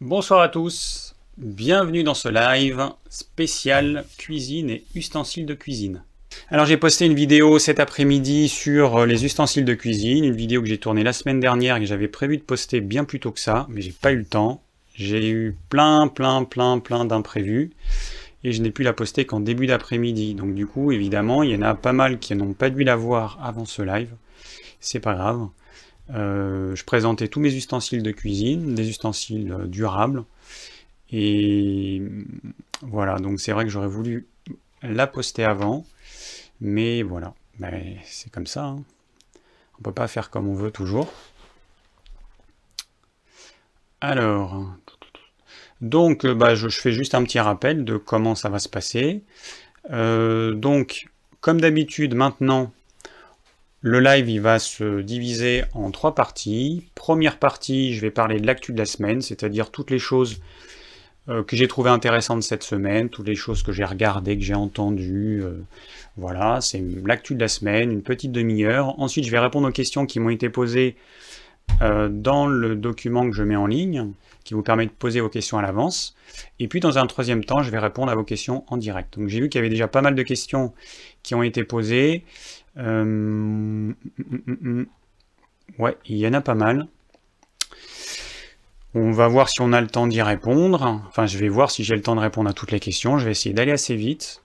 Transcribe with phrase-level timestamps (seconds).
[0.00, 6.02] Bonsoir à tous, bienvenue dans ce live spécial cuisine et ustensiles de cuisine.
[6.48, 10.68] Alors j'ai posté une vidéo cet après-midi sur les ustensiles de cuisine, une vidéo que
[10.68, 13.66] j'ai tournée la semaine dernière et j'avais prévu de poster bien plus tôt que ça,
[13.68, 14.62] mais j'ai pas eu le temps.
[14.94, 17.70] J'ai eu plein, plein, plein, plein d'imprévus
[18.42, 20.34] et je n'ai pu la poster qu'en début d'après-midi.
[20.34, 22.96] Donc du coup, évidemment, il y en a pas mal qui n'ont pas dû la
[22.96, 24.14] voir avant ce live.
[24.80, 25.46] C'est pas grave.
[26.14, 30.24] Euh, je présentais tous mes ustensiles de cuisine, des ustensiles euh, durables.
[31.12, 32.02] Et
[32.82, 34.26] voilà, donc c'est vrai que j'aurais voulu
[34.82, 35.86] la poster avant.
[36.60, 38.64] Mais voilà, ben, c'est comme ça.
[38.64, 38.82] Hein.
[39.78, 41.12] On peut pas faire comme on veut toujours.
[44.00, 44.66] Alors,
[45.80, 49.22] donc bah, je, fais juste un petit rappel de comment ça va se passer.
[49.90, 51.08] Euh, donc,
[51.40, 52.72] comme d'habitude, maintenant,
[53.82, 56.90] le live, il va se diviser en trois parties.
[56.94, 60.40] Première partie, je vais parler de l'actu de la semaine, c'est-à-dire toutes les choses
[61.28, 64.54] euh, que j'ai trouvées intéressantes cette semaine, toutes les choses que j'ai regardées, que j'ai
[64.54, 65.42] entendues.
[65.42, 65.62] Euh,
[66.16, 68.98] voilà, c'est l'actu de la semaine, une petite demi-heure.
[69.00, 70.96] Ensuite, je vais répondre aux questions qui m'ont été posées
[71.82, 74.08] euh, dans le document que je mets en ligne,
[74.44, 76.16] qui vous permet de poser vos questions à l'avance.
[76.58, 79.18] Et puis, dans un troisième temps, je vais répondre à vos questions en direct.
[79.18, 80.72] Donc, j'ai vu qu'il y avait déjà pas mal de questions
[81.22, 82.24] qui ont été posées.
[82.76, 83.92] Euh,
[85.78, 86.86] ouais, il y en a pas mal.
[88.94, 91.02] On va voir si on a le temps d'y répondre.
[91.08, 93.18] Enfin, je vais voir si j'ai le temps de répondre à toutes les questions.
[93.18, 94.42] Je vais essayer d'aller assez vite.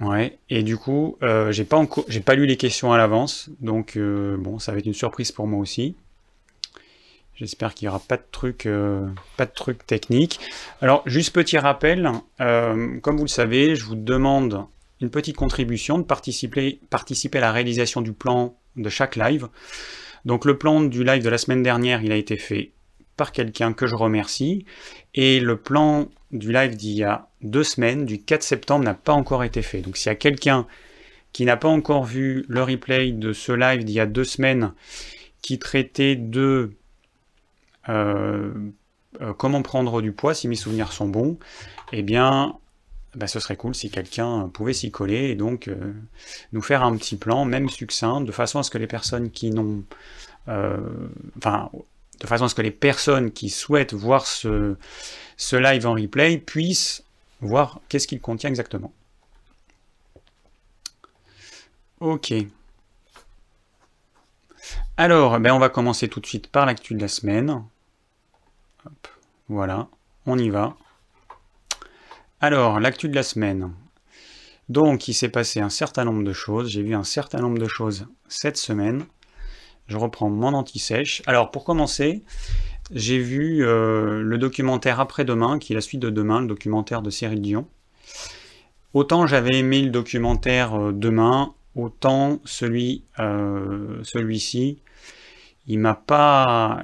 [0.00, 4.58] Ouais, et du coup, euh, j'ai pas lu les questions à l'avance, donc euh, bon,
[4.58, 5.94] ça va être une surprise pour moi aussi.
[7.36, 8.68] J'espère qu'il n'y aura pas de trucs,
[9.36, 10.40] pas de trucs techniques.
[10.80, 14.66] Alors, juste petit rappel, comme vous le savez, je vous demande
[15.02, 19.48] une petite contribution, de participer, participer à la réalisation du plan de chaque live.
[20.24, 22.72] Donc le plan du live de la semaine dernière, il a été fait
[23.16, 24.64] par quelqu'un que je remercie.
[25.14, 29.12] Et le plan du live d'il y a deux semaines, du 4 septembre, n'a pas
[29.12, 29.80] encore été fait.
[29.80, 30.66] Donc s'il y a quelqu'un
[31.32, 34.72] qui n'a pas encore vu le replay de ce live d'il y a deux semaines,
[35.40, 36.72] qui traitait de
[37.88, 38.52] euh,
[39.20, 41.38] euh, comment prendre du poids, si mes souvenirs sont bons,
[41.92, 42.56] eh bien,
[43.14, 45.92] bah, ce serait cool si quelqu'un pouvait s'y coller et donc euh,
[46.52, 49.50] nous faire un petit plan, même succinct, de façon à ce que les personnes qui
[49.50, 49.84] n'ont...
[50.48, 50.78] Euh,
[51.36, 51.70] enfin,
[52.20, 54.76] de façon à ce que les personnes qui souhaitent voir ce,
[55.36, 57.04] ce live en replay puissent
[57.40, 58.92] voir qu'est-ce qu'il contient exactement.
[62.00, 62.32] Ok.
[64.96, 67.64] Alors, ben on va commencer tout de suite par l'actu de la semaine.
[69.48, 69.88] voilà,
[70.26, 70.76] on y va.
[72.44, 73.70] Alors, l'actu de la semaine.
[74.68, 76.70] Donc, il s'est passé un certain nombre de choses.
[76.70, 79.04] J'ai vu un certain nombre de choses cette semaine.
[79.86, 81.22] Je reprends mon anti-sèche.
[81.26, 82.24] Alors, pour commencer,
[82.90, 87.10] j'ai vu euh, le documentaire Après-demain, qui est la suite de Demain, le documentaire de
[87.10, 87.68] Cyril Dion.
[88.92, 92.40] Autant j'avais aimé le documentaire euh, Demain, autant
[93.20, 94.80] euh, celui-ci,
[95.68, 96.82] il m'a pas,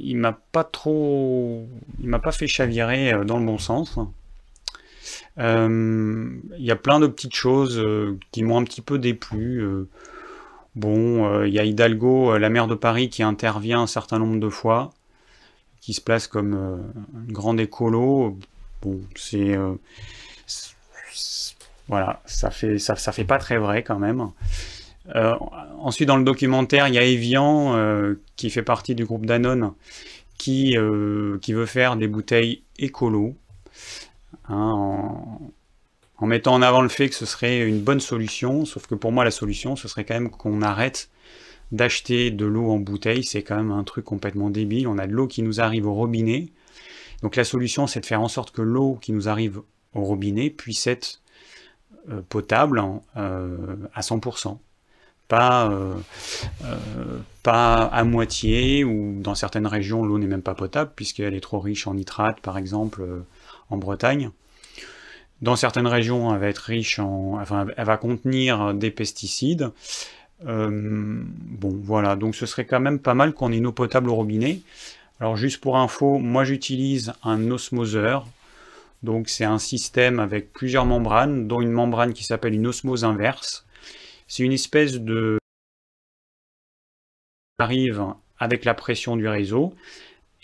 [0.00, 1.64] il m'a pas trop,
[2.00, 4.00] il m'a pas fait chavirer dans le bon sens.
[5.38, 9.62] Euh, il y a plein de petites choses euh, qui m'ont un petit peu déplu.
[9.62, 9.88] Euh.
[10.76, 14.48] bon, il y a Hidalgo, la maire de Paris, qui intervient un certain nombre de
[14.48, 14.92] fois,
[15.80, 16.54] qui se place comme
[17.26, 18.38] une grande écolo.
[18.82, 19.56] Bon, c'est
[21.88, 24.30] voilà, ça fait ça, fait pas très vrai quand même.
[25.78, 27.76] ensuite, dans le documentaire, il y a Evian
[28.36, 29.72] qui fait partie du groupe Danone
[30.38, 30.76] qui,
[31.40, 33.36] qui veut faire des bouteilles écolo.
[34.48, 35.40] Hein,
[36.18, 39.12] en, mettant en avant le fait que ce serait une bonne solution, sauf que pour
[39.12, 41.10] moi la solution ce serait quand même qu'on arrête
[41.72, 45.12] d'acheter de l'eau en bouteille, c'est quand même un truc complètement débile, on a de
[45.12, 46.48] l'eau qui nous arrive au robinet,
[47.22, 49.60] donc la solution c'est de faire en sorte que l'eau qui nous arrive
[49.94, 51.20] au robinet puisse être
[52.10, 52.82] euh, potable
[53.16, 54.58] euh, à 100%.
[55.26, 55.94] Pas, euh,
[57.42, 61.60] pas à moitié, ou dans certaines régions l'eau n'est même pas potable, puisqu'elle est trop
[61.60, 63.02] riche en nitrate par exemple,
[63.70, 64.30] en Bretagne.
[65.44, 69.72] Dans certaines régions, elle va être riche en, enfin, elle va contenir des pesticides.
[70.46, 74.08] Euh, bon, voilà, donc ce serait quand même pas mal qu'on ait une eau potable
[74.08, 74.60] au robinet.
[75.20, 78.26] Alors juste pour info, moi j'utilise un osmoseur.
[79.02, 83.66] Donc c'est un système avec plusieurs membranes, dont une membrane qui s'appelle une osmose inverse.
[84.26, 85.36] C'est une espèce de
[87.58, 88.02] arrive
[88.38, 89.74] avec la pression du réseau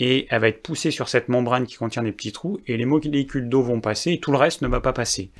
[0.01, 2.87] et elle va être poussée sur cette membrane qui contient des petits trous, et les
[2.87, 5.31] molécules d'eau vont passer, et tout le reste ne va pas passer.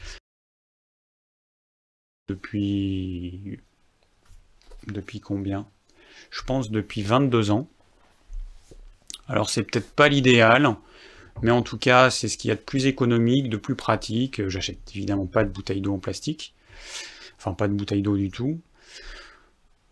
[2.29, 3.59] Depuis...
[4.87, 5.67] Depuis combien?
[6.31, 7.69] Je pense depuis 22 ans.
[9.29, 10.77] Alors c'est peut-être pas l'idéal,
[11.43, 14.47] mais en tout cas c'est ce qu'il y a de plus économique, de plus pratique.
[14.49, 16.55] J'achète évidemment pas de bouteille d'eau en plastique,
[17.39, 18.61] enfin pas de bouteille d'eau du tout.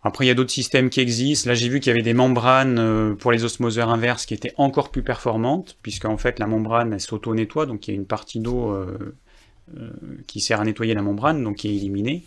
[0.09, 1.51] Après, il y a d'autres systèmes qui existent.
[1.51, 4.55] Là, j'ai vu qu'il y avait des membranes euh, pour les osmoseurs inverses qui étaient
[4.57, 8.41] encore plus performantes, puisqu'en fait, la membrane, elle s'auto-nettoie, donc il y a une partie
[8.41, 9.15] d'eau euh,
[9.77, 9.91] euh,
[10.27, 12.25] qui sert à nettoyer la membrane, donc qui est éliminée.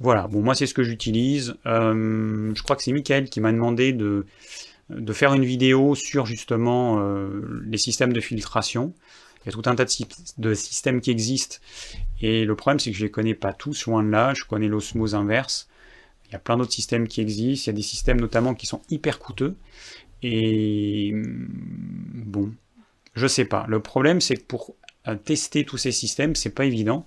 [0.00, 1.54] Voilà, bon, moi, c'est ce que j'utilise.
[1.64, 4.26] je crois que c'est Michael qui m'a demandé de,
[4.90, 7.00] de, faire une vidéo sur, justement,
[7.64, 8.94] les systèmes de filtration.
[9.42, 9.92] Il y a tout un tas de,
[10.38, 11.58] de systèmes qui existent,
[12.20, 14.34] et le problème, c'est que je ne les connais pas tous, loin de là.
[14.34, 15.68] Je connais l'osmose inverse,
[16.28, 18.66] il y a plein d'autres systèmes qui existent, il y a des systèmes notamment qui
[18.66, 19.56] sont hyper coûteux.
[20.22, 21.48] Et mm,
[22.26, 22.52] bon,
[23.14, 23.64] je sais pas.
[23.68, 24.74] Le problème, c'est que pour
[25.08, 27.06] euh, tester tous ces systèmes, c'est pas évident.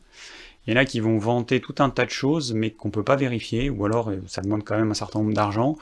[0.67, 3.03] Il y en a qui vont vanter tout un tas de choses, mais qu'on peut
[3.03, 5.77] pas vérifier, ou alors euh, ça demande quand même un certain nombre d'argent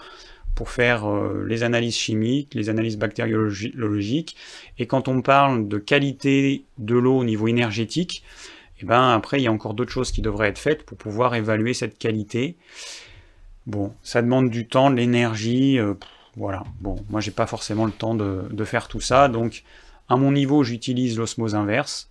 [0.55, 4.35] pour faire euh, les analyses chimiques, les analyses bactériologiques.
[4.79, 8.23] Et quand on parle de qualité de l'eau au niveau énergétique,
[8.77, 10.97] et eh ben après il y a encore d'autres choses qui devraient être faites pour
[10.97, 12.57] pouvoir évaluer cette qualité.
[13.67, 15.93] Bon, ça demande du temps, de l'énergie, euh,
[16.37, 16.63] voilà.
[16.79, 19.63] Bon, moi j'ai pas forcément le temps de, faire tout ça, donc
[20.07, 22.09] à mon niveau j'utilise l'osmose inverse,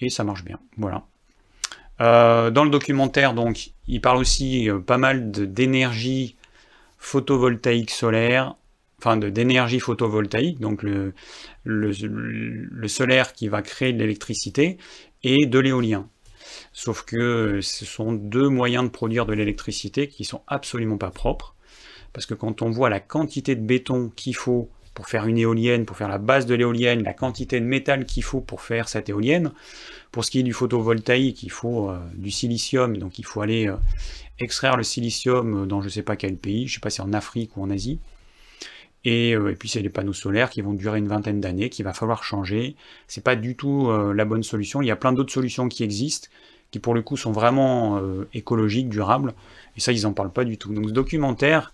[0.00, 1.06] et ça marche bien, voilà.
[2.02, 6.36] Euh, dans le documentaire, donc, il parle aussi euh, pas mal d'énergie
[6.98, 8.54] photovoltaïque solaire,
[8.98, 11.14] enfin d'énergie photovoltaïque, donc le,
[11.64, 14.76] le, solaire qui va créer de l'électricité,
[15.22, 16.08] et de l'éolien.
[16.78, 21.56] Sauf que ce sont deux moyens de produire de l'électricité qui sont absolument pas propres.
[22.12, 25.86] Parce que quand on voit la quantité de béton qu'il faut pour faire une éolienne,
[25.86, 29.08] pour faire la base de l'éolienne, la quantité de métal qu'il faut pour faire cette
[29.08, 29.50] éolienne,
[30.12, 33.66] pour ce qui est du photovoltaïque, il faut euh, du silicium, donc il faut aller
[33.66, 33.74] euh,
[34.38, 37.00] extraire le silicium dans je ne sais pas quel pays, je ne sais pas si
[37.00, 37.98] en Afrique ou en Asie.
[39.04, 41.84] Et, euh, et, puis c'est les panneaux solaires qui vont durer une vingtaine d'années, qu'il
[41.84, 42.76] va falloir changer.
[43.08, 44.80] C'est pas du tout la bonne solution.
[44.80, 46.28] Il y a plein d'autres solutions qui existent
[46.70, 49.34] qui pour le coup sont vraiment euh, écologiques, durables,
[49.76, 50.72] et ça ils en parlent pas du tout.
[50.72, 51.72] Donc ce documentaire,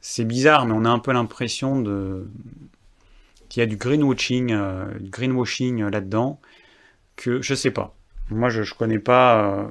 [0.00, 2.28] c'est bizarre, mais on a un peu l'impression de
[3.48, 6.40] qu'il y a du greenwashing, euh, greenwashing euh, là-dedans,
[7.16, 7.94] que je sais pas.
[8.30, 9.70] Moi je, je connais pas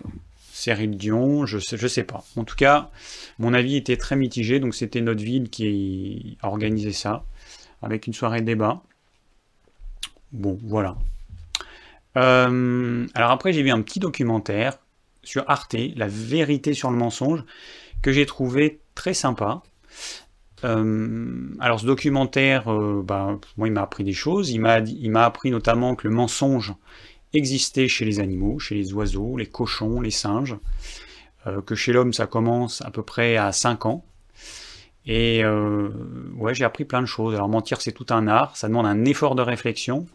[0.53, 2.23] Cyril Dion, je sais, je sais pas.
[2.37, 2.91] En tout cas,
[3.39, 7.25] mon avis était très mitigé, donc c'était notre ville qui a organisé ça,
[7.81, 8.81] avec une soirée débat.
[10.31, 10.95] Bon, voilà.
[12.17, 14.77] Euh, alors après, j'ai vu un petit documentaire
[15.23, 17.43] sur Arte, La vérité sur le mensonge,
[18.01, 19.63] que j'ai trouvé très sympa.
[20.63, 24.51] Euh, alors ce documentaire, euh, bah, moi, il m'a appris des choses.
[24.51, 26.73] Il m'a appris notamment que le mensonge
[27.33, 30.55] existait chez les animaux, chez les oiseaux, les cochons, les singes.
[31.65, 34.05] que chez l'homme, ça commence à peu près à 5 ans.
[35.05, 37.33] Et ouais, j'ai appris plein de choses.
[37.33, 40.05] Alors mentir, c'est tout un art, ça demande un effort de réflexion.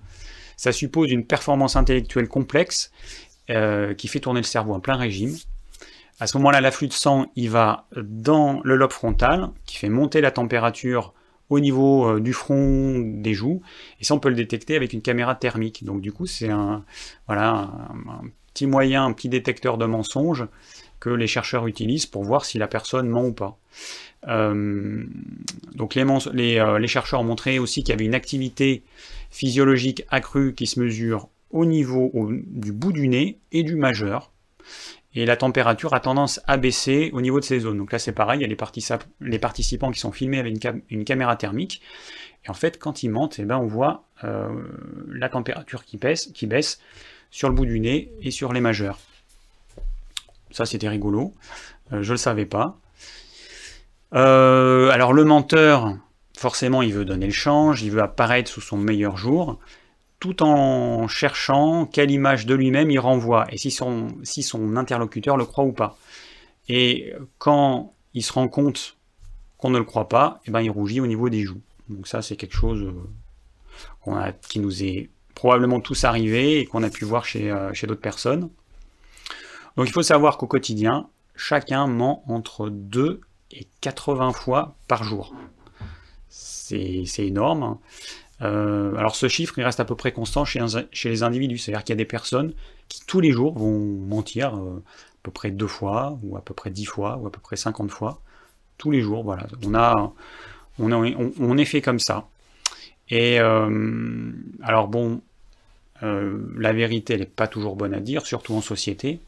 [0.59, 2.91] Ça suppose une performance intellectuelle complexe
[3.49, 5.35] euh, qui fait tourner le cerveau en plein régime.
[6.21, 10.33] À ce moment-là, l'afflux de sang, va dans le lobe frontal, qui fait monter la
[10.33, 11.15] température
[11.49, 13.63] au niveau euh, du front, des joues,
[14.01, 15.85] et ça on peut le détecter avec une caméra thermique.
[15.85, 16.85] Donc du coup c'est un,
[17.27, 20.45] voilà, un, petit moyen, un petit détecteur de mensonges
[20.99, 23.57] que les chercheurs utilisent pour voir si la personne ment ou pas.
[24.27, 25.05] Euh,
[25.75, 28.83] donc les, chercheurs ont montré aussi qu'il y avait une activité
[29.31, 32.13] physiologique accrue qui se mesure au niveau
[32.47, 34.33] du bout du nez et du majeur.
[35.15, 37.79] Et la température a tendance à baisser au niveau de ces zones.
[37.79, 38.49] Donc là c'est pareil, il y a
[39.21, 40.55] les, participants qui sont filmés avec
[40.91, 41.81] une, caméra thermique.
[42.45, 44.49] Et en fait quand ils mentent, eh ben, on voit euh,
[45.09, 46.81] la température qui baisse, qui baisse
[47.31, 48.99] sur le bout du nez et sur les majeurs.
[50.51, 51.35] Ça c'était rigolo,
[51.93, 52.79] euh, je ne le savais pas.
[54.15, 55.97] Euh, alors le menteur,
[56.39, 59.59] forcément il veut donner le change, il veut apparaître sous son meilleur jour,
[60.21, 65.65] tout en cherchant quelle image de lui-même il renvoie, et si son, interlocuteur le croit
[65.65, 65.99] ou pas.
[66.69, 68.97] Et quand il se rend compte
[69.59, 71.61] qu'on ne le croit pas, et eh ben il rougit au niveau des joues.
[71.89, 72.93] Donc ça c'est quelque chose
[74.07, 77.89] euh, qui nous est probablement tous arrivé et qu'on a pu voir chez, euh, chez
[77.89, 78.49] d'autres personnes.
[79.77, 85.35] Donc il faut savoir qu'au quotidien, chacun ment entre 2 et 80 fois par jour
[86.69, 87.79] c'est énorme.
[88.43, 90.61] Euh, alors ce chiffre, il reste à peu près constant chez,
[91.05, 92.53] les individus, c'est-à-dire qu'il y a des personnes
[92.89, 96.55] qui tous les jours vont mentir euh, à peu près deux fois, ou à peu
[96.55, 98.21] près dix fois, ou à peu près cinquante fois,
[98.77, 99.47] tous les jours, voilà.
[100.81, 102.29] On, est fait comme ça.
[103.11, 104.31] Et euh,
[104.63, 105.21] alors bon,
[106.01, 109.21] la vérité, elle n'est pas toujours bonne à dire, surtout en société.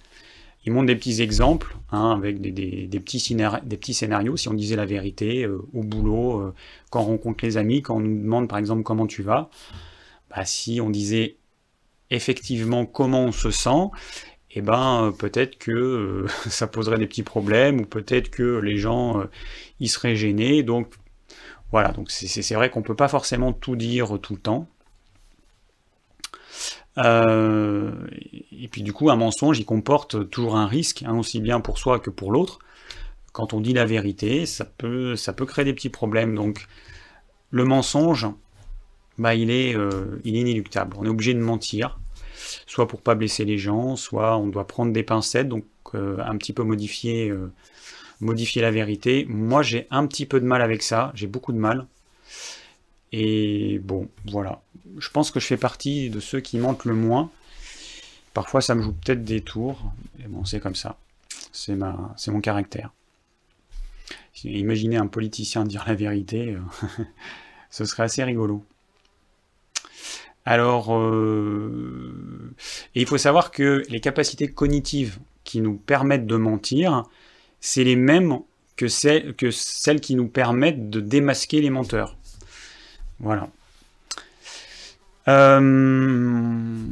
[0.65, 5.45] Il montre des petits exemples, hein, avec des, petits scénarios, si on disait la vérité,
[5.45, 6.55] euh, au boulot, euh,
[6.91, 9.51] quand on rencontre les amis, quand on nous demande par exemple comment tu vas,
[10.31, 11.37] bah, si on disait
[12.11, 13.89] effectivement comment on se sent,
[14.51, 19.25] eh ben euh, peut-être que ça poserait des petits problèmes, ou peut-être que les gens
[19.81, 20.63] y seraient gênés.
[20.63, 20.95] Donc
[21.73, 24.69] voilà, donc c'est vrai qu'on ne peut pas forcément tout dire tout le temps.
[26.99, 27.93] Euh,
[28.53, 31.79] et puis du coup, un mensonge, il comporte toujours un risque, hein, aussi bien pour
[31.79, 32.59] soi que pour l'autre.
[33.33, 35.17] Quand on dit la vérité, ça peut,
[35.47, 36.35] créer des petits problèmes.
[36.35, 36.67] Donc
[37.51, 38.27] le mensonge,
[39.19, 40.97] bah, il, est, euh, inéluctable.
[40.99, 41.99] On est obligé de mentir,
[42.67, 46.37] soit pour pas blesser les gens, soit on doit prendre des pincettes, donc euh, un
[46.37, 47.33] petit peu modifier,
[48.21, 49.27] modifier la vérité.
[49.29, 51.87] Moi, j'ai un petit peu de mal avec ça, j'ai beaucoup de mal.
[53.13, 54.63] Et bon, voilà.
[54.99, 57.31] Je pense que je fais partie de ceux qui mentent le moins.
[58.35, 59.93] Parfois, ça me joue peut-être des tours.
[60.19, 60.97] Mais bon, c'est comme ça.
[61.53, 62.91] C'est mon caractère.
[64.45, 67.05] Imaginez un politicien dire la vérité, euh,
[67.71, 68.65] ce serait assez rigolo.
[70.47, 72.55] Alors, euh,
[72.95, 77.05] et il faut savoir que les capacités cognitives qui nous permettent de mentir,
[77.61, 78.39] c'est les mêmes
[78.77, 82.17] que celles qui nous permettent de démasquer les menteurs.
[83.19, 83.51] Voilà.
[85.29, 86.87] Euh,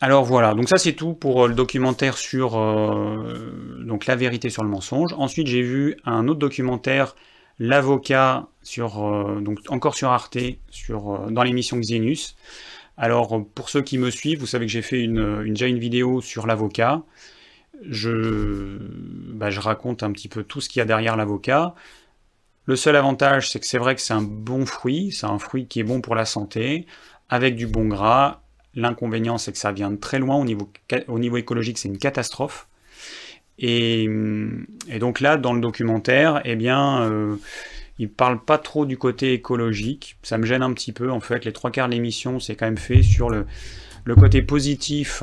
[0.00, 4.62] alors voilà, donc ça c'est tout pour euh, le documentaire sur euh, la vérité sur
[4.64, 5.12] le mensonge.
[5.16, 7.14] Ensuite j'ai vu un autre documentaire,
[7.58, 8.48] l'avocat
[9.68, 10.38] encore sur Arte,
[10.70, 12.36] sur dans l'émission Xenus.
[12.96, 16.20] Alors pour ceux qui me suivent, vous savez que j'ai fait une, déjà une vidéo
[16.20, 17.02] sur l'avocat.
[17.84, 21.74] Bah, je raconte un petit peu tout ce qu'il y a derrière l'avocat.
[22.66, 25.66] Le seul avantage, c'est que c'est vrai que c'est un bon fruit, c'est un fruit
[25.66, 26.86] qui est bon pour la santé,
[27.28, 28.40] avec du bon gras.
[28.74, 30.70] L'inconvénient, c'est que ça vient de très loin au niveau,
[31.08, 32.68] au niveau écologique, c'est une catastrophe.
[33.58, 34.08] Et,
[34.98, 37.36] donc là, dans le documentaire, eh bien, euh,
[37.98, 40.16] il parle pas trop du côté écologique.
[40.22, 41.10] Ça me gêne un petit peu.
[41.10, 43.46] En fait, les trois quarts de l'émission, c'est quand même fait sur le,
[44.16, 45.22] côté positif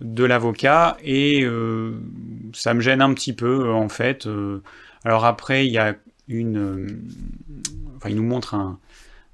[0.00, 2.00] de l'avocat et euh,
[2.52, 4.26] ça me gêne un petit peu en fait.
[4.26, 4.62] Euh,
[5.04, 5.94] alors après, il y a
[6.28, 6.86] une, euh,
[7.96, 8.78] enfin, il nous montre un,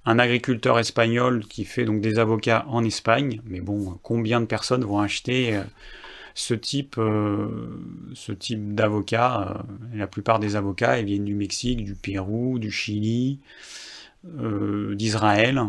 [0.04, 3.40] agriculteur espagnol qui fait donc des avocats en Espagne.
[3.44, 5.62] Mais bon, combien de personnes vont acheter euh,
[6.35, 7.80] ce type, euh,
[8.14, 9.62] ce type d'avocat
[9.94, 13.38] La plupart des avocats, ils viennent du Mexique, du Pérou, du Chili,
[14.25, 15.62] d'Israël.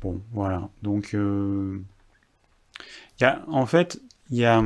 [0.00, 0.68] Bon, voilà.
[0.82, 1.80] Donc, il
[3.20, 4.00] y a, en fait,
[4.30, 4.62] il y a,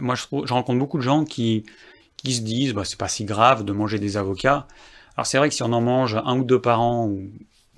[0.00, 1.64] moi je rencontre beaucoup de gens qui
[2.22, 4.66] qui se disent bah, c'est pas si grave de manger des avocats.
[5.16, 7.12] Alors c'est vrai que si on en mange un ou deux par an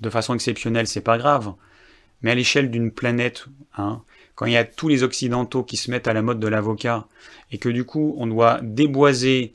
[0.01, 1.53] de façon exceptionnelle, c'est pas grave.
[2.21, 3.45] Mais à l'échelle d'une planète,
[3.77, 4.01] hein,
[4.35, 7.07] quand il y a tous les occidentaux qui se mettent à la mode de l'avocat
[7.51, 9.53] et que du coup on doit déboiser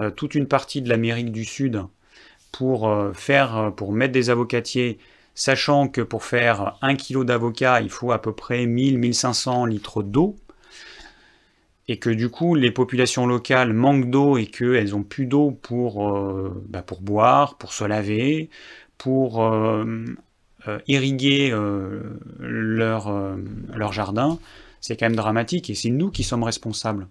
[0.00, 1.82] euh, toute une partie de l'Amérique du Sud
[2.52, 4.98] pour euh, faire, euh, pour mettre des avocatiers,
[5.34, 10.36] sachant que pour faire un kilo d'avocat, il faut à peu près 1000-1500 litres d'eau
[11.88, 16.14] et que du coup les populations locales manquent d'eau et qu'elles ont plus d'eau pour,
[16.14, 18.50] euh, bah, pour boire, pour se laver,
[18.98, 20.04] pour euh,
[20.68, 21.50] euh, irriguer
[22.38, 23.36] leur,
[23.74, 24.38] leur jardin,
[24.80, 27.08] c'est quand même dramatique et c'est nous qui sommes responsables.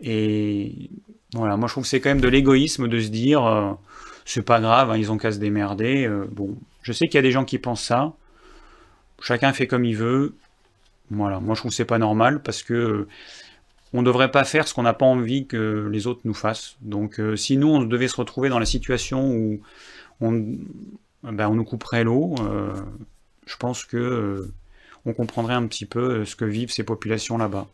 [0.00, 0.90] Et
[1.32, 3.76] voilà, moi je trouve que c'est quand même de l'égoïsme de se dire
[4.26, 6.08] c'est pas grave, hein, ils ont qu'à se démerder.
[6.30, 8.12] bon, je sais qu'il y a des gens qui pensent ça.
[9.20, 10.34] Chacun fait comme il veut.
[11.10, 13.08] Voilà, moi je trouve que c'est pas normal parce que
[13.92, 16.76] on ne devrait pas faire ce qu'on n'a pas envie que les autres nous fassent.
[16.80, 19.60] Donc euh, si nous, on devait se retrouver dans la situation où
[20.20, 20.32] on,
[21.22, 22.74] ben, on nous couperait l'eau, euh,
[23.46, 24.52] je pense que euh,
[25.06, 27.66] on comprendrait un petit peu ce que vivent ces populations là-bas.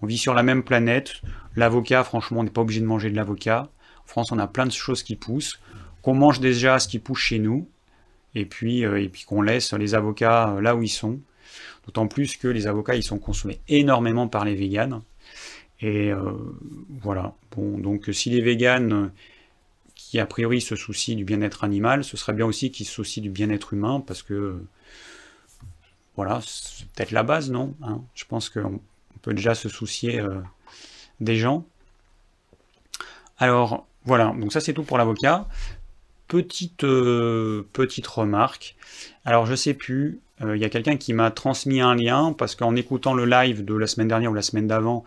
[0.00, 1.12] On vit sur la même planète.
[1.54, 3.68] L'avocat, franchement, on n'est pas obligé de manger de l'avocat.
[4.04, 5.60] En France, on a plein de choses qui poussent.
[6.02, 7.68] Qu'on mange déjà ce qui pousse chez nous,
[8.34, 11.20] et puis, et puis qu'on laisse les avocats là où ils sont.
[11.86, 15.02] D'autant plus que les avocats, ils sont consommés énormément par les véganes.
[15.82, 16.32] Et euh,
[17.00, 17.34] voilà.
[17.56, 19.10] Bon, donc si les véganes
[19.96, 23.22] qui a priori se soucient du bien-être animal, ce serait bien aussi qu'ils se soucient
[23.22, 24.62] du bien-être humain, parce que
[26.16, 28.80] voilà, c'est peut-être la base, non hein Je pense qu'on
[29.22, 30.40] peut déjà se soucier euh,
[31.20, 31.64] des gens.
[33.38, 35.48] Alors voilà, donc ça c'est tout pour l'avocat.
[36.28, 38.76] Petite, euh, petite remarque.
[39.24, 42.74] Alors je sais plus, il y a quelqu'un qui m'a transmis un lien, parce qu'en
[42.76, 45.04] écoutant le live de la semaine dernière ou la semaine d'avant,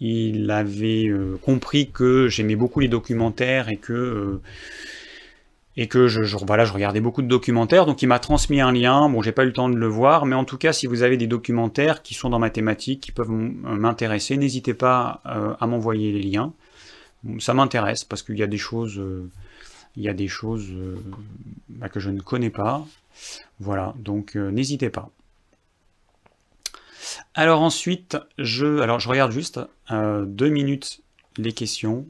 [0.00, 4.40] il avait euh, compris que j'aimais beaucoup les documentaires et que euh,
[5.76, 9.08] et que je, voilà, je regardais beaucoup de documentaires, donc il m'a transmis un lien,
[9.08, 11.02] bon j'ai pas eu le temps de le voir, mais en tout cas si vous
[11.02, 15.66] avez des documentaires qui sont dans ma thématique, qui peuvent m'intéresser, n'hésitez pas euh, à
[15.66, 16.52] m'envoyer les liens.
[17.38, 19.30] Ça m'intéresse parce qu'il y a des choses, euh,
[19.96, 20.96] il y a des choses euh,
[21.68, 22.84] bah, que je ne connais pas.
[23.60, 25.10] Voilà, donc n'hésitez pas.
[27.34, 31.02] Alors ensuite, je, alors je regarde juste deux minutes
[31.36, 32.06] les questions.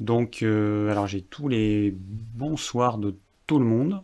[0.00, 3.14] Donc, euh, alors j'ai tous les bonsoirs de
[3.46, 4.02] tout le monde.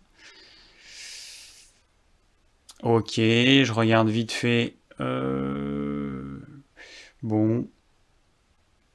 [2.82, 4.76] Ok, je regarde vite fait.
[5.00, 6.38] Euh,
[7.22, 7.66] bon.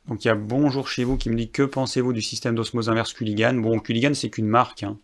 [0.08, 2.90] Donc il y a Bonjour chez vous qui me dit que pensez-vous du système d'osmose
[2.90, 3.56] inverse Culligan?
[3.56, 4.84] Bon, Culligan c'est qu'une marque.
[4.84, 4.98] Hein.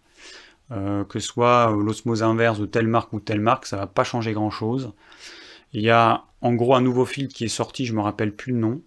[0.72, 4.34] Euh, que soit l'osmose inverse de telle marque ou telle marque, ça va pas changer
[4.34, 4.92] grand chose.
[5.74, 8.54] Il y a en gros un nouveau filtre qui est sorti, je me rappelle plus
[8.54, 8.82] le nom.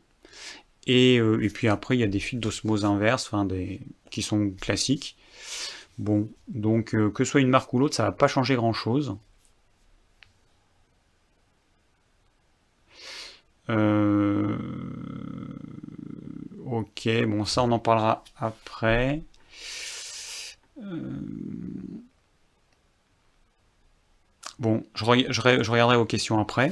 [0.89, 3.31] Euh, et, puis après, il y a des fils d'osmose inverse,
[4.11, 5.17] qui sont classiques.
[5.99, 8.73] Bon, donc euh, que ce soit une marque ou l'autre, ça va pas changer grand
[8.73, 9.17] chose.
[13.69, 14.57] Euh,
[16.65, 19.23] ok, bon ça on en parlera après.
[24.61, 26.71] Bon, je, regarderai vos questions après.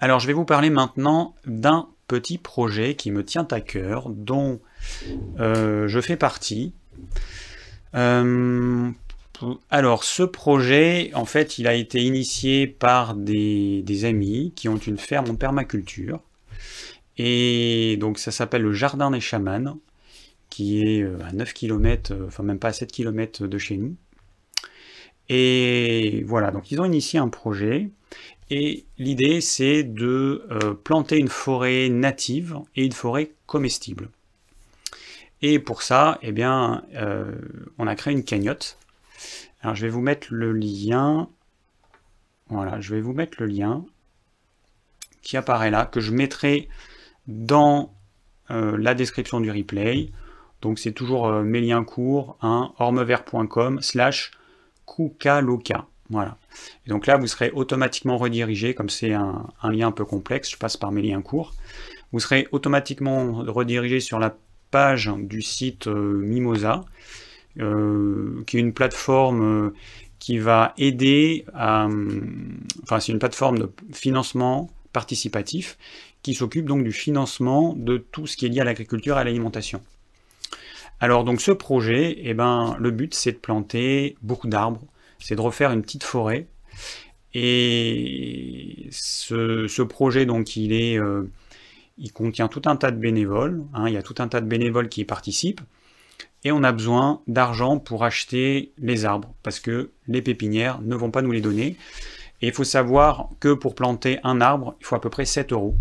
[0.00, 4.60] Alors je vais vous parler maintenant d'un petit projet qui me tient à cœur, dont
[5.38, 6.72] euh, je fais partie.
[7.94, 8.90] Euh,
[9.70, 14.98] alors, ce projet, en fait, il a été initié par des, amis qui ont une
[14.98, 16.20] ferme en permaculture.
[17.16, 19.78] Et donc, ça s'appelle le Jardin des Chamans,
[20.50, 23.94] qui est euh, à 9 km, enfin même pas à 7 km de chez nous.
[25.32, 27.90] Et voilà, donc ils ont initié un projet
[28.50, 34.10] et l'idée, c'est de euh, planter une forêt native et une forêt comestible.
[35.40, 37.32] Et pour ça, eh bien, euh,
[37.78, 38.76] on a créé une cagnotte.
[39.62, 41.28] Alors, je vais vous mettre le lien.
[42.48, 43.84] Voilà, je vais vous mettre le lien
[45.22, 46.68] qui apparaît là, que je mettrai
[47.28, 47.94] dans
[48.50, 50.10] euh, la description du replay.
[50.60, 54.32] Donc, c'est toujours mes liens courts, hein, ormevert.com slash
[54.90, 55.86] kukaloka.
[56.10, 56.36] Voilà.
[56.86, 60.56] Et donc là, vous serez automatiquement redirigé, comme c'est un, lien un peu complexe, je
[60.56, 61.54] passe par mes liens courts.
[62.12, 64.36] Vous serez automatiquement redirigé sur la
[64.72, 66.84] page du site euh, Mimosa,
[67.60, 69.74] euh, qui est une plateforme euh,
[70.18, 71.88] qui va aider à...
[72.82, 75.78] Enfin, c'est une plateforme de financement participatif
[76.22, 79.24] qui s'occupe donc du financement de tout ce qui est lié à l'agriculture et à
[79.24, 79.80] l'alimentation.
[81.00, 84.82] Alors donc ce projet, eh ben, le but c'est de planter beaucoup d'arbres,
[85.18, 86.46] c'est de refaire une petite forêt.
[87.34, 91.30] Et ce, projet, donc, il est, euh,
[91.98, 93.62] il contient tout un tas de bénévoles.
[93.74, 93.88] Hein.
[93.88, 95.60] il y a tout un tas de bénévoles qui y participent.
[96.42, 101.10] Et on a besoin d'argent pour acheter les arbres, parce que les pépinières ne vont
[101.10, 101.76] pas nous les donner.
[102.42, 105.52] Et il faut savoir que pour planter un arbre, il faut à peu près 7
[105.52, 105.76] euros.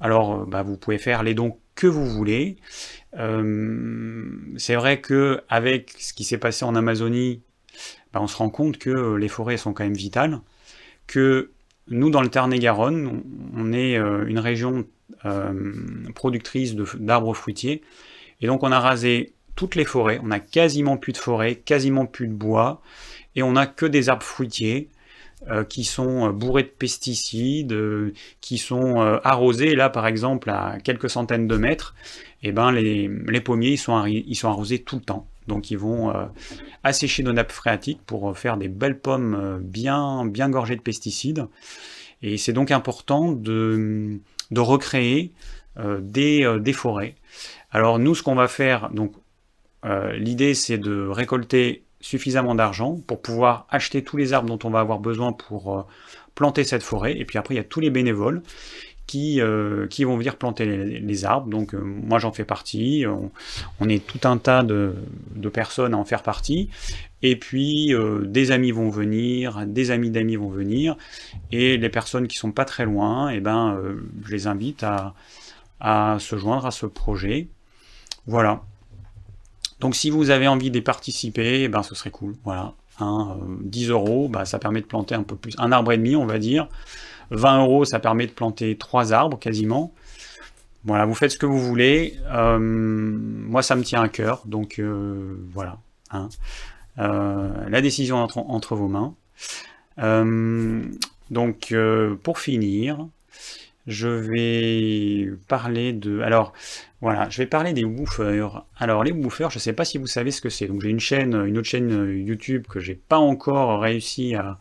[0.00, 2.56] Alors, euh, bah, vous pouvez faire les dons que vous voulez.
[3.18, 4.24] Euh,
[4.56, 7.42] c'est vrai que avec ce qui s'est passé en Amazonie
[8.12, 10.40] bah, on se rend compte que euh, les forêts sont quand même vitales,
[11.06, 11.50] que
[11.88, 13.22] nous, dans le Tarn-et-Garonne,
[13.56, 14.86] on est euh, une région
[16.14, 17.82] productrice d'arbres fruitiers,
[18.40, 22.06] et donc on a rasé toutes les forêts, on a quasiment plus de forêts, quasiment
[22.06, 22.82] plus de bois,
[23.36, 24.88] et on n'a que des arbres fruitiers
[25.68, 27.76] qui sont bourrés de pesticides,
[28.40, 31.94] qui sont arrosés, là par exemple à quelques centaines de mètres,
[32.42, 35.28] et eh ben les, pommiers ils sont, ils sont arrosés tout le temps.
[35.48, 36.26] Donc ils vont euh,
[36.82, 40.80] assécher nos nappes phréatiques pour euh, faire des belles pommes euh, bien, bien gorgées de
[40.80, 41.46] pesticides.
[42.22, 44.20] Et c'est donc important de,
[44.54, 45.32] recréer
[45.76, 47.16] des, des, forêts.
[47.72, 49.14] Alors nous, ce qu'on va faire, donc
[50.14, 54.80] l'idée c'est de récolter suffisamment d'argent pour pouvoir acheter tous les arbres dont on va
[54.80, 55.86] avoir besoin pour
[56.34, 57.16] planter cette forêt.
[57.16, 58.42] Et puis après, il y a tous les bénévoles
[59.06, 61.48] qui, euh, vont venir planter les, arbres.
[61.48, 63.04] Donc euh, moi j'en fais partie,
[63.80, 64.94] on, est tout un tas de,
[65.52, 66.70] personnes à en faire partie.
[67.22, 70.96] Et puis euh, des amis vont venir, des amis d'amis vont venir,
[71.50, 73.78] et les personnes qui sont pas très loin, eh ben,
[74.24, 74.84] je les invite
[75.80, 77.48] à se joindre à ce projet.
[78.26, 78.62] Voilà.
[79.82, 82.36] Donc si vous avez envie d'y participer, eh ben, ce serait cool.
[82.44, 82.72] Voilà.
[83.00, 86.24] 10 euros, bah, ça permet de planter un peu plus, un arbre et demi, on
[86.24, 86.68] va dire.
[87.32, 89.92] 20 euros, ça permet de planter trois arbres quasiment.
[90.84, 92.16] Voilà, vous faites ce que vous voulez.
[92.32, 95.78] Euh, moi, ça me tient à cœur, donc euh, voilà.
[96.12, 96.28] Hein.
[96.98, 99.14] Euh, la décision entre, entre vos mains.
[101.28, 101.74] donc,
[102.22, 103.08] pour finir,
[103.88, 106.20] je vais parler de...
[106.20, 106.52] Alors,
[107.02, 108.64] Voilà, je vais parler des woofers.
[108.78, 110.68] Alors les woofers, je ne sais pas si vous savez ce que c'est.
[110.68, 114.60] Donc j'ai une chaîne, une autre chaîne euh, YouTube que j'ai pas encore réussi à.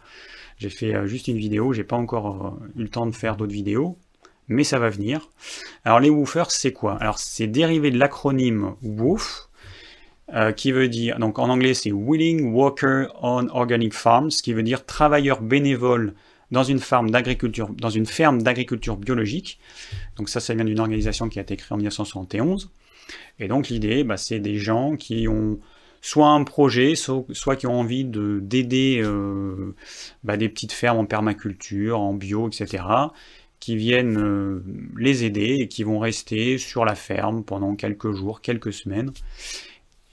[0.57, 3.37] J'ai fait euh, juste une vidéo, j'ai pas encore euh, eu le temps de faire
[3.37, 3.95] d'autres vidéos,
[4.47, 5.29] mais ça va venir.
[5.85, 6.97] Alors les woofers, c'est quoi?
[6.97, 9.47] Alors c'est dérivé de l'acronyme WOOF,
[10.55, 14.85] qui veut dire, donc en anglais c'est Willing Worker on Organic Farms, qui veut dire
[14.85, 16.15] travailleur bénévole
[16.51, 19.59] dans une ferme d'agriculture, dans une ferme d'agriculture biologique.
[20.17, 22.69] Donc ça, ça vient d'une organisation qui a été créée en 1971.
[23.39, 25.59] Et donc l'idée, bah, c'est des gens qui ont
[26.01, 29.75] soit un projet, soit, qui ont envie de d'aider euh,
[30.23, 32.83] bah, des petites fermes en permaculture, en bio, etc.,
[33.59, 34.63] qui viennent euh,
[34.97, 39.11] les aider et qui vont rester sur la ferme pendant quelques jours, quelques semaines.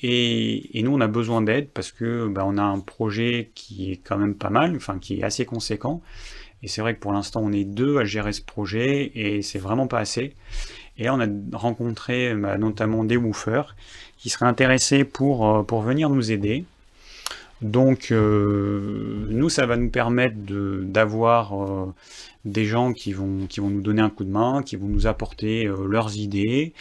[0.00, 3.96] Et, nous, on a besoin d'aide parce que bah, on a un projet qui est
[3.96, 6.02] quand même pas mal, enfin qui est assez conséquent.
[6.62, 9.58] Et c'est vrai que pour l'instant, on est deux à gérer ce projet et c'est
[9.58, 10.34] vraiment pas assez.
[10.96, 13.76] Et là, on a rencontré bah, notamment des woofers
[14.16, 16.64] qui seraient intéressés pour, euh, pour venir nous aider.
[17.62, 20.36] Donc, euh, nous, ça va nous permettre
[20.82, 21.94] d'avoir euh,
[22.44, 25.06] des gens qui vont, qui vont nous donner un coup de main, qui vont nous
[25.06, 26.72] apporter leurs idées,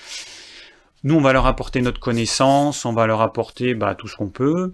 [1.03, 4.29] nous, on va leur apporter notre connaissance, on va leur apporter bah, tout ce qu'on
[4.29, 4.71] peut.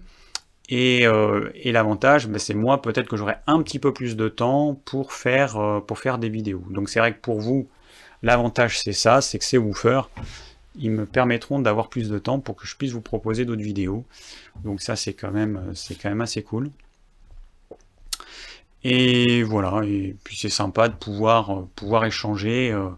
[0.70, 4.76] Et, euh, l'avantage, bah, c'est moi, peut-être que j'aurai un petit peu plus de temps
[4.86, 6.64] pour faire, euh, pour faire des vidéos.
[6.70, 7.68] Donc c'est vrai que pour vous,
[8.22, 10.10] l'avantage c'est ça, c'est que ces woofers,
[10.76, 14.06] ils me permettront d'avoir plus de temps pour que je puisse vous proposer d'autres vidéos.
[14.64, 16.72] Donc ça, c'est quand, même, quand même assez cool.
[18.86, 22.90] Et voilà, et puis c'est sympa de pouvoir, pouvoir échanger euh,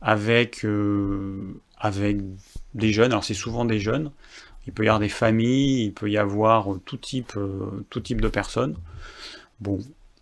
[0.00, 0.66] avec,
[1.78, 2.18] avec
[2.74, 4.10] des jeunes, alors c'est souvent des jeunes,
[4.66, 8.20] il peut y avoir des familles, il peut y avoir tout type, euh, tout type
[8.20, 8.76] de personnes.
[9.60, 9.78] Bon,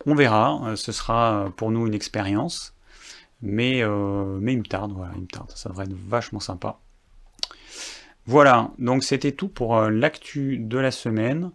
[0.06, 2.74] on verra, euh, ce sera pour nous une expérience,
[3.42, 6.78] mais, euh, mais il me tarde, voilà, il me tarde, ça devrait être vachement sympa.
[8.26, 11.50] Voilà, donc c'était tout pour l'actu de la semaine.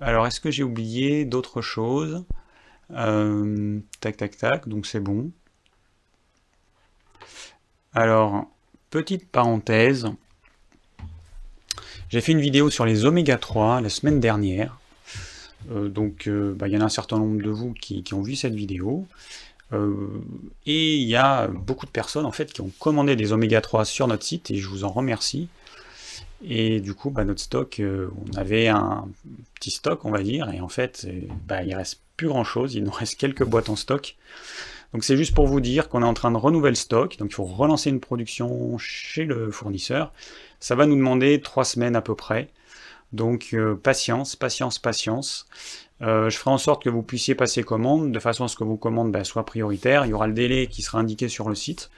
[0.00, 2.24] alors, est-ce que j'ai oublié d'autres choses?
[2.90, 5.32] Tac, tac, tac, donc c'est bon.
[7.92, 8.46] Alors,
[8.90, 10.06] petite parenthèse,
[12.10, 14.78] j'ai fait une vidéo sur les oméga 3 la semaine dernière.
[15.70, 18.22] Euh, donc, euh, bah, il y en a un certain nombre de vous qui, ont
[18.22, 19.06] vu cette vidéo.
[19.74, 19.94] Euh,
[20.64, 23.84] et il y a beaucoup de personnes en fait qui ont commandé des oméga 3
[23.84, 25.48] sur notre site et je vous en remercie.
[26.42, 29.06] Et du coup, bah, notre stock, on avait un
[29.56, 31.06] petit stock, on va dire, et en fait,
[31.46, 34.16] bah, il reste plus grand chose, il nous reste quelques boîtes en stock.
[34.92, 37.30] Donc c'est juste pour vous dire qu'on est en train de renouveler le stock, donc
[37.30, 40.12] il faut relancer une production chez le fournisseur.
[40.60, 42.48] Ça va nous demander trois semaines à peu près.
[43.12, 45.46] Donc euh, patience, patience, patience.
[46.00, 48.64] Euh, je ferai en sorte que vous puissiez passer commande, de façon à ce que
[48.64, 50.06] vos commandes ben, soient prioritaires.
[50.06, 51.90] Il y aura le délai qui sera indiqué sur le site.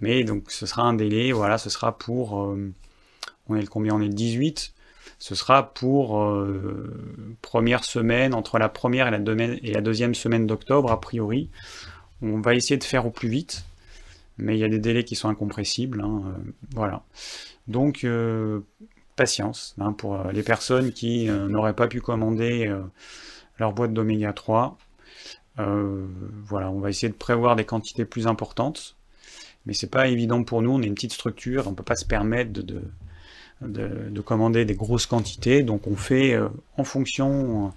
[0.00, 2.42] Mais donc ce sera un délai, voilà, ce sera pour...
[2.42, 2.72] Euh,
[3.48, 3.94] on est le combien?
[3.94, 4.72] On est le 18
[5.18, 6.22] ce sera pour
[7.40, 9.18] première semaine, entre la première et la,
[9.62, 11.48] et la deuxième semaine d'octobre, a priori.
[12.22, 13.64] On va essayer de faire au plus vite,
[14.38, 16.00] mais il y a des délais qui sont incompressibles.
[16.00, 17.02] Hein, euh, voilà.
[17.68, 18.60] Donc, euh,
[19.16, 22.72] patience hein, pour euh, les personnes qui n'auraient pas pu commander
[23.58, 24.78] leur boîte d'oméga 3.
[25.56, 28.96] voilà, on va essayer de prévoir des quantités plus importantes,
[29.64, 30.70] mais c'est pas évident pour nous.
[30.70, 32.82] On est une petite structure, on ne peut pas se permettre de,
[33.62, 36.38] de, commander des grosses quantités, donc on fait
[36.76, 37.72] en fonction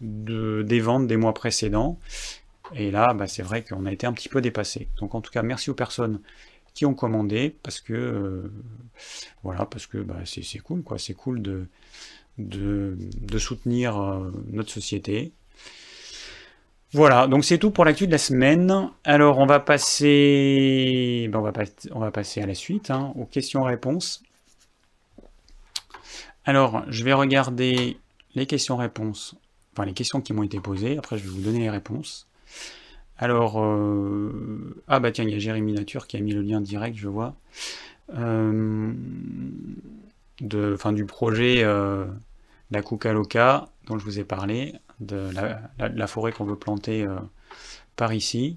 [0.00, 1.98] de, des ventes des mois précédents.
[2.74, 4.88] Et là, bah, c'est vrai qu'on a été un petit peu dépassé.
[4.98, 6.20] Donc en tout cas, merci aux personnes
[6.74, 8.52] qui ont commandé, parce que euh,
[9.42, 10.82] voilà, parce que bah, c'est cool.
[10.98, 12.98] C'est cool de,
[13.38, 15.32] soutenir euh, notre société.
[16.92, 18.90] Voilà, donc c'est tout pour l'actu de la semaine.
[19.04, 21.52] Alors on va passer, bah, on, va
[21.92, 24.22] on, va passer à la suite, hein, aux questions-réponses.
[26.44, 27.98] Alors, je vais regarder
[28.34, 29.36] les questions-réponses,
[29.72, 32.26] enfin les questions qui m'ont été posées, après je vais vous donner les réponses.
[33.22, 36.62] Alors, euh, ah bah tiens, il y a Jérémy Nature qui a mis le lien
[36.62, 37.36] direct, je vois,
[38.14, 38.94] euh,
[40.40, 42.06] de, du projet euh,
[42.70, 42.80] la
[43.12, 45.28] Loca dont je vous ai parlé, de
[45.78, 47.06] la, forêt qu'on veut planter
[47.96, 48.56] par ici.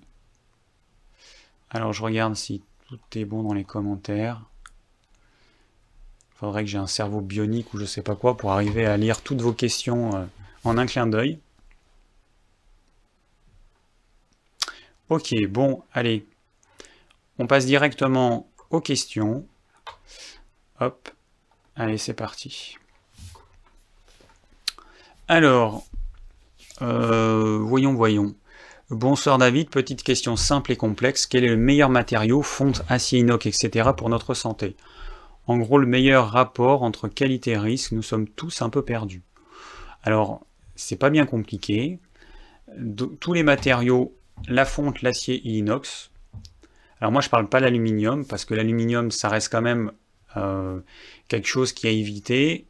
[1.69, 4.43] Alors je regarde si tout est bon dans les commentaires.
[6.35, 9.21] Faudrait que j'ai un cerveau bionique ou je sais pas quoi pour arriver à lire
[9.21, 10.29] toutes vos questions
[10.63, 11.39] en un clin d'œil.
[15.09, 16.25] Ok, bon, allez.
[17.37, 19.45] On passe directement aux questions.
[20.79, 21.09] Hop.
[21.75, 22.77] Allez, c'est parti.
[25.27, 25.83] Alors,
[26.81, 28.35] euh, voyons, voyons.
[28.89, 31.25] Bonsoir David, petite question simple et complexe.
[31.25, 33.89] Quel est le meilleur matériau, fonte, acier inox, etc.
[33.97, 34.75] pour notre santé?
[35.47, 39.23] En gros, le meilleur rapport entre qualité et risque, nous sommes tous un peu perdus.
[40.03, 41.99] Alors, c'est pas bien compliqué.
[43.19, 44.13] tous les matériaux,
[44.47, 46.11] la fonte, l'acier et l'inox.
[46.99, 49.91] Alors moi, je parle pas l'aluminium, parce que l'aluminium, ça reste quand même
[50.37, 50.79] euh,
[51.27, 52.65] quelque chose qui a évité.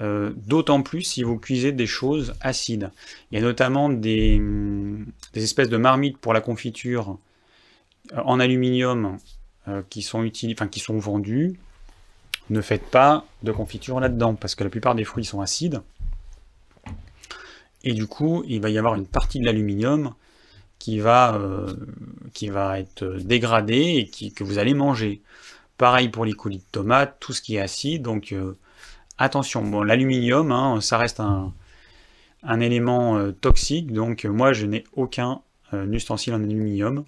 [0.00, 2.90] Euh, d'autant plus si vous cuisez des choses acides.
[3.30, 4.40] Il y a notamment des,
[5.34, 7.18] espèces de marmites pour la confiture
[8.12, 9.18] euh, en aluminium
[9.88, 11.60] qui, sont enfin, qui sont vendues.
[12.48, 15.82] Ne faites pas de confiture là-dedans, parce que la plupart des fruits sont acides.
[17.84, 20.14] Et du coup, il va y avoir une partie de l'aluminium
[20.80, 21.40] qui va,
[22.32, 25.22] qui va être dégradée et qui, que vous allez manger.
[25.80, 28.02] Pareil pour les coulis de tomates, tout ce qui est acide.
[28.02, 28.58] Donc euh,
[29.16, 31.54] attention, bon, l'aluminium, hein, ça reste un,
[32.60, 33.90] élément euh, toxique.
[33.90, 35.40] Donc moi, je n'ai aucun
[35.72, 37.06] euh, ustensile en aluminium.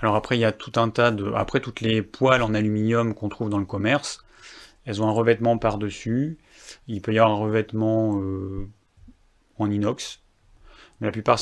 [0.00, 1.30] Alors après, il y a tout un tas de...
[1.32, 4.24] Après, toutes les poêles en aluminium qu'on trouve dans le commerce,
[4.84, 6.38] elles ont un revêtement par-dessus.
[6.88, 8.20] Il peut y avoir un revêtement
[9.60, 10.18] en inox.
[11.00, 11.36] La plupart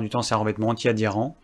[0.00, 1.36] du temps, c'est un revêtement anti-adhérent.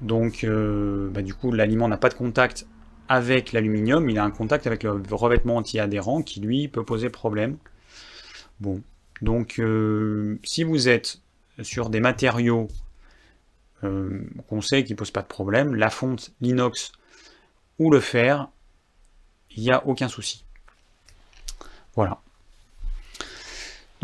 [0.00, 2.66] Donc, euh, bah, du coup, l'aliment n'a pas de contact
[3.08, 7.56] avec l'aluminium, il a un contact avec le revêtement anti-adhérent qui, lui, peut poser problème.
[8.60, 8.82] Bon,
[9.22, 11.20] donc, euh, si vous êtes
[11.62, 12.68] sur des matériaux
[13.84, 16.92] euh, qu'on sait qui ne posent pas de problème, la fonte, l'inox
[17.78, 18.48] ou le fer,
[19.50, 20.44] il n'y a aucun souci.
[21.94, 22.20] Voilà.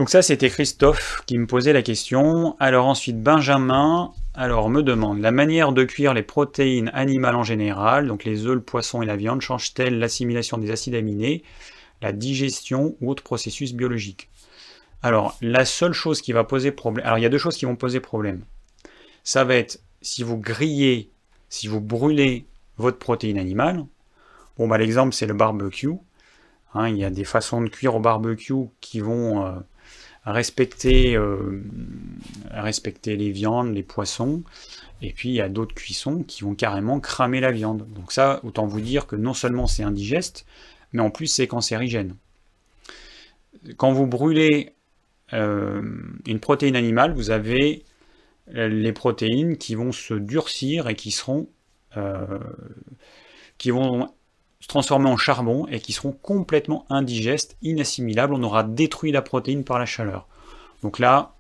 [0.03, 2.57] Donc ça, c'était Christophe qui me posait la question.
[2.59, 8.09] Alors ensuite, Benjamin, alors me demande, la manière de cuire les protéines animales en général,
[8.09, 11.45] donc les œufs, le poisson et la viande, change-t-elle l'assimilation des acides aminés,
[12.01, 14.29] la digestion ou autre processus biologique
[15.05, 17.07] Alors, la seule chose qui va poser problème...
[17.07, 18.43] Alors, il y a deux choses qui vont poser problème.
[19.23, 21.13] Ça va être si vous grillez,
[21.49, 22.45] si vous brûlez
[22.77, 23.85] votre protéine animale.
[24.59, 25.95] Bon, bah, l'exemple, c'est le barbecue.
[26.75, 29.47] Hein, il y a des façons de cuire au barbecue qui vont...
[29.47, 29.53] Euh,
[30.25, 31.63] respecter, euh,
[32.51, 34.43] respecter les viandes, les poissons,
[35.01, 37.87] et puis il y a d'autres cuissons qui vont carrément cramer la viande.
[37.93, 40.47] Donc ça, autant vous dire que non seulement c'est indigeste,
[40.93, 42.17] mais en plus c'est cancérigène.
[43.77, 44.75] Quand vous brûlez
[45.33, 45.83] euh,
[46.27, 47.85] une protéine animale, vous avez
[48.49, 51.49] les protéines qui vont se durcir et qui seront
[51.97, 52.39] euh,
[53.59, 54.09] qui vont
[54.63, 58.35] se en charbon et qui seront complètement indigestes, inassimilables.
[58.35, 60.27] On aura détruit la protéine par la chaleur.
[60.83, 61.35] Donc là,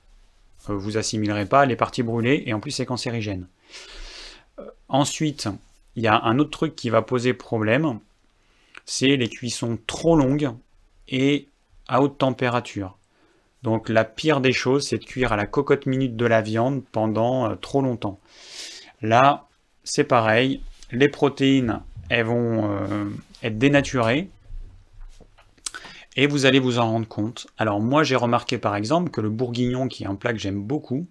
[0.68, 3.46] euh, vous assimilerez pas les parties brûlées et en plus c'est cancérigène.
[4.58, 5.48] Euh, ensuite,
[5.96, 8.00] il y a un autre truc qui va poser problème,
[8.85, 10.50] c'est les cuissons trop longues
[11.08, 11.48] et
[11.88, 12.96] à haute température.
[13.62, 16.82] Donc la pire des choses, c'est de cuire à la cocotte minute de la viande
[16.90, 18.18] pendant euh, trop longtemps.
[19.00, 19.46] Là,
[19.85, 21.82] c'est pareil, les protéines
[22.12, 23.09] elles vont euh,
[23.42, 24.29] être dénaturées
[26.14, 27.46] et vous allez vous en rendre compte.
[27.57, 30.62] Alors moi j'ai remarqué par exemple que le bourguignon, qui est un plat que j'aime
[30.62, 31.07] beaucoup,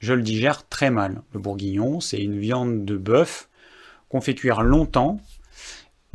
[0.00, 1.22] je le digère très mal.
[1.32, 3.48] Le bourguignon, c'est une viande de bœuf
[4.10, 5.18] qu'on fait cuire longtemps.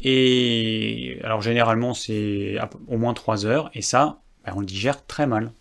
[0.04, 3.72] Et alors généralement c'est au moins 3 heures.
[3.74, 5.52] Et ça, ben, on le digère très mal.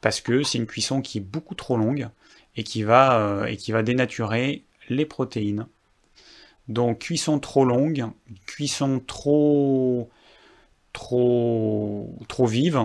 [0.00, 2.08] Parce que c'est une cuisson qui est beaucoup trop longue
[2.54, 5.66] et qui va, euh, et qui va dénaturer les protéines.
[6.72, 8.06] Donc cuisson trop longue,
[8.46, 10.08] cuisson trop
[10.94, 12.80] trop trop vive,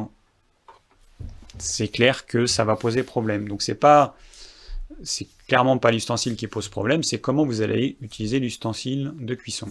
[1.58, 3.48] c'est clair que ça va poser problème.
[3.48, 4.18] Donc c'est pas
[5.04, 9.70] c'est clairement pas l'ustensile qui pose problème, c'est comment vous allez utiliser l'ustensile de cuisson.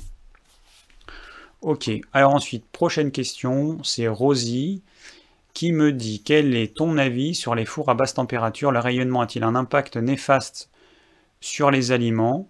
[1.61, 4.83] Ok, alors ensuite, prochaine question, c'est Rosie
[5.52, 8.72] qui me dit quel est ton avis sur les fours à basse température?
[8.72, 10.70] Le rayonnement a-t-il un impact néfaste
[11.40, 12.48] sur les aliments?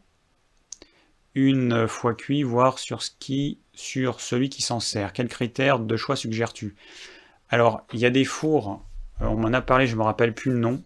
[1.37, 5.13] Une fois cuit, voire sur, ce qui, sur celui qui s'en sert.
[5.13, 6.75] Quels critères de choix suggères-tu?
[7.51, 8.83] Alors, il y a des fours,
[9.21, 10.83] euh, on m'en a parlé, je ne me rappelle plus le nom.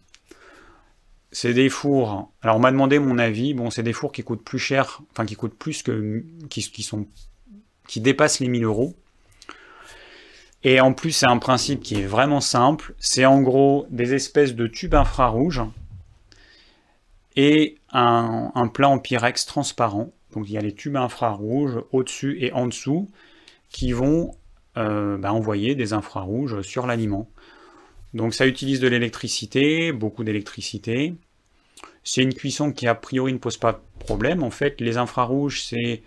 [1.31, 2.33] C'est des fours.
[2.43, 3.55] Alors, on m'a demandé mon avis.
[3.55, 6.25] Bon, c'est des fours qui coûtent plus cher, enfin qui coûtent plus que.
[6.49, 8.97] qui, dépassent les 1000 euros.
[10.65, 12.95] Et en plus, c'est un principe qui est vraiment simple.
[12.99, 15.63] C'est en gros des espèces de tubes infrarouges
[17.37, 22.53] et un plat en pyrex transparent donc il y a les tubes infrarouges au-dessus et
[22.53, 23.09] en dessous
[23.71, 24.33] qui vont
[24.77, 27.29] euh, bah, envoyer des infrarouges sur l'aliment.
[28.15, 31.15] Donc ça utilise de l'électricité, beaucoup d'électricité.
[32.03, 34.43] C'est une cuisson qui a priori ne pose pas de problème.
[34.43, 36.03] En fait, les infrarouges, c'est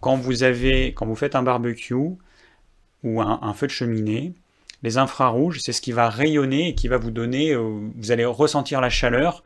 [0.00, 4.34] quand vous avez, quand vous faites un barbecue ou un, feu de cheminée,
[4.82, 8.24] Les infrarouges, c'est ce qui va rayonner et qui va vous donner, euh, vous allez
[8.24, 9.44] ressentir la chaleur,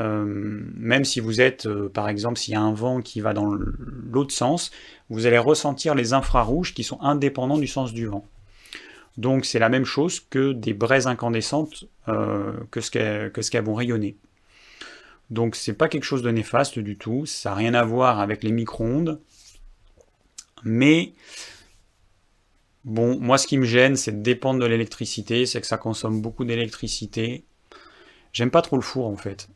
[0.00, 0.24] euh,
[0.74, 3.50] même si vous êtes, euh, par exemple, s'il y a un vent qui va dans
[3.50, 4.70] l'autre sens,
[5.10, 8.24] vous allez ressentir les infrarouges qui sont indépendants du sens du vent.
[9.16, 14.16] Donc c'est la même chose que des braises incandescentes que ce qu'elles vont rayonner.
[15.30, 18.44] Donc c'est pas quelque chose de néfaste du tout, ça n'a rien à voir avec
[18.44, 19.20] les micro-ondes,
[20.62, 21.12] mais
[22.88, 26.22] Bon, moi ce qui me gêne, c'est de dépendre de l'électricité, c'est que ça consomme
[26.22, 27.44] beaucoup d'électricité.
[28.32, 29.48] J'aime pas trop le four en fait.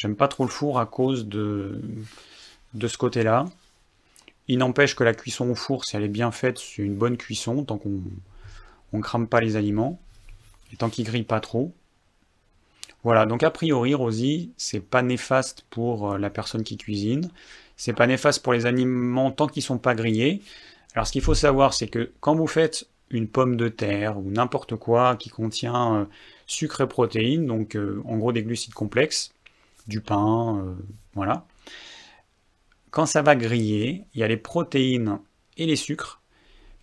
[0.00, 1.78] J'aime pas trop le four à cause de,
[2.72, 3.44] de ce côté-là.
[4.48, 7.18] Il n'empêche que la cuisson au four, si elle est bien faite, c'est une bonne
[7.18, 8.00] cuisson, tant qu'on
[8.94, 10.00] ne crame pas les aliments,
[10.72, 11.74] et tant qu'ils grillent pas trop.
[13.04, 17.30] Voilà, donc a priori, Rosie, c'est pas néfaste pour euh, la personne qui cuisine,
[17.76, 20.40] c'est pas néfaste pour les aliments tant qu'ils sont pas grillés,
[20.94, 24.30] alors ce qu'il faut savoir, c'est que quand vous faites une pomme de terre ou
[24.30, 26.04] n'importe quoi qui contient euh,
[26.46, 29.34] sucre et protéines, donc euh, en gros des glucides complexes,
[29.86, 30.74] du pain, euh,
[31.14, 31.46] voilà.
[32.90, 35.18] Quand ça va griller, il y a les protéines
[35.56, 36.20] et les sucres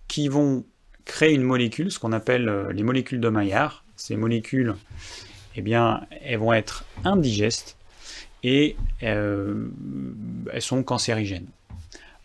[0.08, 0.66] qui vont
[1.06, 3.84] créer une molécule, ce qu'on appelle les molécules de Maillard.
[3.98, 4.76] Ces molécules,
[5.56, 7.78] eh bien, elles vont être indigestes
[8.44, 9.72] et elles
[10.60, 11.48] sont cancérigènes.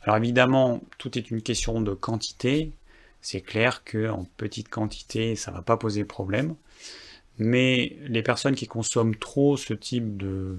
[0.02, 2.72] Alors évidemment, tout est une question de quantité.
[3.20, 6.56] C'est clair qu'en petite quantité, ça ne va pas poser problème.
[7.38, 10.59] Mais les personnes qui consomment trop ce type de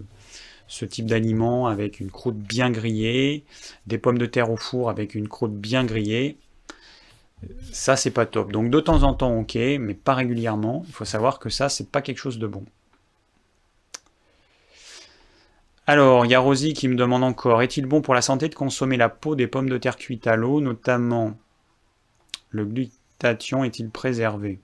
[0.67, 3.43] ce type d'aliments avec une croûte bien grillée,
[3.85, 6.37] des pommes de terre au four avec une croûte bien grillée,
[7.71, 8.51] ça c'est pas top.
[8.51, 10.83] Donc de temps en temps ok, mais pas régulièrement.
[10.87, 12.65] Il faut savoir que ça c'est pas quelque chose de bon.
[15.85, 18.55] Alors, il y a Rosie qui me demande encore, est-il bon pour la santé de
[18.55, 21.37] consommer la peau des pommes de terre cuites à l'eau, notamment
[22.51, 24.59] le glutathion est-il préservé?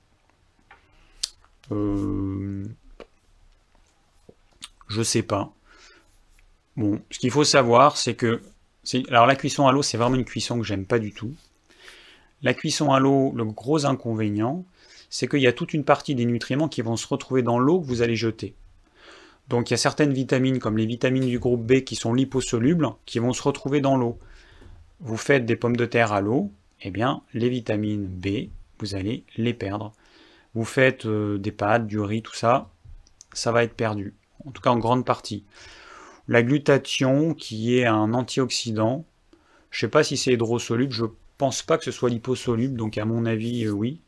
[1.71, 2.63] Euh...
[4.88, 5.53] Je sais pas.
[6.75, 8.41] Bon, ce qu'il faut savoir, c'est que...
[9.10, 11.34] Alors la cuisson à l'eau, c'est vraiment une cuisson que j'aime pas du tout.
[12.41, 14.65] La cuisson à l'eau, le gros inconvénient,
[15.10, 17.82] c'est qu'il y a toute une partie des nutriments qui vont se retrouver dans l'eau
[17.82, 18.55] que vous allez jeter.
[19.49, 22.88] Donc il y a certaines vitamines, comme les vitamines du groupe B, qui sont liposolubles,
[23.05, 24.17] qui vont se retrouver dans l'eau.
[25.01, 26.51] Vous faites des pommes de terre à l'eau,
[26.82, 29.91] eh bien les vitamines B, vous allez les perdre.
[30.55, 32.69] Vous faites euh, des pâtes, du riz, tout ça,
[33.33, 34.15] ça va être perdu.
[34.45, 35.43] En tout cas en grande partie.
[36.27, 39.05] La glutathion, qui est un antioxydant,
[39.71, 41.05] je ne sais pas si c'est hydrosoluble, je
[41.38, 44.01] pense pas que ce soit liposoluble, donc à mon avis, euh, oui.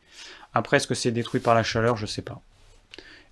[0.54, 1.96] Après, est-ce que c'est détruit par la chaleur?
[1.96, 2.42] Je ne sais pas.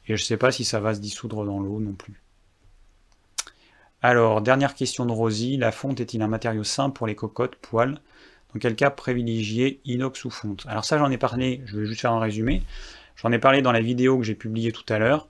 [0.06, 2.22] Et je ne sais pas si ça va se dissoudre dans l'eau non plus.
[4.02, 5.58] Alors, dernière question de Rosie.
[5.58, 8.00] La fonte est-il un matériau simple pour les cocottes, poils?
[8.52, 10.64] Dans quel cas privilégier inox ou fonte?
[10.66, 12.62] Alors ça, j'en ai parlé, je vais juste faire un résumé.
[13.22, 15.28] J'en ai parlé dans la vidéo que j'ai publiée tout à l'heure.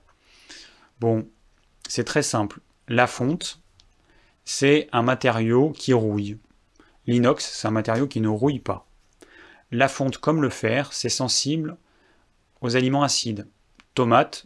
[1.01, 1.27] Bon,
[1.89, 2.61] c'est très simple.
[2.87, 3.61] La fonte,
[4.45, 6.37] c'est un matériau qui rouille.
[7.05, 8.87] L'inox, c'est un matériau qui ne rouille pas.
[9.71, 11.75] La fonte, comme le fer, c'est sensible
[12.61, 13.47] aux aliments acides.
[13.93, 14.45] Tomates,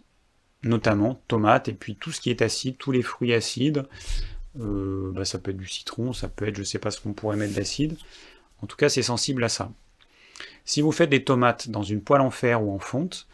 [0.64, 3.88] notamment tomates, et puis tout ce qui est acide, tous les fruits acides.
[4.60, 7.14] Euh, bah, ça peut être du citron, ça peut être, je sais pas ce qu'on
[7.14, 7.96] pourrait mettre d'acide.
[8.64, 9.72] En tout cas, c'est sensible à ça.
[10.64, 13.28] Si vous faites des tomates dans une poêle en fer ou en fonte,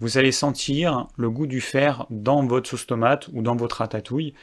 [0.00, 4.34] vous allez sentir le goût du fer dans votre sauce tomate ou dans votre ratatouille.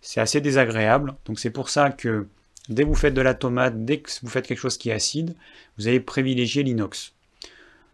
[0.00, 1.14] C'est assez désagréable.
[1.24, 2.26] Donc c'est pour ça que
[2.68, 4.94] dès que vous faites de la tomate, dès que vous faites quelque chose qui est
[4.94, 5.34] acide,
[5.78, 7.12] vous allez privilégier l'inox.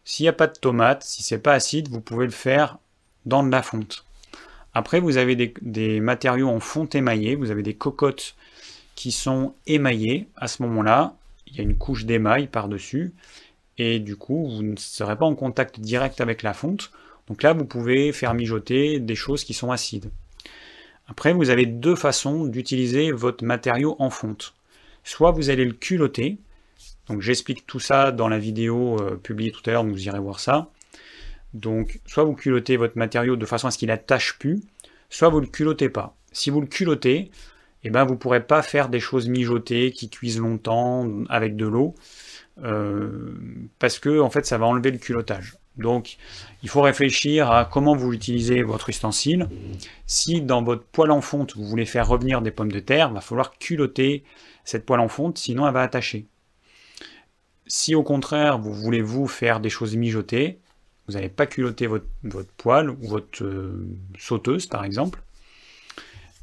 [0.04, 2.78] S'il n'y a pas de tomate, si c'est pas acide, vous pouvez le faire
[3.26, 4.04] dans de la fonte.
[4.72, 8.37] Après, vous avez des, matériaux en fonte émaillée, vous avez des cocottes
[8.94, 10.28] qui sont émaillées.
[10.37, 13.12] À ce moment-là, il y a une couche d'émail par-dessus,
[13.78, 16.90] et du coup, vous ne serez pas en contact direct avec la fonte.
[17.30, 20.10] Donc là, vous pouvez faire mijoter des choses qui sont acides.
[21.06, 24.54] Après, vous avez deux façons d'utiliser votre matériau en fonte.
[25.04, 26.38] Soit vous allez le culotter,
[27.06, 30.40] donc j'explique tout ça dans la vidéo euh, publiée tout à l'heure, vous irez voir
[30.40, 30.70] ça.
[31.54, 34.60] Donc, soit vous culottez votre matériau de façon à ce qu'il n'attache plus,
[35.08, 36.16] soit vous ne le culottez pas.
[36.32, 37.30] Si vous le culottez,
[37.84, 41.66] eh ben, vous ne pourrez pas faire des choses mijotées qui cuisent longtemps avec de
[41.66, 41.94] l'eau,
[42.64, 43.34] euh,
[43.78, 45.60] parce que en fait, ça va enlever le culottage.
[45.76, 46.18] Donc,
[46.62, 49.48] il faut réfléchir à comment vous utilisez votre ustensile.
[50.06, 53.14] Si dans votre poêle en fonte, vous voulez faire revenir des pommes de terre, il
[53.14, 54.25] va falloir culotter
[54.64, 56.27] cette poêle en fonte, sinon elle va attacher.
[57.66, 60.58] Si au contraire, vous voulez vous faire des choses mijotées,
[61.06, 62.06] vous n'allez pas culotter votre,
[62.56, 65.23] poêle ou votre euh, sauteuse, par exemple.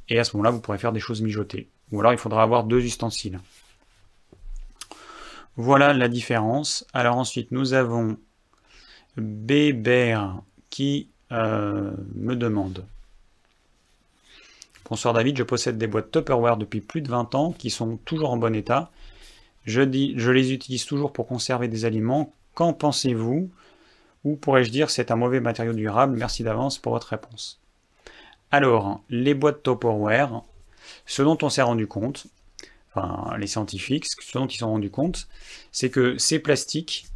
[0.09, 1.69] Et à ce moment-là, vous pourrez faire des choses mijotées.
[1.91, 3.39] Ou alors, il faudra avoir deux ustensiles.
[5.57, 6.85] Voilà la différence.
[6.93, 8.17] Alors ensuite, nous avons
[9.17, 12.85] Bébert qui euh, me demande
[14.89, 18.31] Bonsoir David, je possède des boîtes Tupperware depuis plus de 20 ans qui sont toujours
[18.31, 18.89] en bon état.
[19.65, 22.33] Je, je les utilise toujours pour conserver des aliments.
[22.53, 23.49] Qu'en pensez-vous?
[24.23, 26.15] Ou pourrais-je dire c'est un mauvais matériau durable?
[26.17, 27.59] Merci d'avance pour votre réponse.
[28.51, 30.41] Alors, les boîtes Tupperware,
[31.05, 32.27] ce dont on s'est rendu compte,
[32.95, 35.27] enfin les scientifiques, ce dont ils se sont rendus compte,
[35.73, 37.07] c'est que ces plastiques,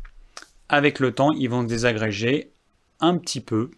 [0.72, 2.52] avec le temps, ils vont se désagréger
[3.00, 3.70] un petit peu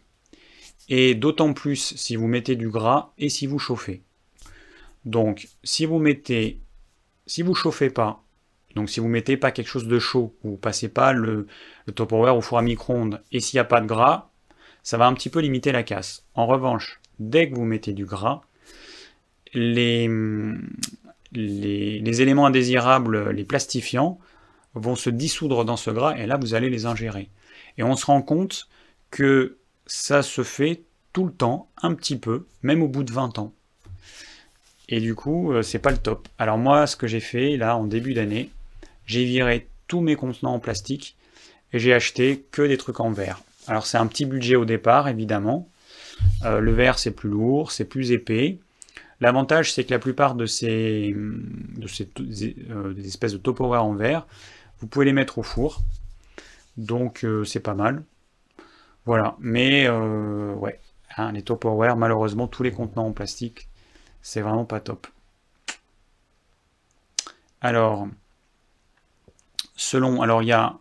[0.88, 4.04] et d'autant plus si vous mettez du gras et si vous chauffez.
[5.04, 6.60] Donc, si vous mettez,
[7.26, 8.24] si vous chauffez pas,
[8.76, 11.48] donc si vous mettez pas quelque chose de chaud, vous passez pas le,
[11.88, 14.30] le Tupperware au four à micro-ondes, et s'il n'y a pas de gras,
[14.84, 16.26] ça va un petit peu limiter la casse.
[16.36, 18.42] En revanche, dès que vous mettez du gras,
[19.54, 20.10] les,
[21.34, 24.20] éléments indésirables, les plastifiants,
[24.74, 27.30] vont se dissoudre dans ce gras, et là vous allez les ingérer.
[27.78, 28.68] Et on se rend compte
[29.12, 33.38] que ça se fait tout le temps, un petit peu, même au bout de 20
[33.38, 33.54] ans.
[34.90, 36.28] Et du coup, euh, c'est pas le top.
[36.38, 38.50] Alors moi, ce que j'ai fait, là, en début d'année,
[39.06, 41.16] j'ai viré tous mes contenants en plastique
[41.72, 43.42] et j'ai acheté que des trucs en verre.
[43.68, 45.70] Alors c'est un petit budget au départ, évidemment.
[46.44, 48.60] Euh, le verre, c'est plus lourd, c'est plus épais.
[49.20, 52.10] L'avantage, c'est que la plupart de ces, de ces
[52.70, 54.28] euh, espèces de Tupperware en verre,
[54.84, 55.82] vous pouvez les mettre au four.
[56.76, 58.04] Donc c'est pas mal.
[59.06, 60.80] Voilà, mais euh, ouais,
[61.18, 63.68] hein, les Tupperware, malheureusement, tous les contenants en plastique,
[64.22, 65.08] c'est vraiment pas top.
[67.62, 68.08] Alors,
[69.76, 70.78] selon, alors il y a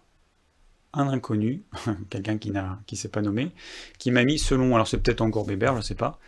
[0.93, 1.63] un inconnu,
[2.11, 3.51] quelqu'un qui n'a, qui s'est pas nommé,
[3.99, 6.19] qui m'a mis selon, alors c'est peut-être encore Bébert, je sais pas.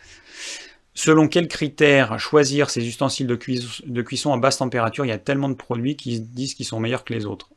[0.93, 3.37] Selon quels critères choisir ces ustensiles de,
[3.85, 6.79] de cuisson à basse température Il y a tellement de produits qui disent qu'ils sont
[6.79, 7.49] meilleurs que les autres.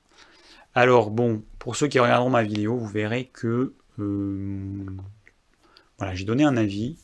[0.79, 4.87] Alors bon, pour ceux qui regarderont ma vidéo, vous verrez que euh,
[5.99, 6.97] voilà, j'ai donné un avis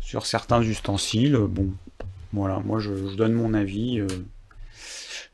[0.00, 1.36] sur certains ustensiles.
[1.36, 1.74] Bon,
[2.32, 4.00] voilà, moi je, donne mon avis.
[4.00, 4.06] Euh,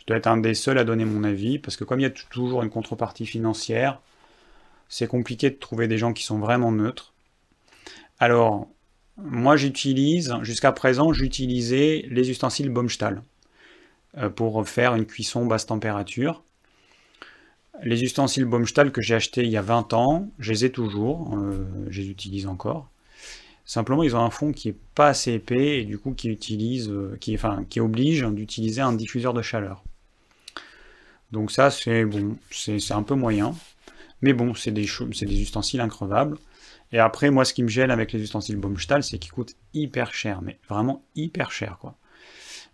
[0.01, 2.07] je dois être un des seuls à donner mon avis, parce que comme il y
[2.07, 4.01] a toujours une contrepartie financière,
[4.89, 7.13] c'est compliqué de trouver des gens qui sont vraiment neutres.
[8.19, 8.67] Alors,
[9.19, 13.23] moi j'utilise, jusqu'à présent, j'utilisais les ustensiles Baumstahl
[14.19, 16.43] euh, pour faire une cuisson basse température.
[17.83, 21.35] Les ustensiles Baumstahl que j'ai achetés il y a 20 ans, je les ai toujours,
[21.37, 22.91] euh, je les utilise encore.
[23.65, 26.91] Simplement, ils ont un fond qui est pas assez épais et du coup qui utilise,
[26.91, 29.83] euh, qui, oblige d'utiliser un diffuseur de chaleur.
[31.31, 33.55] Donc ça, c'est bon, c'est un peu moyen,
[34.21, 34.83] mais bon, c'est des,
[35.41, 36.37] ustensiles increvables.
[36.93, 40.13] Et après, moi, ce qui me gêne avec les ustensiles Baumstahl, c'est qu'ils coûtent hyper
[40.13, 41.79] cher, mais vraiment hyper cher.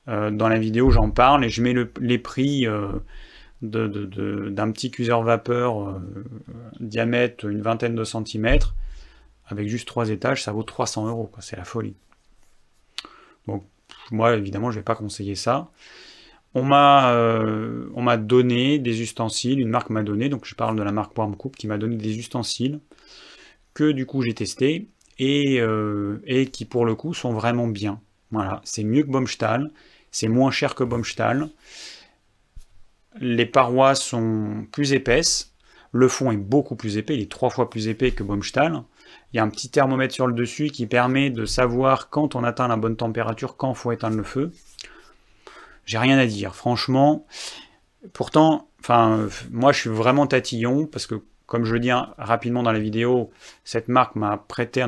[0.09, 2.67] Euh, dans la vidéo, j'en parle et je mets les prix
[3.63, 6.01] d'un petit cuiseur vapeur euh,
[6.81, 8.75] diamètre une vingtaine de centimètres,
[9.47, 11.95] avec juste trois étages, ça vaut 300 euros, c'est la folie.
[13.47, 13.65] Donc
[14.11, 15.71] moi évidemment je vais pas conseiller ça.
[16.55, 20.77] On m'a euh, on m'a donné des ustensiles, une marque m'a donné, donc je parle
[20.77, 22.81] de la marque Coupe qui m'a donné des ustensiles
[23.75, 24.89] que du coup j'ai testé
[25.19, 28.01] et, euh, et qui pour le coup sont vraiment bien.
[28.31, 29.71] Voilà, c'est mieux que Baumstahl,
[30.11, 31.49] c'est moins cher que Baumstahl
[33.21, 35.55] les parois sont plus épaisses,
[35.93, 38.83] le fond est beaucoup plus épais, il est trois fois plus épais que Baumstahl.
[39.33, 42.45] Il y a un petit thermomètre sur le dessus qui permet de savoir quand on
[42.45, 44.53] atteint la bonne température, quand il faut éteindre le feu.
[45.85, 47.27] J'ai rien à dire, franchement.
[48.13, 48.69] Pourtant,
[49.51, 53.31] moi je suis vraiment tatillon parce que, comme je le dis rapidement dans la vidéo,
[53.65, 54.85] cette marque m'a prêté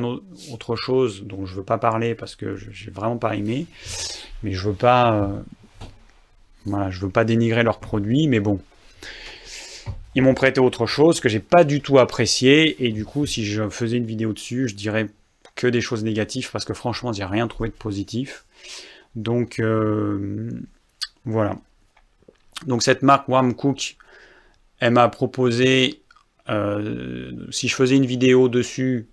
[0.51, 3.67] autre chose dont je veux pas parler parce que j'ai vraiment pas aimé.
[4.43, 5.41] Mais je veux pas, euh,
[6.65, 8.59] voilà, je veux pas dénigrer leurs produits, mais bon.
[10.15, 13.45] Ils m'ont prêté autre chose que j'ai pas du tout apprécié, et du coup, si
[13.45, 15.07] je faisais une vidéo dessus, je dirais
[15.55, 18.45] que des choses négatives, parce que franchement, j'ai rien trouvé de positif.
[19.15, 20.49] Donc, euh,
[21.25, 21.57] voilà.
[22.65, 23.97] Donc cette marque Warm Cook,
[24.79, 26.01] elle m'a proposé,
[26.49, 29.07] euh, si je faisais une vidéo dessus,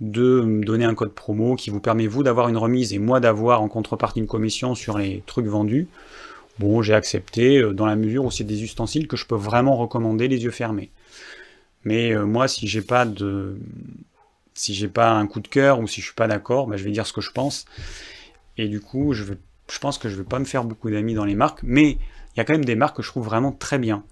[0.00, 3.20] de me donner un code promo qui vous permet, vous, d'avoir une remise et moi
[3.20, 5.86] d'avoir en contrepartie une commission sur les trucs vendus.
[6.58, 9.76] Bon, j'ai accepté euh, dans la mesure où c'est des ustensiles que je peux vraiment
[9.76, 10.90] recommander les yeux fermés.
[11.84, 13.58] Mais euh, moi, si j'ai pas de,
[14.54, 16.84] si j'ai pas un coup de cœur ou si je suis pas d'accord, bah, je
[16.84, 17.66] vais dire ce que je pense.
[18.56, 19.24] Et du coup, je,
[19.80, 22.40] pense que je vais pas me faire beaucoup d'amis dans les marques, mais il y
[22.40, 24.04] a quand même des marques que je trouve vraiment très bien.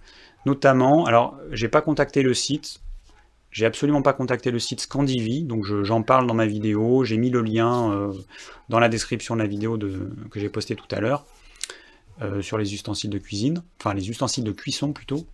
[0.45, 2.81] Notamment, alors, j'ai pas contacté le site,
[3.53, 7.31] j'ai absolument pas contacté le site Scandivie, donc j'en parle dans ma vidéo, j'ai mis
[7.31, 8.13] le lien euh,
[8.69, 11.25] dans la description de la vidéo que j'ai posté tout à l'heure.
[12.21, 15.27] Euh, sur les ustensiles de cuisine, enfin les ustensiles de cuisson plutôt.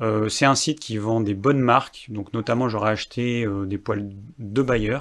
[0.00, 3.76] Euh, c'est un site qui vend des bonnes marques, donc notamment j'aurais acheté euh, des
[3.76, 4.98] poils de Bayer.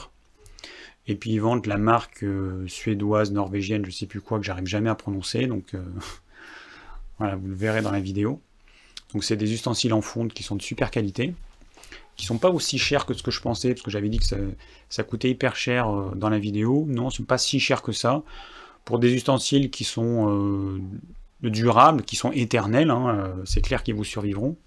[1.08, 2.26] Et puis ils vendent la marque
[2.68, 5.74] suédoise, norvégienne, je sais plus quoi, que j'arrive jamais à prononcer, donc
[7.18, 8.42] voilà, vous le verrez dans la vidéo.
[9.14, 11.34] Donc c'est des ustensiles en fonte qui sont de super qualité,
[12.18, 14.26] qui sont pas aussi chers que ce que je pensais, parce que j'avais dit que
[14.90, 16.86] ça, coûtait hyper cher dans la vidéo.
[16.88, 18.22] Non, ce sont pas si cher que ça.
[18.86, 20.80] Pour des ustensiles qui sont
[21.42, 24.58] durables, qui sont éternels, hein, c'est clair qu'ils vous survivront.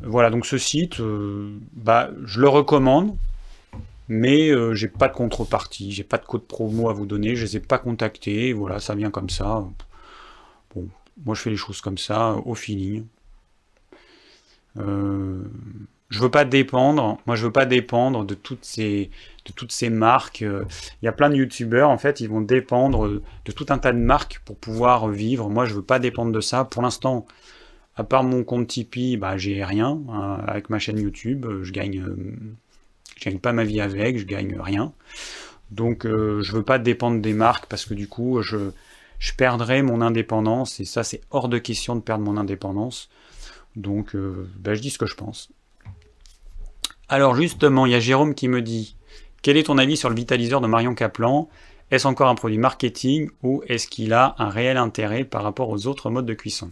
[0.00, 3.16] Voilà, donc ce site, euh, bah, je le recommande,
[4.08, 7.44] mais euh, j'ai pas de contrepartie, j'ai pas de code promo à vous donner, je
[7.44, 9.64] les ai pas contactés, voilà, ça vient comme ça.
[10.74, 10.88] Bon,
[11.24, 13.04] moi je fais les choses comme ça, au feeling.
[14.78, 15.42] Euh,
[16.08, 19.10] je veux pas dépendre, moi je veux pas dépendre de toutes ces,
[19.44, 20.40] de toutes ces marques.
[20.40, 23.92] Il y a plein de youtubeurs, en fait, ils vont dépendre de tout un tas
[23.92, 25.48] de marques pour pouvoir vivre.
[25.48, 26.64] Moi je veux pas dépendre de ça.
[26.64, 27.26] Pour l'instant,
[27.96, 30.00] à part mon compte Tipeee, bah, j'ai rien.
[30.08, 32.16] Hein, avec ma chaîne YouTube, euh, je gagne, euh,
[33.22, 34.92] gagne pas ma vie avec, je gagne rien.
[35.70, 38.72] Donc euh, je veux pas dépendre des marques parce que du coup je,
[39.18, 43.08] je perdrais mon indépendance et ça c'est hors de question de perdre mon indépendance.
[43.74, 44.14] Donc
[44.58, 45.50] bah, je dis ce que je pense.
[47.08, 48.96] Alors justement, il y a Jérôme qui me dit
[49.42, 51.48] quel est ton avis sur le vitaliseur de Marion Kaplan?
[51.90, 55.86] Est-ce encore un produit marketing ou est-ce qu'il a un réel intérêt par rapport aux
[55.86, 56.70] autres modes de cuisson?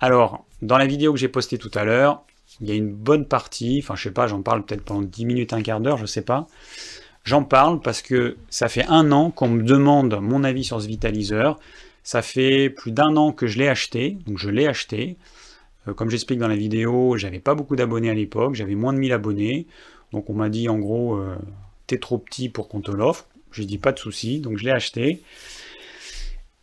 [0.00, 2.22] Alors, dans la vidéo que j'ai postée tout à l'heure,
[2.60, 5.26] il y a une bonne partie, enfin je sais pas, j'en parle peut-être pendant 10
[5.26, 6.46] minutes, un quart d'heure, je sais pas.
[7.24, 10.86] J'en parle parce que ça fait un an qu'on me demande mon avis sur ce
[10.86, 11.58] vitaliseur.
[12.04, 15.16] Ça fait plus d'un an que je l'ai acheté, donc je l'ai acheté.
[15.88, 18.98] Euh, comme j'explique dans la vidéo, j'avais pas beaucoup d'abonnés à l'époque, j'avais moins de
[18.98, 19.66] 1000 abonnés.
[20.12, 21.36] Donc on m'a dit en gros, euh,
[21.86, 23.26] t'es trop petit pour qu'on te l'offre.
[23.52, 25.22] J'ai dit pas de souci, donc je l'ai acheté.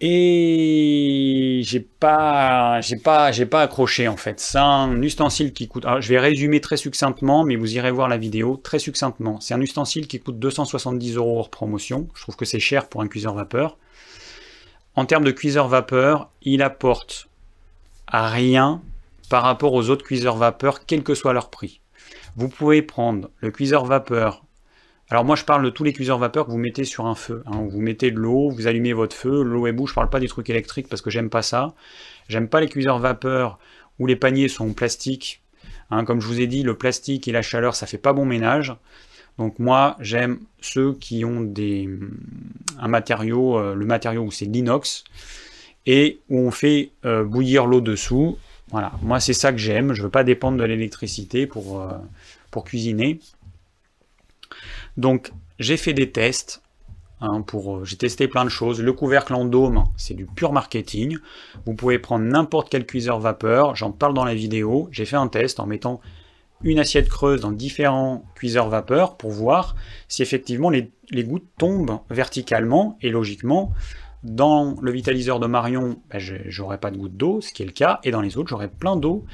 [0.06, 4.39] Et j'ai pas, j'ai pas, j'ai pas accroché en fait.
[4.39, 5.86] C'est un ustensile qui coûte.
[6.00, 9.39] je vais résumer très succinctement, mais vous irez voir la vidéo très succinctement.
[9.39, 12.10] C'est un ustensile qui coûte 270 euros hors promotion.
[12.16, 13.78] Je trouve que c'est cher pour un cuiseur vapeur.
[14.96, 17.30] En termes de cuiseur vapeur, il apporte
[18.08, 18.82] rien
[19.30, 21.80] par rapport aux autres cuiseurs vapeur, quel que soit leur prix.
[22.36, 24.43] Vous pouvez prendre le cuiseur vapeur
[25.09, 27.43] alors moi je parle de tous les cuiseurs vapeur que vous mettez sur un feu.
[27.45, 27.67] Hein.
[27.69, 30.27] Vous mettez de l'eau, vous allumez votre feu, l'eau est boue, je parle pas des
[30.27, 31.75] trucs électriques parce que j'aime pas ça.
[32.29, 33.59] J'aime pas les cuiseurs vapeur
[33.99, 35.43] où les paniers sont en plastique.
[35.91, 36.05] Hein.
[36.05, 38.73] Comme je vous ai dit, le plastique et la chaleur ça fait pas bon ménage.
[39.38, 41.89] Donc moi j'aime ceux qui ont des
[42.79, 45.03] un matériau, euh, le matériau où c'est l'inox
[45.86, 48.38] et où on fait euh, bouillir l'eau dessous.
[48.74, 49.93] Voilà, moi c'est ça que j'aime.
[49.93, 51.91] Je veux pas dépendre de l'électricité pour, euh,
[52.49, 53.19] pour cuisiner.
[54.97, 56.63] Donc j'ai fait des tests.
[57.21, 58.82] Hein, pour, euh, j'ai testé plein de choses.
[58.82, 61.19] Le couvercle en dôme, c'est du pur marketing.
[61.67, 63.76] Vous pouvez prendre n'importe quel cuiseur vapeur.
[63.76, 64.89] J'en parle dans la vidéo.
[64.91, 66.01] J'ai fait un test en mettant
[66.63, 69.76] une assiette creuse dans différents cuiseurs vapeur pour voir
[70.07, 70.91] si effectivement les,
[71.24, 73.71] gouttes tombent verticalement et logiquement.
[74.24, 77.74] Dans le vitaliseur de Marion, ben, j'aurai pas de gouttes d'eau, ce qui est le
[77.74, 79.26] cas, et dans les autres, j'aurai plein d'eau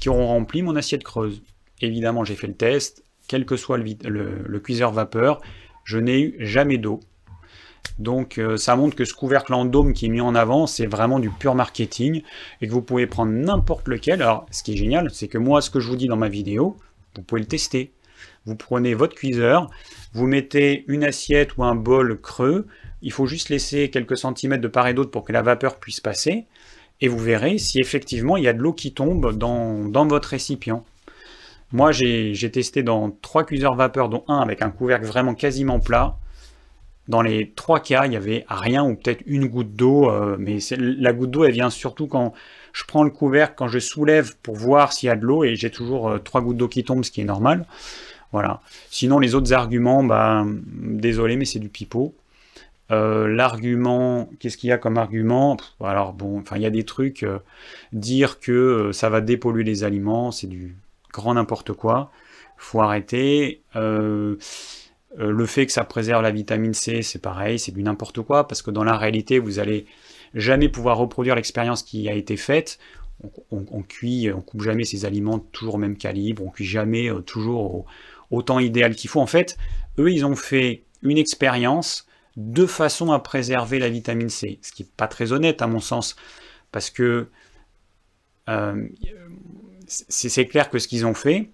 [0.00, 1.42] qui auront rempli mon assiette creuse.
[1.80, 5.40] Évidemment, j'ai fait le test, quel que soit le, cuiseur vapeur,
[5.84, 7.00] je n'ai eu jamais d'eau.
[7.98, 10.86] Donc euh, ça montre que ce couvercle en dôme qui est mis en avant, c'est
[10.86, 12.22] vraiment du pur marketing
[12.60, 14.22] et que vous pouvez prendre n'importe lequel.
[14.22, 16.28] Alors ce qui est génial, c'est que moi ce que je vous dis dans ma
[16.28, 16.76] vidéo,
[17.16, 17.92] vous pouvez le tester.
[18.46, 19.70] Vous prenez votre cuiseur,
[20.12, 22.66] vous mettez une assiette ou un bol creux,
[23.02, 26.00] il faut juste laisser quelques centimètres de part et d'autre pour que la vapeur puisse
[26.00, 26.46] passer,
[27.00, 30.84] et vous verrez si effectivement il y a de l'eau qui tombe dans votre récipient.
[31.72, 36.16] Moi, j'ai testé dans trois cuiseurs vapeur, dont un avec un couvercle vraiment quasiment plat.
[37.08, 40.58] Dans les trois cas, il y avait rien ou peut-être une goutte d'eau, euh, mais
[40.78, 42.34] la goutte d'eau, elle vient surtout quand
[42.74, 45.56] je prends le couvercle, quand je soulève pour voir s'il y a de l'eau, et
[45.56, 47.66] j'ai toujours euh, trois gouttes d'eau qui tombent, ce qui est normal.
[48.32, 48.60] Voilà.
[48.90, 52.14] Sinon, les autres arguments, bah, désolé, mais c'est du pipeau.
[52.90, 55.56] Euh, l'argument, qu'est-ce qu'il y a comme argument?
[55.82, 57.26] Alors bon, enfin il y a des trucs,
[57.92, 60.76] dire que ça va dépolluer les aliments, c'est du,
[61.12, 62.10] grand n'importe quoi.
[62.56, 63.62] Faut arrêter.
[63.76, 64.36] Euh,
[65.18, 68.46] euh, le fait que ça préserve la vitamine C, c'est pareil, c'est du n'importe quoi,
[68.46, 69.86] parce que dans la réalité, vous allez
[70.34, 72.78] jamais pouvoir reproduire l'expérience qui a été faite.
[73.50, 77.20] On, cuit, on coupe jamais ses aliments toujours au même calibre, on cuit jamais euh,
[77.20, 77.86] toujours
[78.30, 79.20] au, temps idéal qu'il faut.
[79.20, 79.56] En fait,
[79.98, 82.06] eux, ils ont fait une expérience
[82.38, 85.80] de façon à préserver la vitamine C, ce qui n'est pas très honnête à mon
[85.80, 86.14] sens,
[86.70, 87.28] parce que
[89.88, 91.50] c'est clair que ce qu'ils ont fait,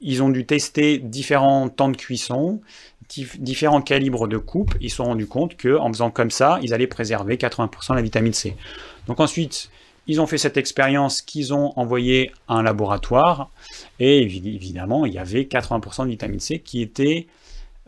[0.00, 2.60] ils ont dû tester différents temps de cuisson,
[3.38, 6.86] différents calibres de coupe, ils se sont rendus compte qu'en faisant comme ça, ils allaient
[6.86, 8.56] préserver 80% de la vitamine C.
[9.08, 9.70] Donc ensuite,
[10.06, 13.50] ils ont fait cette expérience qu'ils ont envoyé à un laboratoire,
[13.98, 17.26] et évidemment, il y avait 80% de vitamine C qui était,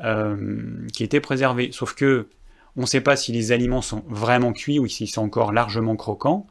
[0.00, 1.70] euh, qui était préservé.
[1.72, 2.26] Sauf que
[2.76, 5.96] on ne sait pas si les aliments sont vraiment cuits ou s'ils sont encore largement
[5.96, 6.46] croquants.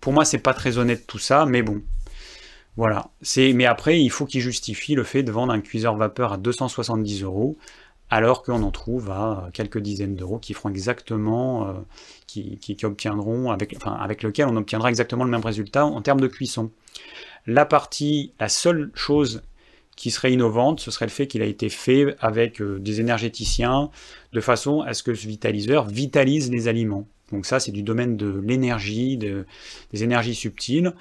[0.00, 1.82] Pour moi, c'est pas très honnête tout ça, mais bon.
[2.76, 3.10] Voilà.
[3.38, 7.22] Mais après, il faut qu'ils justifient le fait de vendre un cuiseur vapeur à 270
[7.22, 7.56] euros,
[8.10, 11.72] alors qu'on en trouve à quelques dizaines d'euros qui feront exactement, euh,
[12.26, 16.70] qui, obtiendront, avec, avec lequel on obtiendra exactement le même résultat en termes de cuisson.
[17.46, 19.42] La partie, la seule chose
[19.96, 23.90] qui serait innovante, ce serait le fait qu'il a été fait avec euh, des énergéticiens,
[24.32, 27.08] de façon à ce que ce vitaliseur vitalise les aliments.
[27.32, 29.46] Donc ça, c'est du domaine de l'énergie, de,
[29.92, 30.92] des énergies subtiles.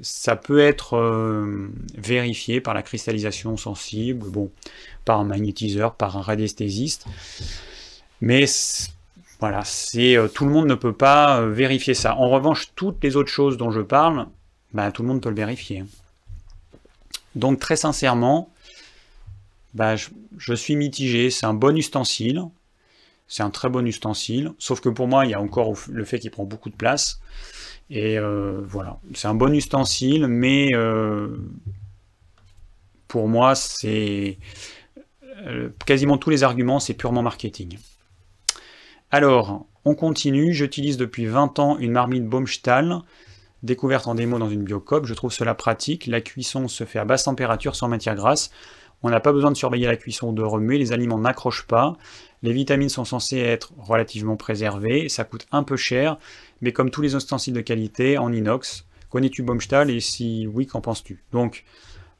[0.00, 1.68] Ça peut être euh,
[1.98, 4.50] vérifié par la cristallisation sensible, bon,
[5.04, 7.06] par un magnétiseur, par un radiesthésiste.
[8.20, 8.44] Mais
[9.40, 12.14] voilà, c'est euh, tout le monde ne peut pas vérifier ça.
[12.14, 14.28] En revanche, toutes les autres choses dont je parle,
[14.72, 15.82] bah, tout le monde peut le vérifier.
[17.34, 18.50] Donc très sincèrement,
[19.74, 21.30] bah, je, suis mitigé.
[21.30, 22.42] C'est un bon ustensile.
[23.28, 24.52] C'est un très bon ustensile.
[24.58, 27.20] Sauf que pour moi, il y a encore le fait qu'il prend beaucoup de place.
[27.88, 31.36] Et euh, voilà, c'est un bon ustensile, mais euh,
[33.08, 34.38] pour moi, c'est
[35.46, 37.78] euh, quasiment tous les arguments, c'est purement marketing.
[39.10, 40.52] Alors, on continue.
[40.52, 43.00] J'utilise depuis 20 ans une marmite Baumstahl
[43.62, 46.06] découverte en démo dans une biocop, je trouve cela pratique.
[46.06, 48.50] La cuisson se fait à basse température sans matière grasse.
[49.02, 51.96] On n'a pas besoin de surveiller la cuisson ou de remuer, les aliments n'accrochent pas.
[52.42, 56.18] Les vitamines sont censées être relativement préservées, ça coûte un peu cher,
[56.60, 58.84] mais comme tous les ustensiles de qualité, en inox.
[59.08, 61.22] Connais-tu Baumstahl et si oui, qu'en penses-tu?
[61.32, 61.64] Donc,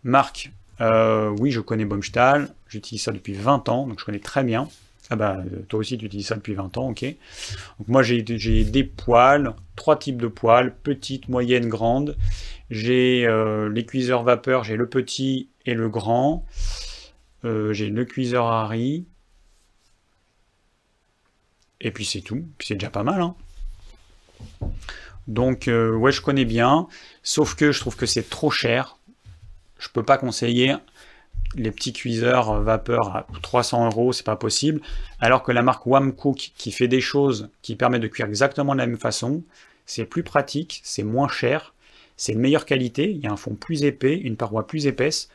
[0.02, 4.42] Marc, euh, oui, je connais Baumstahl, j'utilise ça depuis 20 ans, donc je connais très
[4.42, 4.68] bien.
[5.10, 7.02] Ah bah, euh, toi aussi, tu utilises ça depuis 20 ans, ok.
[7.02, 12.16] Donc moi, j'ai des poils, trois types de poils, petite, moyenne, grande.
[12.70, 16.46] J'ai euh, les cuiseurs vapeur, j'ai le petit et le grand.
[17.44, 19.04] Euh, j'ai le cuiseur Harry.
[21.80, 22.44] Et puis c'est tout.
[22.60, 23.34] C'est déjà pas mal, hein.
[25.26, 26.86] Donc, ouais, je connais bien.
[27.22, 28.96] Sauf que je trouve que c'est trop cher.
[29.78, 30.76] Je peux pas conseiller
[31.56, 34.80] les petits cuiseurs euh, vapeur à 300 euros, c'est pas possible.
[35.20, 38.78] Alors que la marque Wamcook, qui fait des choses qui permettent de cuire exactement de
[38.78, 39.42] la même façon,
[39.86, 41.74] c'est plus pratique, c'est moins cher,
[42.16, 45.28] c'est de meilleure qualité, il y a un fond plus épais, une paroi plus épaisse.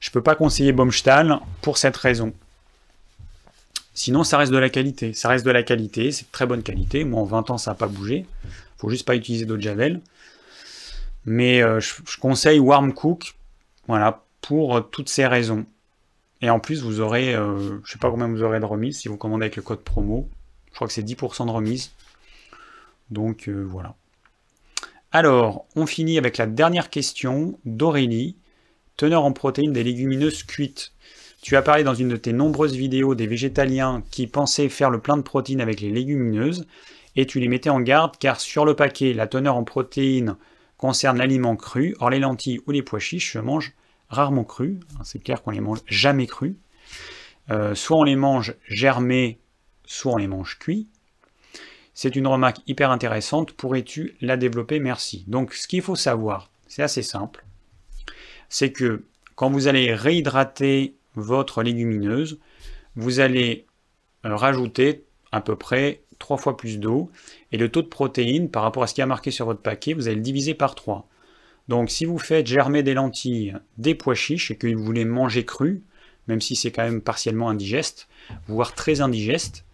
[0.00, 2.32] Je peux pas conseiller Baumstahl pour cette raison.
[3.92, 5.14] Sinon, ça reste de la qualité.
[5.14, 7.02] Ça reste de la qualité, c'est très bonne qualité.
[7.04, 8.26] Moi, en 20 ans, ça n'a pas bougé.
[8.76, 10.00] faut juste pas utiliser d'eau de javel.
[11.24, 13.34] Mais euh, je, conseille Warmcook,
[13.88, 15.66] voilà, pour euh, toutes ces raisons.
[16.40, 19.08] Et en plus, vous aurez, euh, je sais pas combien vous aurez de remise si
[19.08, 20.28] vous commandez avec le code promo.
[20.70, 21.92] Je crois que c'est 10% de remise.
[23.10, 23.94] Donc euh, voilà.
[25.10, 28.36] Alors, on finit avec la dernière question d'Aurélie.
[28.96, 30.92] Teneur en protéines des légumineuses cuites.
[31.42, 35.00] Tu as parlé dans une de tes nombreuses vidéos des végétaliens qui pensaient faire le
[35.00, 36.66] plein de protéines avec les légumineuses
[37.14, 40.36] et tu les mettais en garde car sur le paquet, la teneur en protéines
[40.78, 43.74] concerne l'aliment cru, or les lentilles ou les pois chiches se mangent
[44.08, 44.78] rarement crus.
[44.94, 46.54] Hein, c'est clair qu'on les mange jamais crus.
[47.50, 49.38] Euh, soit on les mange germés,
[49.84, 50.88] soit on les mange cuits.
[51.94, 53.52] C'est une remarque hyper intéressante.
[53.52, 54.80] Pourrais-tu la développer?
[54.80, 55.24] Merci.
[55.28, 57.44] Donc, ce qu'il faut savoir, c'est assez simple.
[58.48, 59.04] C'est que
[59.34, 62.38] quand vous allez réhydrater votre légumineuse,
[62.96, 63.66] vous allez
[64.24, 67.10] euh, rajouter à peu près 3 fois plus d'eau.
[67.52, 69.94] Et le taux de protéines, par rapport à ce qui est marqué sur votre paquet,
[69.94, 71.08] vous allez le diviser par 3.
[71.68, 75.44] Donc si vous faites germer des lentilles, des pois chiches et que vous les mangez
[75.44, 75.80] crus,
[76.28, 78.08] même si c'est quand même partiellement indigeste,
[78.48, 79.64] voire très indigeste,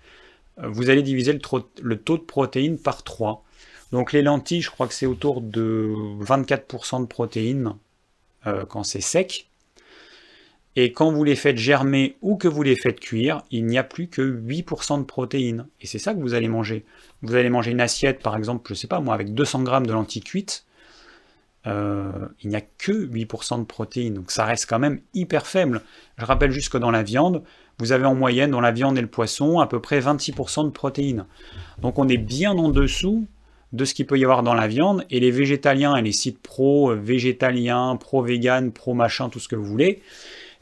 [0.59, 3.45] euh, vous allez diviser le, taux de protéines par 3.
[3.90, 7.74] Donc les lentilles, je crois que c'est autour de 24% de protéines
[8.47, 9.49] euh, quand c'est sec.
[10.74, 13.84] Et quand vous les faites germer ou que vous les faites cuire, il n'y a
[13.84, 15.66] plus que 8% de protéines.
[15.82, 16.86] Et c'est ça que vous allez manger.
[17.20, 19.86] Vous allez manger une assiette, par exemple, je ne sais pas moi, avec 200 g
[19.86, 20.64] de lentilles cuites.
[21.67, 22.11] Euh,
[22.43, 25.83] il n'y a que 8% de protéines, donc ça reste quand même hyper faible.
[26.19, 27.43] Je rappelle juste que dans la viande,
[27.79, 30.71] vous avez en moyenne dans la viande et le poisson à peu près 26% de
[30.71, 31.27] protéines.
[31.81, 33.27] Donc on est bien en dessous
[33.73, 36.41] de ce qu'il peut y avoir dans la viande, et les végétaliens et les sites
[36.41, 40.03] pro, végétaliens, pro-vegan, pro-machin, tout ce que vous voulez,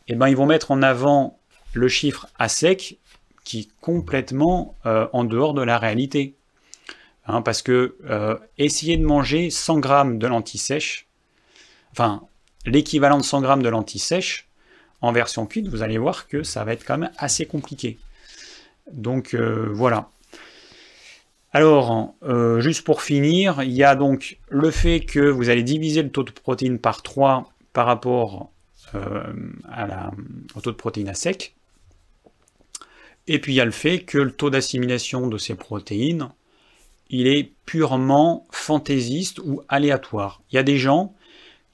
[0.07, 1.39] eh ben, ils vont mettre en avant
[1.73, 2.99] le chiffre à sec
[3.45, 6.35] qui est complètement euh, en dehors de la réalité.
[7.27, 11.07] Hein, parce que euh, essayer de manger 100 grammes de lentilles sèches,
[11.93, 12.23] enfin
[12.67, 14.49] l'équivalent de 100 grammes de lentilles sèches
[15.01, 17.99] en version cuite, vous allez voir que ça va être quand même assez compliqué.
[18.93, 20.09] Donc euh, voilà.
[21.53, 26.03] Alors, euh, juste pour finir, il y a donc le fait que vous allez diviser
[26.03, 28.51] le taux de protéines par 3 par rapport
[28.95, 31.55] au taux de protéines à sec.
[33.29, 36.31] Et puis il y a le fait que le taux d'assimilation de ces protéines,
[37.11, 40.43] il est purement fantaisiste ou aléatoire.
[40.51, 41.15] Il y a des gens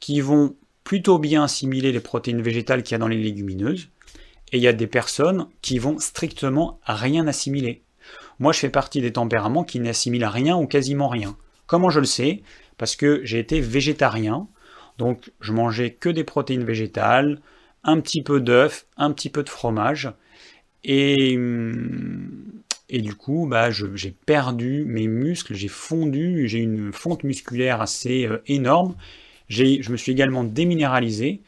[0.01, 3.91] qui vont plutôt bien assimiler les protéines végétales qu'il y a dans les légumineuses,
[4.53, 7.82] et il y a des personnes qui vont strictement rien assimiler.
[8.39, 11.37] Moi, je fais partie des tempéraments qui n'assimilent rien ou quasiment rien.
[11.66, 12.43] Comment je le sais?
[12.78, 14.49] Parce que j'ai été végétarien,
[14.99, 17.41] donc je mangeais que des protéines végétales,
[17.82, 20.12] un petit peu d'œufs, un petit peu de fromage,
[20.84, 22.55] et, hum,
[22.89, 28.26] et du coup, bah, j'ai perdu mes muscles, j'ai fondu, j'ai une fonte musculaire assez
[28.26, 28.95] euh, énorme.
[29.49, 31.41] Je me suis également déminéralisé.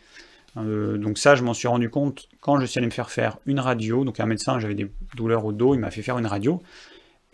[0.56, 3.38] Euh, donc ça, je m'en suis rendu compte quand je suis allé me faire faire
[3.46, 4.04] une radio.
[4.04, 6.60] Donc un médecin, j'avais des douleurs au dos, il m'a fait faire une radio.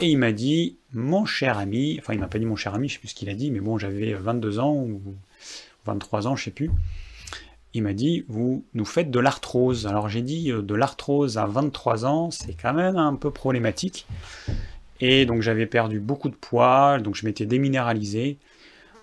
[0.00, 2.88] Et il m'a dit, mon cher ami, enfin il m'a pas dit mon cher ami,
[2.88, 5.00] je sais plus ce qu'il a dit, mais bon, j'avais 22 ans ou
[5.86, 6.70] 23 ans, je sais plus.
[7.74, 9.88] Il m'a dit, vous nous faites de l'arthrose.
[9.88, 14.06] Alors j'ai dit, euh, de l'arthrose à 23 ans, c'est quand même un peu problématique.
[15.00, 18.38] Et donc j'avais perdu beaucoup de poids, donc je m'étais déminéralisé.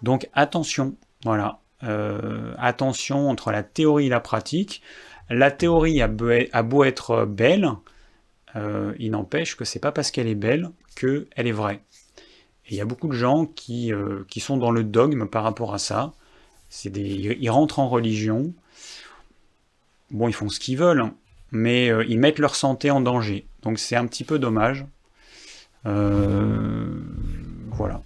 [0.02, 0.96] Donc attention,
[1.26, 1.60] voilà.
[1.84, 4.82] Euh, attention entre la théorie et la pratique.
[5.30, 7.72] La théorie a beau, être belle,
[8.56, 11.82] euh, il n'empêche que c'est pas parce qu'elle est belle qu'elle est vraie.
[12.66, 13.94] Et il y a beaucoup de gens qui,
[14.40, 16.14] sont dans le dogme par rapport à ça.
[16.86, 18.54] Des, ils rentrent en religion.
[20.12, 21.16] Bon, ils font ce qu'ils veulent, hein,
[21.52, 23.48] mais ils mettent leur santé en danger.
[23.64, 24.86] Donc c'est un petit peu dommage.
[25.84, 28.02] voilà.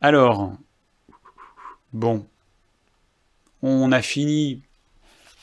[0.00, 0.52] Alors,
[1.92, 2.24] Bon,
[3.62, 4.62] on a fini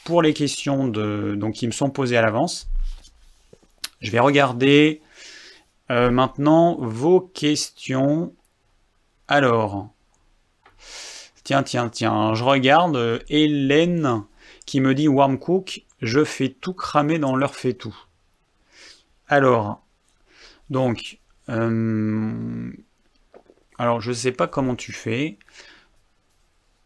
[0.05, 2.69] pour les questions de, donc, qui me sont posées à l'avance.
[3.99, 5.01] Je vais regarder
[5.91, 8.33] euh, maintenant vos questions.
[9.27, 9.89] Alors,
[11.43, 14.23] tiens, tiens, tiens, je regarde euh, Hélène
[14.65, 17.95] qui me dit Warm Cook, je fais tout cramer dans leur fait tout.
[19.27, 19.83] Alors,
[20.69, 21.19] donc,
[21.49, 22.71] euh,
[23.77, 25.37] alors je ne sais pas comment tu fais.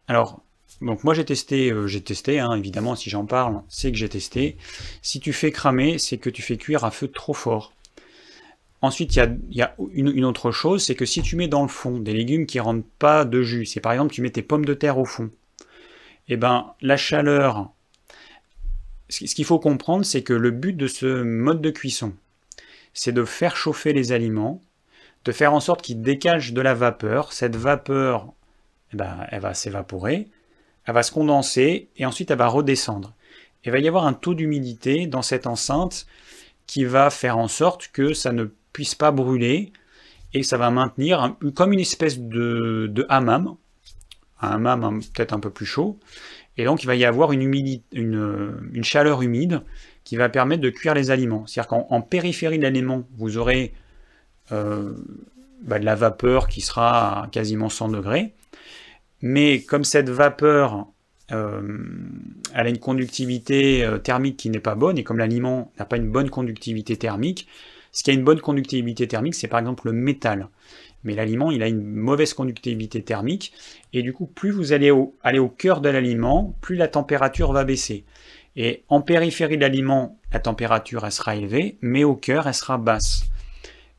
[0.07, 0.43] Alors,
[0.81, 4.09] donc moi j'ai testé, euh, j'ai testé, hein, évidemment si j'en parle, c'est que j'ai
[4.09, 4.57] testé.
[5.01, 7.73] Si tu fais cramer, c'est que tu fais cuire à feu trop fort.
[8.83, 11.99] Ensuite, il y a, une, autre chose, c'est que si tu mets dans le fond
[11.99, 14.65] des légumes qui ne rendent pas de jus, c'est par exemple tu mets tes pommes
[14.65, 15.29] de terre au fond,
[16.27, 17.71] eh ben la chaleur,
[19.09, 22.13] ce qu'il faut comprendre, c'est que le but de ce mode de cuisson,
[22.93, 24.63] c'est de faire chauffer les aliments,
[25.25, 27.33] de faire en sorte qu'ils dégagent de la vapeur.
[27.33, 28.33] Cette vapeur,
[28.93, 30.29] eh ben, elle va s'évaporer,
[30.85, 33.13] elle va se condenser et ensuite elle va redescendre.
[33.63, 36.07] Il va y avoir un taux d'humidité dans cette enceinte
[36.65, 39.71] qui va faire en sorte que ça ne puisse pas brûler
[40.33, 43.55] et ça va maintenir comme une espèce de, de hammam,
[44.41, 45.99] un hammam peut-être un peu plus chaud.
[46.57, 49.61] Et donc il va y avoir une, humidité, une, chaleur humide
[50.03, 51.45] qui va permettre de cuire les aliments.
[51.47, 53.73] C'est-à-dire qu'en périphérie de l'aliment, vous aurez
[54.51, 54.93] euh,
[55.63, 58.33] bah, de la vapeur qui sera à quasiment 100 degrés.
[59.21, 60.87] Mais comme cette vapeur
[61.31, 61.61] euh,
[62.53, 65.97] elle a une conductivité euh, thermique qui n'est pas bonne, et comme l'aliment n'a pas
[65.97, 67.47] une bonne conductivité thermique,
[67.91, 70.49] ce qui a une bonne conductivité thermique, c'est par exemple le métal.
[71.03, 73.53] Mais l'aliment, il a une mauvaise conductivité thermique,
[73.93, 77.51] et du coup, plus vous allez au, aller au cœur de l'aliment, plus la température
[77.51, 78.05] va baisser.
[78.55, 82.77] Et en périphérie de l'aliment, la température, elle sera élevée, mais au cœur, elle sera
[82.77, 83.23] basse.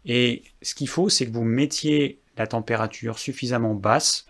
[0.05, 4.26] Et ce qu'il faut, c'est que vous mettiez la température suffisamment basse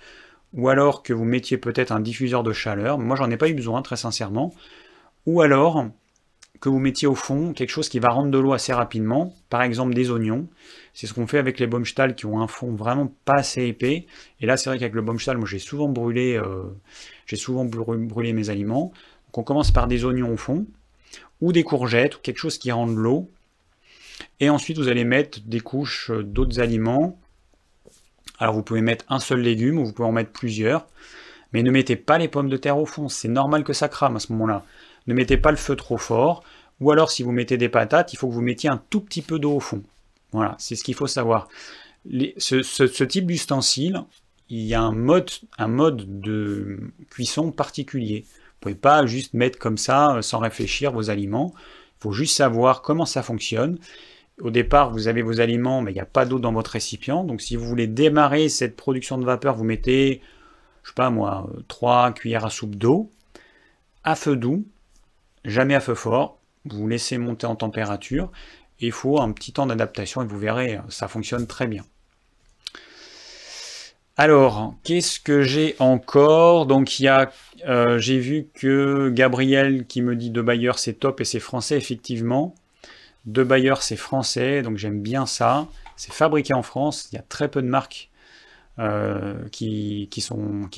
[0.53, 3.55] ou alors que vous mettiez peut-être un diffuseur de chaleur, moi j'en ai pas eu
[3.55, 4.53] besoin très sincèrement,
[5.27, 5.87] ou alors
[6.63, 9.63] que vous mettiez au fond quelque chose qui va rendre de l'eau assez rapidement, par
[9.63, 10.47] exemple des oignons,
[10.95, 14.07] c'est ce qu'on fait avec les Baumstahl qui ont un fond vraiment pas assez épais,
[14.41, 16.63] et là c'est vrai qu'avec le Baumstahl, moi j'ai souvent brûlé, euh,
[17.27, 18.93] j'ai souvent brûlé mes aliments,
[19.27, 20.65] donc on commence par des oignons au fond,
[21.41, 23.29] ou des courgettes, ou quelque chose qui rend de l'eau,
[24.39, 27.19] et ensuite vous allez mettre des couches d'autres aliments,
[28.39, 30.87] alors vous pouvez mettre un seul légume ou vous pouvez en mettre plusieurs,
[31.53, 34.15] mais ne mettez pas les pommes de terre au fond, c'est normal que ça crame
[34.15, 34.65] à ce moment-là.
[35.07, 36.43] Ne mettez pas le feu trop fort,
[36.81, 39.23] ou alors si vous mettez des patates, il faut que vous mettiez un tout petit
[39.23, 39.83] peu d'eau au fond.
[40.33, 41.49] Voilà, c'est ce qu'il faut savoir.
[42.07, 44.03] ce, type d'ustensile,
[44.49, 45.31] il y a un mode,
[46.21, 46.79] de
[47.11, 48.25] cuisson particulier.
[48.25, 51.53] Vous ne pouvez pas juste mettre comme ça, euh, sans réfléchir, vos aliments.
[51.99, 53.79] Il faut juste savoir comment ça fonctionne
[54.41, 57.25] au départ, vous avez vos aliments, mais il n'y a pas d'eau dans votre récipient.
[57.25, 60.21] Donc si vous voulez démarrer cette production de vapeur, vous mettez,
[60.83, 63.11] je sais pas moi, 3 cuillères à soupe d'eau,
[64.05, 64.65] à feu doux,
[65.45, 66.38] jamais à feu fort.
[66.64, 68.30] Vous laissez monter en température.
[68.80, 71.84] il faut un petit temps d'adaptation et vous verrez, ça fonctionne très bien.
[74.16, 76.66] Alors, qu'est-ce que j'ai encore?
[76.66, 77.32] Donc, il y a,
[77.66, 81.76] euh, j'ai vu que Gabriel qui me dit de Bayer c'est top et c'est français,
[81.76, 82.55] effectivement.
[83.24, 85.66] De Bayer c'est français, donc j'aime bien ça.
[85.97, 88.11] C'est fabriqué en France, il y a très peu de marques
[88.78, 90.09] euh, qui,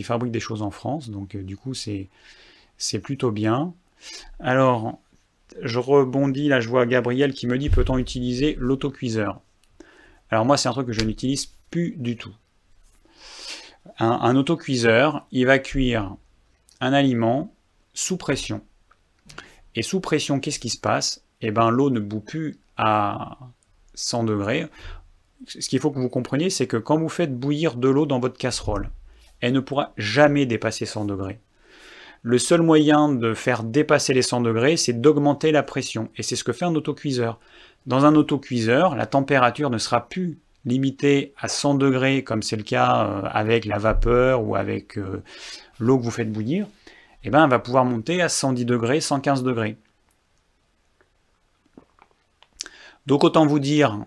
[0.04, 2.08] fabriquent des choses en France, donc euh, du coup c'est
[3.02, 3.72] plutôt bien.
[4.40, 4.98] Alors,
[5.61, 9.40] je rebondis, là je vois Gabriel qui me dit peut-on utiliser l'autocuiseur?
[10.30, 12.34] Alors moi c'est un truc que je n'utilise plus du tout.
[13.98, 16.16] Un, autocuiseur, il va cuire
[16.80, 17.55] un aliment
[17.92, 18.62] sous pression.
[19.74, 21.22] Et sous pression, qu'est-ce qui se passe?
[21.42, 23.38] Eh bien l'eau ne bout plus à
[23.94, 24.66] 100 degrés.
[25.46, 28.20] Ce qu'il faut que vous compreniez, c'est que quand vous faites bouillir de l'eau dans
[28.20, 28.90] votre casserole,
[29.40, 31.38] elle ne pourra jamais dépasser 100 degrés
[32.25, 36.09] le seul moyen de faire dépasser les 100 degrés, c'est d'augmenter la pression.
[36.16, 37.39] Et c'est ce que fait un autocuiseur.
[37.85, 42.62] Dans un autocuiseur, la température ne sera plus limitée à 100 degrés, comme c'est le
[42.62, 45.22] cas euh, avec la vapeur ou avec euh,
[45.79, 46.66] l'eau que vous faites bouillir.
[47.25, 49.77] Eh ben, elle va pouvoir monter à 110 degrés, 115 degrés.
[53.05, 53.99] Donc autant vous dire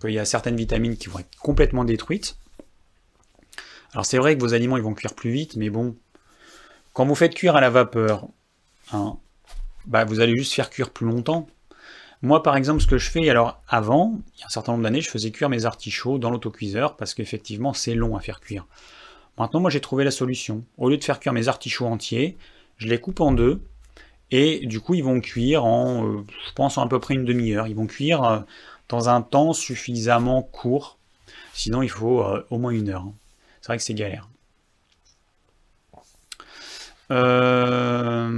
[0.00, 2.38] qu'il y a certaines vitamines qui vont être complètement détruites.
[3.92, 5.94] Alors c'est vrai que vos aliments ils vont cuire plus vite, mais bon,
[6.94, 8.28] quand vous faites cuire à la vapeur,
[8.92, 9.18] hein,
[9.84, 11.46] bah, vous allez juste faire cuire plus longtemps.
[12.22, 14.84] Moi, par exemple, ce que je fais, alors avant, il y a un certain nombre
[14.84, 18.66] d'années, je faisais cuire mes artichauts dans l'autocuiseur parce qu'effectivement, c'est long à faire cuire.
[19.36, 20.64] Maintenant, moi, j'ai trouvé la solution.
[20.78, 22.38] Au lieu de faire cuire mes artichauts entiers,
[22.78, 23.60] je les coupe en deux
[24.30, 27.24] et du coup, ils vont cuire en, euh, je pense, en à peu près une
[27.24, 27.66] demi-heure.
[27.66, 28.38] Ils vont cuire euh,
[28.88, 30.98] dans un temps suffisamment court.
[31.52, 33.02] Sinon, il faut euh, au moins une heure.
[33.02, 33.14] Hein.
[33.60, 34.28] C'est vrai que c'est galère.
[37.10, 38.30] Euh,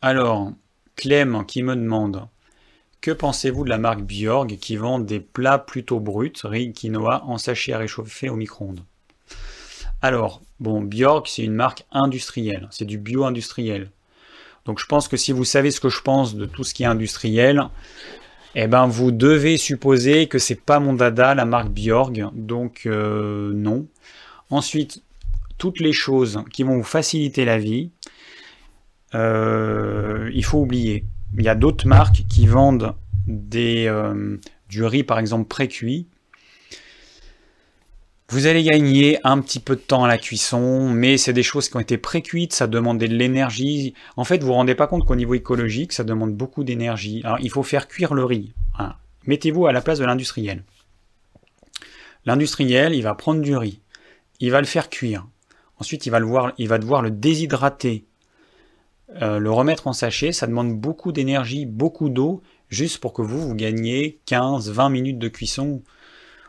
[0.00, 0.52] alors,
[0.96, 2.28] Clem qui me demande
[3.00, 7.38] Que pensez-vous de la marque Bjorg qui vend des plats plutôt bruts, riz, quinoa, en
[7.38, 8.84] sachet à réchauffer au micro-ondes?
[10.00, 13.90] Alors, bon, Bjorg c'est une marque industrielle, c'est du bio-industriel.
[14.64, 16.84] Donc je pense que si vous savez ce que je pense de tout ce qui
[16.84, 17.68] est industriel,
[18.54, 23.52] eh ben vous devez supposer que c'est pas mon dada la marque Bjorg, donc euh,
[23.54, 23.86] non.
[24.52, 25.02] Ensuite,
[25.56, 27.90] toutes les choses qui vont vous faciliter la vie,
[29.14, 31.06] euh, il faut oublier.
[31.38, 32.94] Il y a d'autres marques qui vendent
[33.30, 34.36] euh,
[34.68, 36.06] du riz, par exemple, pré-cuit.
[38.28, 41.70] Vous allez gagner un petit peu de temps à la cuisson, mais c'est des choses
[41.70, 43.94] qui ont été pré-cuites, ça demande de l'énergie.
[44.18, 47.22] En fait, vous vous rendez pas compte qu'au niveau écologique, ça demande beaucoup d'énergie.
[47.24, 48.52] Alors, il faut faire cuire le riz.
[49.26, 50.62] Mettez-vous à la place de l'industriel.
[52.26, 53.81] L'industriel, il va prendre du riz
[54.42, 55.26] il va le faire cuire.
[55.78, 58.04] Ensuite, il va, le voir, il va devoir le déshydrater,
[59.22, 60.32] euh, le remettre en sachet.
[60.32, 65.28] Ça demande beaucoup d'énergie, beaucoup d'eau, juste pour que vous, vous gagniez 15-20 minutes de
[65.28, 65.82] cuisson.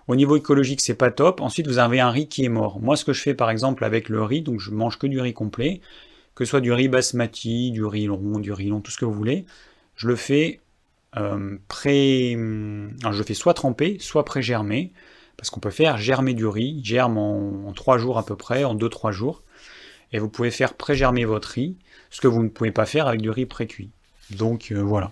[0.07, 1.39] Au niveau écologique, c'est pas top.
[1.39, 2.79] Ensuite, vous avez un riz qui est mort.
[2.79, 5.21] Moi, ce que je fais par exemple avec le riz, donc je mange que du
[5.21, 5.79] riz complet,
[6.33, 9.05] que ce soit du riz basmati, du riz long, du riz long, tout ce que
[9.05, 9.45] vous voulez,
[9.95, 10.61] je le fais
[11.15, 12.31] euh, pré...
[12.31, 14.91] je le fais soit trempé, soit pré-germé.
[15.37, 18.75] Parce qu'on peut faire germer du riz, germe en, 3 jours à peu près, en
[18.75, 19.43] 2-3 jours.
[20.11, 21.75] Et vous pouvez faire pré-germer votre riz,
[22.11, 23.89] ce que vous ne pouvez pas faire avec du riz pré-cuit.
[24.31, 25.11] Donc euh, voilà.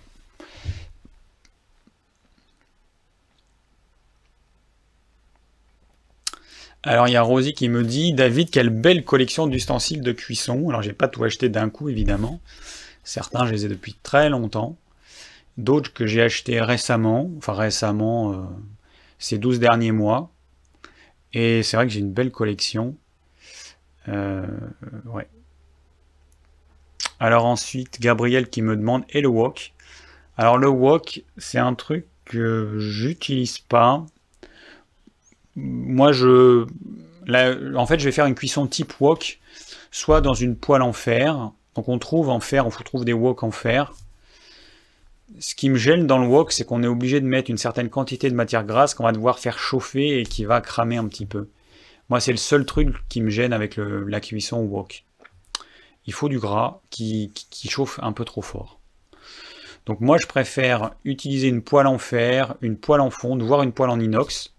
[6.84, 10.69] Alors il y a Rosie qui me dit David, quelle belle collection d'ustensiles de cuisson.
[10.69, 12.39] Alors j'ai pas tout acheté d'un coup évidemment.
[13.03, 14.78] Certains je les ai depuis très longtemps.
[15.57, 18.38] D'autres que j'ai acheté récemment, enfin récemment, euh,
[19.22, 20.32] ces 12 derniers mois.
[21.32, 22.95] Et c'est vrai que j'ai une belle collection.
[24.09, 24.45] Euh,
[25.05, 25.30] ouais.
[27.19, 29.74] Alors ensuite, Gabriel qui me demande et le wok?
[30.38, 34.05] Alors le wok, c'est un truc que j'utilise pas.
[35.55, 36.65] Moi, je,
[37.76, 39.39] en fait, je vais faire une cuisson type wok,
[39.91, 41.51] soit dans une poêle en fer.
[41.76, 43.93] Donc on trouve en fer, on trouve des woks en fer
[45.39, 47.89] ce qui me gêne dans le wok, c'est qu'on est obligé de mettre une certaine
[47.89, 51.25] quantité de matière grasse qu'on va devoir faire chauffer et qui va cramer un petit
[51.25, 51.49] peu.
[52.09, 55.05] Moi, c'est le seul truc qui me gêne avec la cuisson au wok.
[56.05, 57.32] Il faut du gras qui,
[57.69, 58.79] chauffe un peu trop fort.
[59.86, 63.71] Donc moi, je préfère utiliser une poêle en fer, une poêle en fonte, voire une
[63.71, 64.53] poêle en inox.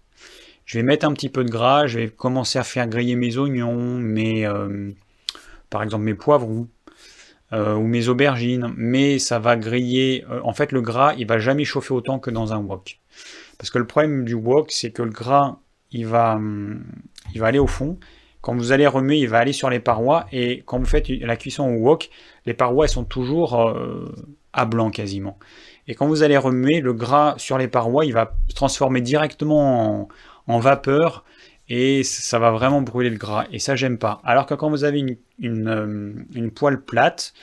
[0.65, 3.37] Je vais mettre un petit peu de gras, je vais commencer à faire griller mes
[3.37, 4.91] oignons, mes, euh,
[5.69, 6.67] par exemple mes poivrons,
[7.53, 10.25] euh, ou mes aubergines, mais ça va griller.
[10.29, 12.99] Euh, en fait, le gras, il va jamais chauffer autant que dans un wok.
[13.57, 15.59] Parce que le problème du wok, c'est que le gras,
[15.91, 16.83] il va, hum,
[17.33, 17.99] il va aller au fond.
[18.41, 20.25] quand vous allez remuer, il va aller sur les parois.
[20.33, 22.09] Et quand vous faites la cuisson au wok,
[22.45, 24.13] les parois elles sont toujours euh,
[24.51, 25.37] à blanc quasiment.
[25.87, 30.09] Et quand vous allez remuer, le gras sur les parois, il va se transformer directement
[30.47, 31.23] en, vapeur
[31.75, 33.45] et ça va vraiment brûler le gras.
[33.51, 34.21] Et ça, j'aime pas.
[34.23, 37.33] Alors que quand vous avez une, euh, poêle plate,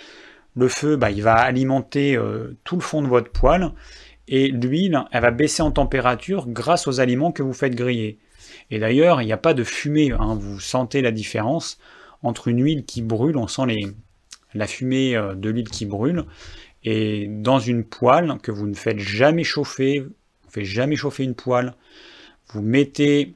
[0.54, 3.72] le feu, bah, il va alimenter euh, tout le fond de votre poêle
[4.28, 8.18] et l'huile, elle va baisser en température grâce aux aliments que vous faites griller.
[8.70, 10.36] Et d'ailleurs, il n'y a pas de fumée, hein.
[10.38, 11.80] vous sentez la différence
[12.22, 13.88] entre une huile qui brûle, on sent les,
[14.54, 16.24] la fumée euh, de l'huile qui brûle,
[16.84, 21.24] et dans une poêle que vous ne faites jamais chauffer, vous ne faites jamais chauffer
[21.24, 21.74] une poêle,
[22.52, 23.34] vous mettez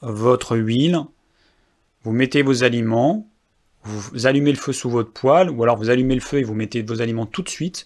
[0.00, 1.00] votre huile,
[2.02, 3.28] vous mettez vos aliments,
[3.84, 6.54] vous allumez le feu sous votre poêle, ou alors vous allumez le feu et vous
[6.54, 7.84] mettez vos aliments tout de suite.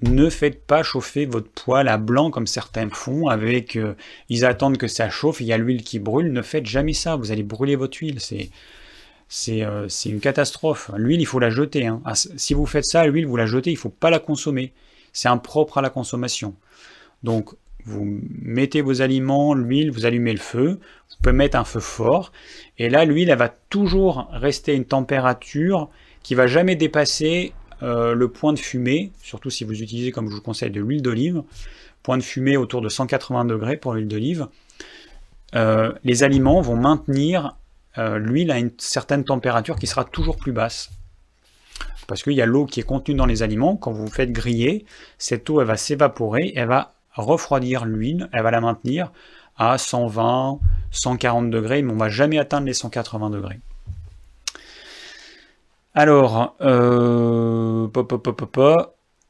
[0.00, 3.94] Ne faites pas chauffer votre poêle à blanc comme certains font, avec euh,
[4.28, 6.32] ils attendent que ça chauffe, il y a l'huile qui brûle.
[6.32, 8.20] Ne faites jamais ça, vous allez brûler votre huile.
[8.20, 8.50] C'est
[9.62, 10.90] euh, c'est une catastrophe.
[10.96, 11.86] L'huile, il faut la jeter.
[11.86, 12.02] Hein.
[12.04, 14.72] Ah, si vous faites ça, l'huile, vous la jetez, il ne faut pas la consommer.
[15.12, 16.54] C'est impropre à la consommation.
[17.22, 17.54] Donc,
[17.84, 20.78] vous mettez vos aliments, l'huile, vous allumez le feu.
[21.10, 22.32] Vous pouvez mettre un feu fort.
[22.78, 25.90] Et là, l'huile, elle va toujours rester à une température
[26.22, 30.34] qui va jamais dépasser euh, le point de fumée, surtout si vous utilisez, comme je
[30.34, 31.42] vous conseille, de l'huile d'olive.
[32.02, 34.48] Point de fumée autour de 180 degrés pour l'huile d'olive.
[35.54, 37.56] Euh, les aliments vont maintenir
[37.98, 40.90] euh, l'huile a une certaine température qui sera toujours plus basse.
[42.06, 43.76] Parce qu'il y a l'eau qui est contenue dans les aliments.
[43.76, 44.84] Quand vous faites griller,
[45.18, 49.12] cette eau elle va s'évaporer, elle va refroidir l'huile, elle va la maintenir
[49.56, 50.58] à 120,
[50.90, 53.60] 140 degrés, mais on ne va jamais atteindre les 180 degrés.
[55.94, 57.88] Alors, euh,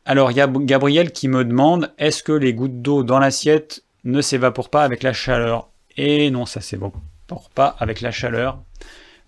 [0.07, 3.85] alors il y a Gabriel qui me demande est-ce que les gouttes d'eau dans l'assiette
[4.05, 5.69] ne s'évaporent pas avec la chaleur?
[5.97, 6.93] Et non, ça c'est bon
[7.55, 8.63] pas avec la chaleur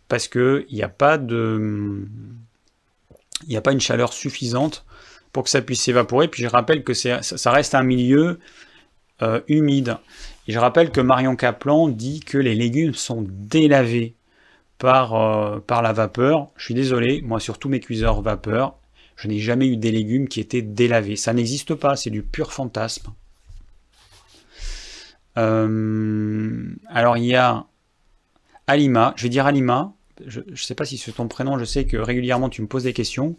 [0.09, 2.07] parce que il n'y a pas de
[3.43, 4.85] il n'y a pas une chaleur suffisante
[5.37, 6.28] pour que ça puisse s'évaporer.
[6.28, 8.41] Puis je rappelle que ça, reste un milieu
[9.20, 9.99] euh, humide.
[10.49, 14.14] Et je rappelle que Marion Kaplan dit que les légumes sont délavés
[14.78, 16.49] par, euh, par la vapeur.
[16.57, 18.78] Je suis désolé, moi sur tous mes cuiseurs vapeur,
[19.14, 21.16] je n'ai jamais eu des légumes qui étaient délavés.
[21.16, 23.12] Ça n'existe pas, c'est du pur fantasme.
[25.37, 27.66] Euh, alors il y a
[28.66, 29.93] Alima, je vais dire Alima,
[30.26, 32.84] je ne sais pas si c'est ton prénom, je sais que régulièrement tu me poses
[32.84, 33.37] des questions.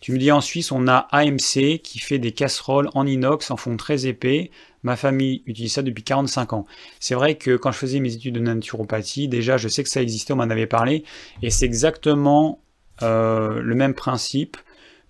[0.00, 3.56] Tu me dis en Suisse, on a AMC qui fait des casseroles en inox en
[3.56, 4.50] fond très épais.
[4.82, 6.66] Ma famille utilise ça depuis 45 ans.
[7.00, 10.00] C'est vrai que quand je faisais mes études de naturopathie, déjà je sais que ça
[10.00, 11.04] existait, on m'en avait parlé,
[11.42, 12.62] et c'est exactement
[13.02, 14.56] euh, le même principe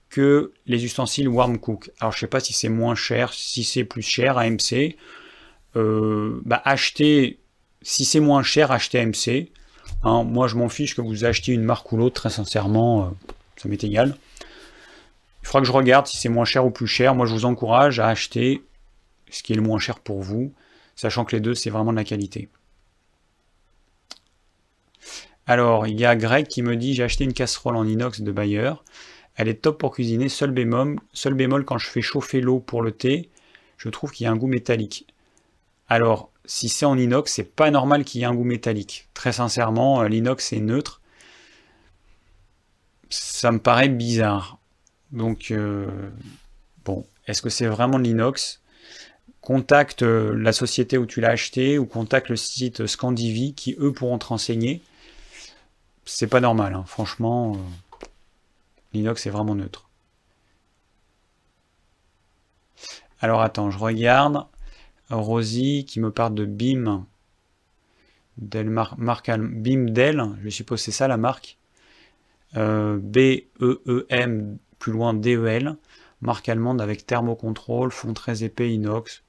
[0.08, 1.92] que les ustensiles Warm Cook.
[2.00, 4.96] Alors je sais pas si c'est moins cher, si c'est plus cher AMC.
[5.76, 7.38] Euh, bah, acheter
[7.82, 9.50] si c'est moins cher, achetez MC.
[10.02, 13.08] Hein, moi, je m'en fiche que vous achetiez une marque ou l'autre, très sincèrement, euh,
[13.56, 14.16] ça m'est égal.
[15.42, 17.14] Il faudra que je regarde si c'est moins cher ou plus cher.
[17.14, 18.62] Moi, je vous encourage à acheter
[19.30, 20.52] ce qui est le moins cher pour vous,
[20.96, 22.48] sachant que les deux, c'est vraiment de la qualité.
[25.46, 28.30] Alors, il y a Greg qui me dit j'ai acheté une casserole en inox de
[28.30, 28.72] Bayer.
[29.34, 32.82] Elle est top pour cuisiner, seul bémol, seul bémol quand je fais chauffer l'eau pour
[32.82, 33.30] le thé,
[33.76, 35.06] je trouve qu'il y a un goût métallique.
[35.88, 39.08] Alors, si c'est en inox, c'est pas normal qu'il y ait un goût métallique.
[39.12, 41.00] Très sincèrement, euh, l'inox est neutre.
[43.08, 44.59] Ça me paraît bizarre.
[45.12, 45.88] Donc, euh,
[46.84, 48.60] bon, est-ce que c'est vraiment de l'inox
[49.40, 53.92] Contacte euh, la société où tu l'as acheté ou contacte le site Scandivie qui, eux,
[53.92, 54.82] pourront te renseigner.
[56.04, 56.84] C'est pas normal, hein.
[56.86, 57.56] franchement.
[58.92, 59.88] l'inox est vraiment neutre.
[63.20, 64.46] Alors attends, je regarde.
[65.10, 67.06] Rosie qui me parle de BIM.
[68.96, 71.56] marque, BIM Dell, je suppose c'est ça la marque?
[72.56, 75.76] Euh, B-E-E-M, plus loin D-E-L.
[76.22, 79.22] Marque allemande avec thermocontrôle, fond très épais inox,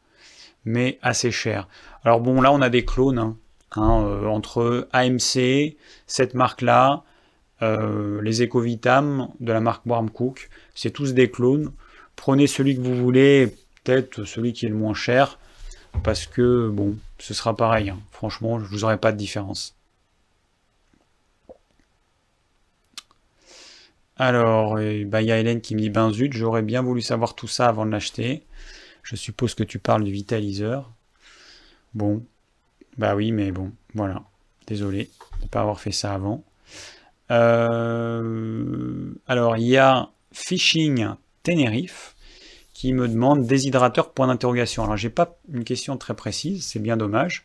[0.65, 1.67] mais assez cher.
[2.03, 3.37] Alors bon, là on a des clones hein,
[3.75, 5.77] hein, euh, entre AMC,
[6.07, 7.03] cette marque-là,
[7.61, 11.71] euh, les Ecovitam de la marque Warm Cook, c'est tous des clones.
[12.15, 15.37] Prenez celui que vous voulez, peut-être celui qui est le moins cher
[16.03, 17.89] parce que bon, ce sera pareil.
[17.89, 17.99] Hein.
[18.11, 19.75] Franchement, je vous aurai pas de différence.
[24.22, 24.76] Alors,
[25.07, 27.47] bah, il y a Hélène qui me dit ben zut, j'aurais bien voulu savoir tout
[27.47, 28.43] ça avant de l'acheter.
[29.01, 30.91] Je suppose que tu parles du vitaliseur.
[31.95, 32.24] Bon,
[32.99, 34.22] bah oui, mais bon, voilà.
[34.67, 35.09] Désolé
[35.39, 36.43] de ne pas avoir fait ça avant.
[37.32, 41.07] Euh, alors, il y a Fishing
[41.41, 42.15] Tenerife
[42.76, 44.84] qui me demande déshydrateur point d'interrogation.
[44.84, 47.43] Alors j'ai pas une question très précise, c'est bien dommage.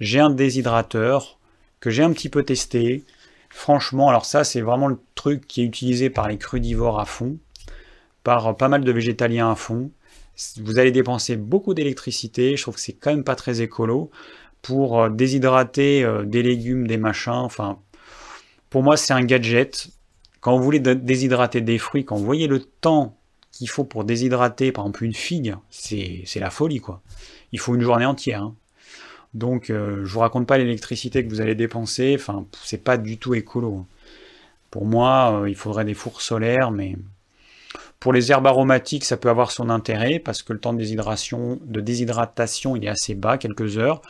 [0.00, 1.38] J'ai un déshydrateur
[1.80, 3.04] que j'ai un petit peu testé.
[3.56, 7.38] Franchement, alors ça, c'est vraiment le truc qui est utilisé par les crudivores à fond,
[8.22, 9.90] par pas mal de végétaliens à fond.
[10.58, 12.54] Vous allez dépenser beaucoup d'électricité.
[12.54, 14.10] Je trouve que c'est quand même pas très écolo
[14.60, 17.32] pour euh, déshydrater euh, des légumes, des machins.
[17.32, 17.78] Enfin,
[18.68, 19.88] pour moi, c'est un gadget.
[20.40, 23.16] Quand vous voulez déshydrater des fruits, quand vous voyez le temps
[23.52, 27.00] qu'il faut pour déshydrater, par exemple, une figue, c'est la folie, quoi.
[27.52, 28.42] Il faut une journée entière.
[28.42, 28.54] Hein.
[29.34, 32.16] Donc, euh, je vous raconte pas l'électricité que vous allez dépenser.
[32.18, 33.86] Enfin, c'est pas du tout écolo.
[34.70, 36.96] Pour moi, il faudrait des fours solaires, mais
[38.00, 41.58] pour les herbes aromatiques, ça peut avoir son intérêt parce que le temps de déshydratation,
[41.64, 44.02] de déshydratation il est assez bas, quelques heures.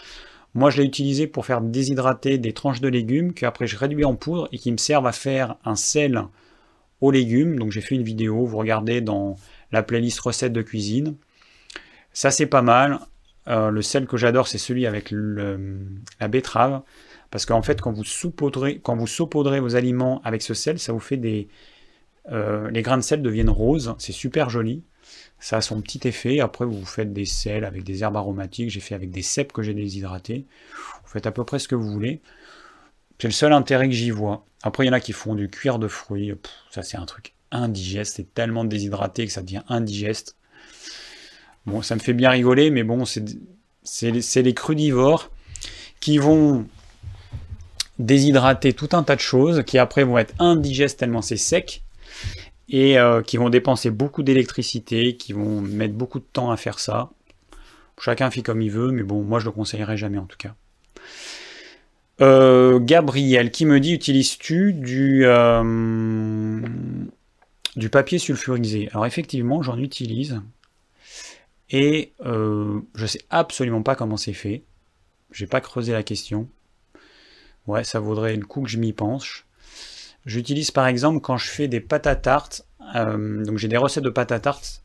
[0.55, 4.05] Moi, je l'ai utilisé pour faire déshydrater des tranches de légumes que après je réduis
[4.05, 6.25] en poudre et qui me servent à faire un sel
[7.01, 7.59] aux légumes.
[7.59, 9.37] Donc j'ai fait une vidéo, vous regardez dans
[9.71, 11.17] la playlist recettes de cuisine.
[12.13, 13.01] Ça c'est pas mal.
[13.49, 16.83] Euh, le sel que j'adore, c'est celui avec la betterave.
[17.31, 21.49] Parce qu'en fait, quand vous, saupoudrez, vos aliments avec ce sel, ça vous fait des...
[22.33, 23.95] Euh, les grains de sel deviennent roses.
[23.99, 24.83] C'est super joli.
[25.39, 26.41] Ça a son petit effet.
[26.41, 28.71] Après, vous faites des sels avec des herbes aromatiques.
[28.71, 30.47] J'ai fait avec des cèpes que j'ai déshydratés.
[31.05, 32.21] Vous faites à peu près ce que vous voulez.
[33.19, 34.45] C'est le seul intérêt que j'y vois.
[34.63, 36.33] Après, il y en a qui font du cuir de fruits.
[36.71, 38.17] ça, c'est un truc indigeste.
[38.17, 40.36] C'est tellement déshydraté que ça devient indigeste.
[41.67, 45.31] Bon, ça me fait bien rigoler, mais bon, c'est les crudivores
[46.01, 46.67] qui vont
[47.99, 51.83] déshydrater tout un tas de choses, qui après vont être indigestes tellement c'est sec
[52.69, 56.79] et euh, qui vont dépenser beaucoup d'électricité, qui vont mettre beaucoup de temps à faire
[56.79, 57.11] ça.
[58.01, 60.55] Chacun fait comme il veut, mais bon, moi je le conseillerais jamais en tout cas.
[62.21, 66.61] Euh, Gabriel qui me dit utilises-tu du, euh,
[67.77, 68.89] du papier sulfurisé?
[68.93, 70.41] Alors effectivement, j'en utilise.
[71.71, 74.63] Et je sais absolument pas comment c'est fait.
[75.33, 76.49] J'ai pas creusé la question.
[77.67, 79.47] Ouais, ça vaudrait le coup que je m'y penche.
[80.25, 84.05] J'utilise par exemple quand je fais des pâtes à tarte, euh, donc j'ai des recettes
[84.05, 84.83] de pâtes à tarte,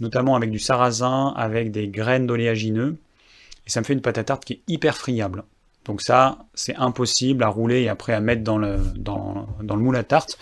[0.00, 2.96] notamment avec du sarrasin, avec des graines d'oléagineux,
[3.66, 5.44] et ça me fait une pâte à tarte qui est hyper friable.
[5.84, 9.96] Donc ça, c'est impossible à rouler et après à mettre dans le, dans, le moule
[9.96, 10.38] à tarte.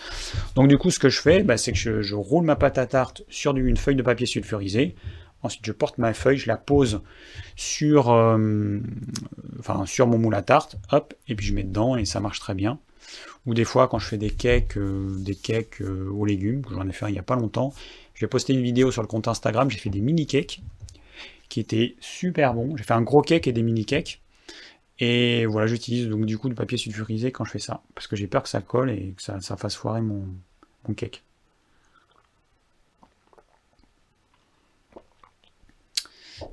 [0.55, 2.85] Donc du coup, ce que je fais, bah, c'est que je, roule ma pâte à
[2.85, 4.95] tarte sur une feuille de papier sulfurisé.
[5.43, 7.01] Ensuite, je porte ma feuille, je la pose
[7.55, 8.79] sur, euh,
[9.59, 12.39] enfin, sur mon moule à tarte, hop, et puis je mets dedans et ça marche
[12.39, 12.79] très bien.
[13.45, 16.73] Ou des fois, quand je fais des cakes, euh, des cakes euh, aux légumes, que
[16.73, 17.73] j'en ai fait il n'y a pas longtemps,
[18.15, 20.61] j'ai posté une vidéo sur le compte Instagram, j'ai fait des mini cakes
[21.49, 22.75] qui étaient super bons.
[22.75, 24.21] J'ai fait un gros cake et des mini cakes.
[24.99, 28.15] Et voilà, j'utilise donc du coup du papier sulfurisé quand je fais ça, parce que
[28.15, 30.25] j'ai peur que ça colle et que ça, fasse foirer mon,
[30.87, 31.23] mon cake.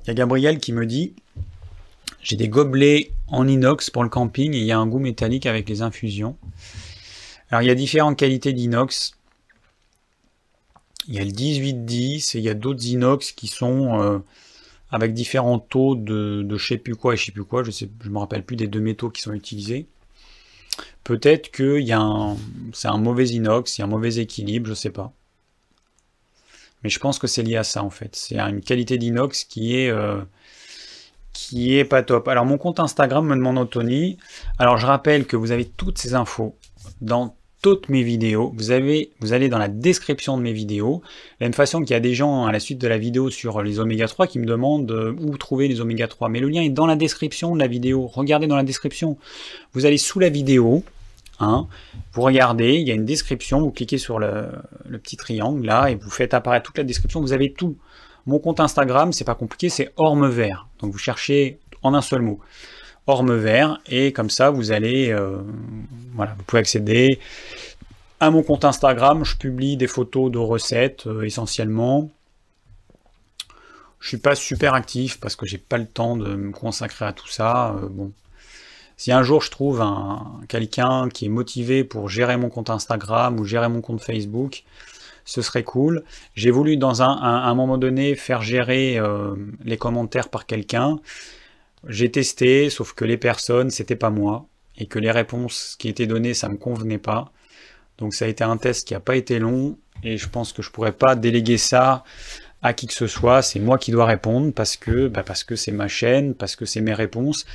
[0.05, 1.15] Il y a Gabriel qui me dit
[2.21, 5.47] j'ai des gobelets en inox pour le camping et il y a un goût métallique
[5.47, 6.37] avec les infusions.
[7.49, 9.15] Alors il y a différentes qualités d'inox.
[11.07, 14.19] Il y a le 1810 et il y a d'autres inox qui sont euh,
[14.91, 17.63] avec différents taux de, de je sais plus quoi et je sais plus quoi.
[17.63, 19.87] Je ne me rappelle plus des deux métaux qui sont utilisés.
[21.03, 21.79] Peut-être que
[22.73, 25.13] c'est un mauvais inox, il y a un mauvais équilibre, je sais pas.
[26.85, 28.15] Mais je pense que c'est lié à ça en fait.
[28.15, 30.21] C'est une qualité d'inox qui est euh,
[31.33, 32.27] qui est pas top.
[32.27, 34.19] Alors mon compte Instagram me demande Tony.
[34.59, 36.55] Alors je rappelle que vous avez toutes ces infos
[37.01, 38.53] dans toutes mes vidéos.
[38.55, 41.01] Vous, avez, vous allez dans la description de mes vidéos.
[41.39, 43.31] De la même façon qu'il y a des gens à la suite de la vidéo
[43.31, 46.29] sur les oméga 3 qui me demandent euh, où trouver les oméga 3.
[46.29, 48.05] Mais le lien est dans la description de la vidéo.
[48.05, 49.17] Regardez dans la description.
[49.73, 50.83] Vous allez sous la vidéo.
[51.39, 51.67] Hein,
[52.13, 54.49] vous regardez, il y a une description, vous cliquez sur le,
[55.03, 57.77] petit triangle là et vous faites apparaître toute la description, vous avez tout.
[58.25, 60.67] Mon compte Instagram, c'est pas compliqué, c'est Orme Vert.
[60.79, 62.39] Donc vous cherchez en un seul mot.
[63.07, 65.37] Orme Vert, et comme ça vous allez, euh,
[66.13, 67.19] voilà, vous pouvez accéder
[68.19, 69.23] à mon compte Instagram.
[69.25, 72.09] Je publie des photos de recettes euh, essentiellement.
[73.99, 77.13] Je suis pas super actif parce que j'ai pas le temps de me consacrer à
[77.13, 77.75] tout ça.
[77.75, 78.11] Euh, bon,
[78.97, 83.39] si un jour je trouve un, quelqu'un qui est motivé pour gérer mon compte Instagram
[83.39, 84.63] ou gérer mon compte Facebook,
[85.25, 86.03] ce serait cool.
[86.35, 90.99] J'ai voulu dans un, un, moment donné faire gérer euh, les commentaires par quelqu'un.
[91.87, 94.45] J'ai testé, sauf que les personnes, c'était pas moi,
[94.77, 97.31] et que les réponses qui étaient données, ça me convenait pas.
[97.97, 100.61] Donc ça a été un test qui n'a pas été long, et je pense que
[100.61, 102.03] je pourrais pas déléguer ça
[102.61, 103.41] à qui que ce soit.
[103.41, 106.65] C'est moi qui dois répondre parce que bah parce que c'est ma chaîne, parce que
[106.65, 107.45] c'est mes réponses,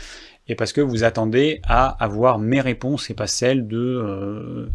[0.48, 4.68] et parce que vous attendez à avoir mes réponses et pas celles de euh,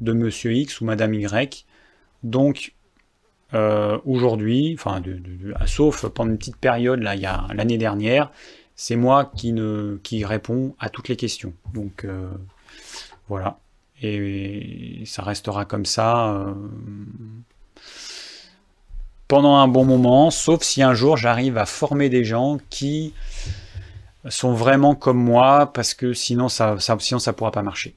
[0.00, 1.64] Monsieur X ou Madame Y.
[2.22, 2.74] Donc
[3.54, 5.02] euh, aujourd'hui, enfin,
[5.66, 7.14] sauf pendant une petite période là,
[7.54, 8.30] l'année dernière,
[8.76, 11.54] c'est moi qui ne qui répond à toutes les questions.
[11.72, 12.30] Donc euh,
[13.28, 13.58] Voilà.
[14.02, 16.44] Et ça restera comme ça
[19.32, 23.14] pendant un bon moment, sauf si un jour j'arrive à former des gens qui
[24.28, 27.94] sont vraiment comme moi, parce que sinon ça, ça sinon ça pourra pas marcher.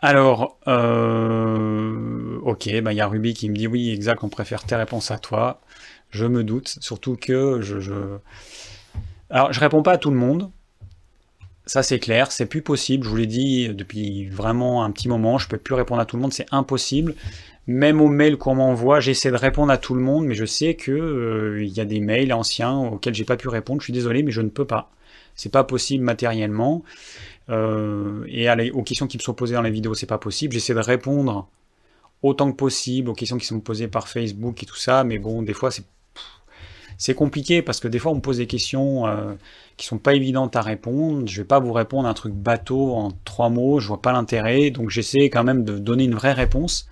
[0.00, 4.64] Alors, euh, ok, il bah, y a Ruby qui me dit oui, exact, on préfère
[4.64, 5.60] tes réponses à toi.
[6.10, 8.18] Je me doute, surtout que je, je...
[9.30, 10.50] Alors, je réponds pas à tout le monde.
[11.66, 13.04] Ça, c'est clair, c'est plus possible.
[13.04, 16.16] Je vous l'ai dit depuis vraiment un petit moment, je peux plus répondre à tout
[16.16, 17.14] le monde, c'est impossible.
[17.68, 20.74] Même aux mails qu'on m'envoie, j'essaie de répondre à tout le monde, mais je sais
[20.74, 23.82] que euh, y a des mails anciens auxquels j'ai pas pu répondre.
[23.82, 24.90] Je suis désolé, mais je ne peux pas.
[25.34, 26.82] C'est pas possible matériellement.
[27.50, 30.54] Euh, et aux questions qui me sont posées dans les vidéos, c'est pas possible.
[30.54, 31.46] J'essaie de répondre
[32.22, 35.42] autant que possible aux questions qui sont posées par Facebook et tout ça, mais bon,
[35.42, 35.84] des fois c'est
[37.00, 39.34] c'est compliqué parce que des fois on me pose des questions euh,
[39.76, 41.28] qui sont pas évidentes à répondre.
[41.28, 44.70] Je vais pas vous répondre un truc bateau en trois mots, je vois pas l'intérêt,
[44.70, 46.88] donc j'essaie quand même de donner une vraie réponse.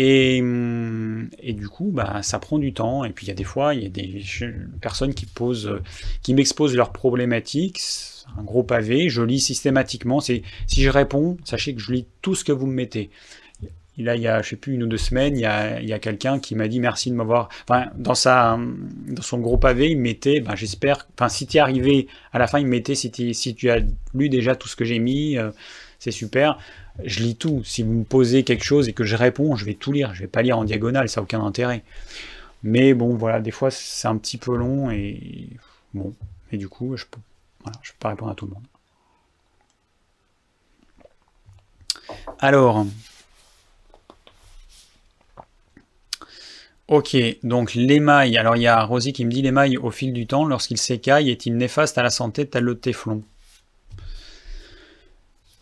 [0.00, 3.04] Et, hum, et, du coup, bah, ça prend du temps.
[3.04, 4.22] Et puis il y a des fois, il y a des
[4.80, 5.80] personnes qui posent,
[6.22, 7.80] qui m'exposent leurs problématiques
[8.36, 10.20] un gros pavé, je lis systématiquement.
[10.20, 13.10] Si je réponds, sachez que je lis tout ce que vous me mettez.
[13.96, 16.38] Là, il y a, je sais plus, une ou deux semaines, il y a, quelqu'un
[16.38, 17.48] qui m'a dit merci de m'avoir.
[17.68, 18.56] Enfin, dans sa,
[19.08, 21.08] dans son gros pavé, il mettait, ben, j'espère.
[21.14, 23.80] Enfin, si tu es arrivé à la fin, il mettait si, si tu as
[24.14, 25.50] lu déjà tout ce que j'ai mis, euh,
[25.98, 26.58] c'est super.
[27.04, 27.62] Je lis tout.
[27.64, 30.14] Si vous me posez quelque chose et que je réponds, je vais tout lire.
[30.14, 31.82] Je vais pas lire en diagonale, ça n'a aucun intérêt.
[32.62, 35.48] Mais bon, voilà, des fois c'est un petit peu long et
[35.94, 36.14] bon.
[36.52, 37.20] Et du coup, je peux
[37.82, 38.64] je ne peux pas répondre à tout le monde.
[42.38, 42.86] Alors,
[46.88, 48.36] ok, donc l'émail.
[48.38, 51.30] Alors il y a Rosie qui me dit l'émail au fil du temps, lorsqu'il s'écaille,
[51.30, 53.22] est-il néfaste à la santé tel le téflon?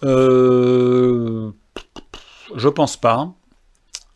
[0.02, 1.51] Euh,
[2.55, 3.32] Je pense pas.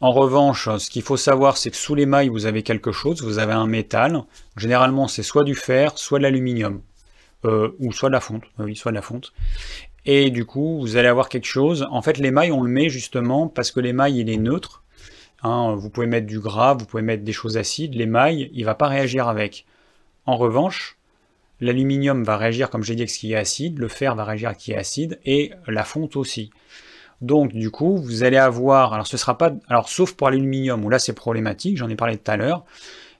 [0.01, 3.39] En revanche, ce qu'il faut savoir, c'est que sous l'émail, vous avez quelque chose, vous
[3.39, 4.23] avez un métal.
[4.57, 6.81] Généralement, c'est soit du fer, soit de l'aluminium.
[7.45, 9.33] Euh, ou soit de la fonte, oui, soit de la fonte.
[10.07, 11.87] Et du coup, vous allez avoir quelque chose.
[11.91, 14.83] En fait, l'émail, on le met justement parce que l'émail, il est neutre.
[15.43, 17.95] Hein, vous pouvez mettre du gras, vous pouvez mettre des choses acides.
[17.95, 19.67] L'émail, il va pas réagir avec.
[20.27, 20.99] En revanche,
[21.61, 23.79] l'aluminium va réagir, comme j'ai dit, avec ce qui est acide.
[23.79, 25.21] Le fer va réagir avec ce qui est acide.
[25.25, 26.51] Et la fonte aussi.
[27.21, 28.95] Donc, du coup, vous allez avoir.
[28.95, 29.53] Alors, ce sera pas.
[29.69, 31.77] Alors, sauf pour l'aluminium, où là, c'est problématique.
[31.77, 32.65] J'en ai parlé tout à l'heure.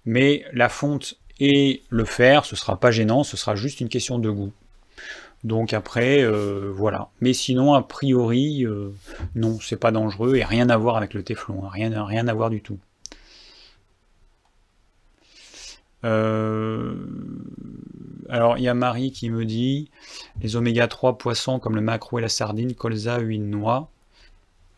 [0.07, 4.19] Mais la fonte et le faire, ce sera pas gênant, ce sera juste une question
[4.19, 4.53] de goût.
[5.43, 7.09] Donc après, euh, voilà.
[7.21, 8.93] Mais sinon, a priori, euh,
[9.35, 11.71] non, c'est pas dangereux et rien à voir avec le téflon, hein.
[11.73, 12.75] rien à voir du tout.
[12.75, 12.77] Euh,
[16.03, 16.99] alors,
[18.59, 19.91] il y a Marie qui me dit
[20.41, 23.91] les oméga 3 poissons comme le maquereau et la sardine, colza, huile noix.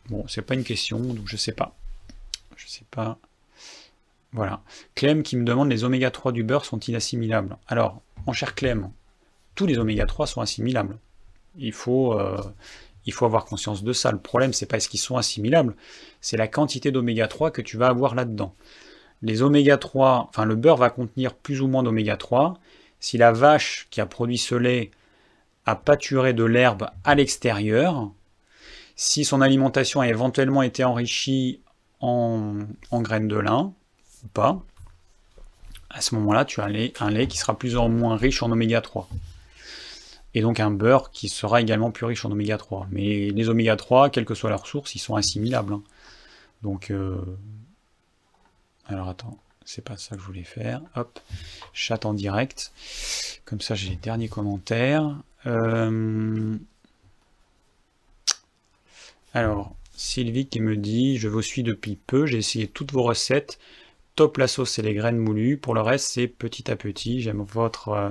[0.09, 1.74] Bon, c'est pas une question, donc je sais pas.
[2.57, 3.19] Je sais pas.
[4.32, 4.62] Voilà.
[4.94, 7.57] Clem qui me demande les oméga 3 du beurre sont-ils assimilables?
[7.69, 8.90] Alors, mon cher Clem,
[9.55, 10.99] tous les oméga 3 sont assimilables.
[11.59, 12.40] Il faut, euh,
[13.05, 14.11] il faut avoir conscience de ça.
[14.11, 15.74] Le problème, c'est pas est-ce qu'ils sont assimilables,
[16.20, 18.55] c'est la quantité d'oméga 3 que tu vas avoir là-dedans.
[19.23, 22.59] Les oméga 3, enfin le beurre va contenir plus ou moins d'oméga 3.
[23.01, 24.90] Si la vache qui a produit ce lait
[25.65, 28.11] a pâturé de l'herbe à l'extérieur,
[28.97, 31.61] si son alimentation a éventuellement été enrichie
[32.01, 32.59] en,
[32.93, 33.73] graines de lin,
[34.35, 34.61] pas,
[35.90, 38.43] à ce moment-là, tu as un lait, un lait qui sera plus ou moins riche
[38.43, 39.09] en oméga 3.
[40.35, 42.89] Et donc un beurre qui sera également plus riche en oméga 3.
[42.90, 45.74] Mais les oméga 3, quelle que soit leur source, ils sont assimilables.
[45.74, 45.82] Hein.
[46.62, 47.16] Donc, euh,
[48.86, 50.82] alors attends, c'est pas ça que je voulais faire.
[50.96, 51.20] Hop,
[51.72, 52.72] chat en direct.
[53.44, 55.16] Comme ça, j'ai les derniers commentaires.
[55.46, 56.56] Euh,
[59.34, 63.59] alors, Sylvie qui me dit, je vous suis depuis peu, j'ai essayé toutes vos recettes,
[64.16, 65.56] top la sauce et les graines moulues.
[65.56, 67.20] Pour le reste, c'est petit à petit.
[67.20, 68.10] J'aime votre euh,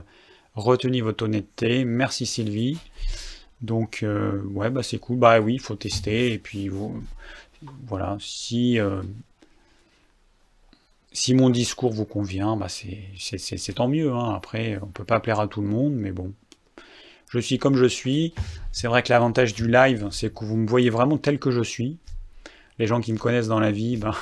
[0.56, 1.86] retenue, votre honnêteté.
[1.86, 2.78] Merci Sylvie.
[3.62, 5.18] Donc, euh, ouais, bah c'est cool.
[5.20, 6.34] Bah oui, il faut tester.
[6.34, 6.70] Et puis,
[7.86, 9.02] voilà, si, euh,
[11.12, 14.12] si mon discours vous convient, bah c'est tant mieux.
[14.14, 14.34] Hein.
[14.36, 16.34] Après, on peut pas plaire à tout le monde, mais bon.
[17.30, 18.34] Je suis comme je suis.
[18.72, 21.62] C'est vrai que l'avantage du live, c'est que vous me voyez vraiment tel que je
[21.62, 21.98] suis.
[22.80, 24.14] Les gens qui me connaissent dans la vie, ben,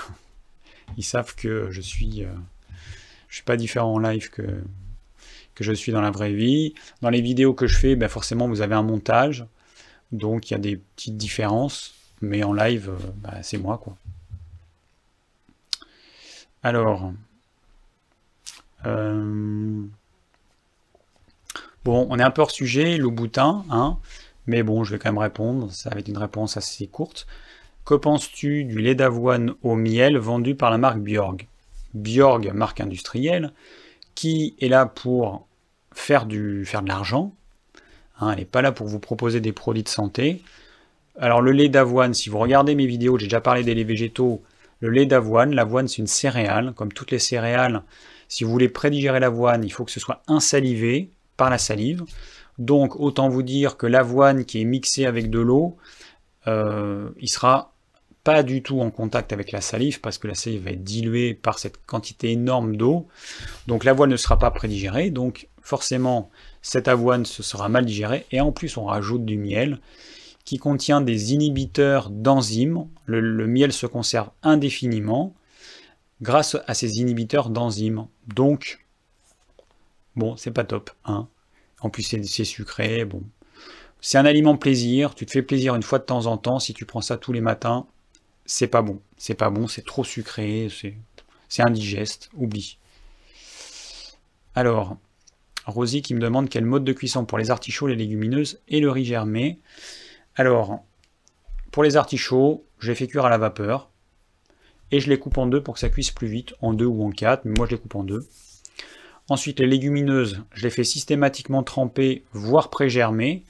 [0.97, 2.33] ils savent que je suis, euh,
[3.29, 4.43] suis pas différent en live que,
[5.55, 6.73] que je suis dans la vraie vie.
[7.01, 9.45] Dans les vidéos que je fais, ben forcément vous avez un montage,
[10.11, 13.95] donc il y a des petites différences, mais en live, euh, ben, c'est moi quoi.
[16.63, 17.13] Alors,
[18.85, 19.83] euh,
[21.83, 23.97] bon, on est un peu hors sujet, le boutin, hein.
[24.47, 27.27] Mais bon, je vais quand même répondre, ça va être une réponse assez courte.
[27.85, 31.47] Que penses-tu du lait d'avoine au miel vendu par la marque Bjorg
[31.93, 33.53] Bjorg, marque industrielle,
[34.15, 35.47] qui est là pour
[35.93, 37.33] faire, du, faire de l'argent.
[38.19, 40.41] Hein, elle n'est pas là pour vous proposer des produits de santé.
[41.19, 44.41] Alors le lait d'avoine, si vous regardez mes vidéos, j'ai déjà parlé des laits végétaux,
[44.79, 47.83] le lait d'avoine, l'avoine c'est une céréale, comme toutes les céréales,
[48.27, 52.03] si vous voulez prédigérer l'avoine, il faut que ce soit insalivé par la salive.
[52.57, 55.77] Donc autant vous dire que l'avoine qui est mixée avec de l'eau,
[56.47, 57.73] euh, il sera
[58.23, 61.33] pas du tout en contact avec la salive parce que la salive va être diluée
[61.33, 63.07] par cette quantité énorme d'eau.
[63.67, 66.29] Donc l'avoine ne sera pas prédigérée, donc forcément
[66.61, 69.79] cette avoine se sera mal digérée et en plus on rajoute du miel
[70.49, 72.87] qui contient des inhibiteurs d'enzymes.
[73.05, 75.35] Le, miel se conserve indéfiniment
[76.23, 78.07] grâce à ces inhibiteurs d'enzymes.
[78.25, 78.83] Donc,
[80.15, 80.89] bon, c'est pas top.
[81.05, 81.27] Hein.
[81.81, 83.05] En plus, c'est sucré.
[83.05, 83.21] Bon,
[84.01, 85.13] c'est un aliment plaisir.
[85.13, 86.57] Tu te fais plaisir une fois de temps en temps.
[86.57, 87.85] Si tu prends ça tous les matins,
[88.47, 88.99] c'est pas bon.
[89.17, 89.67] C'est pas bon.
[89.67, 90.67] C'est trop sucré.
[91.47, 92.31] C'est indigeste.
[92.35, 92.79] Oublie.
[94.55, 94.97] Alors,
[95.67, 98.89] Rosie qui me demande quel mode de cuisson pour les artichauts, les légumineuses et le
[98.89, 99.59] riz germé.
[100.35, 100.83] Alors,
[101.71, 103.89] pour les artichauts, je les fais cuire à la vapeur.
[104.91, 107.03] Et je les coupe en deux pour que ça cuise plus vite, en deux ou
[107.05, 108.27] en quatre, mais moi je les coupe en deux.
[109.29, 113.43] Ensuite, les légumineuses, je les fais systématiquement tremper, voire pré-germer.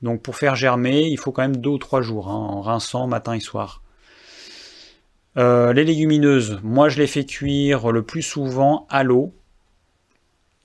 [0.00, 3.06] Donc pour faire germer, il faut quand même deux ou trois jours, hein, en rinçant
[3.06, 3.82] matin et soir.
[5.36, 9.34] Euh, les légumineuses, moi je les fais cuire le plus souvent à l'eau,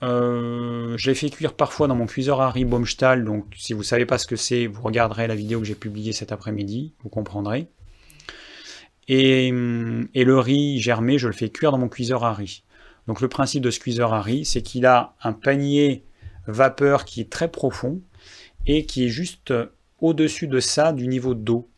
[0.04, 3.84] euh, je l'ai fait cuire parfois dans mon cuiseur Harry Baumstahl, donc si vous ne
[3.84, 7.08] savez pas ce que c'est, vous regarderez la vidéo que j'ai publiée cet après-midi, vous
[7.08, 7.68] comprendrez.
[9.08, 12.64] Et, le riz germé, je le fais cuire dans mon cuiseur Harry.
[13.06, 16.04] Donc le principe de ce cuiseur Harry, c'est qu'il a un panier
[16.46, 18.00] vapeur qui est très profond
[18.66, 19.52] et qui est juste
[20.00, 21.68] au-dessus de ça du niveau d'eau.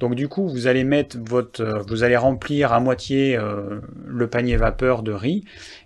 [0.00, 4.56] Donc du coup, vous allez mettre votre, vous allez remplir à moitié euh, le panier
[4.56, 5.44] vapeur de riz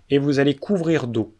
[0.09, 1.35] et vous allez couvrir d'eau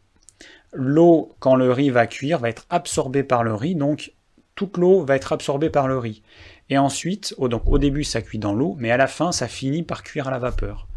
[0.73, 4.13] l'eau, quand le riz va cuire, va être absorbée par le riz, donc
[4.55, 6.21] toute l'eau va être absorbée par le riz.
[6.69, 10.03] Et ensuite, au, début, ça cuit dans l'eau, mais à la fin, ça finit par
[10.03, 10.87] cuire à la vapeur.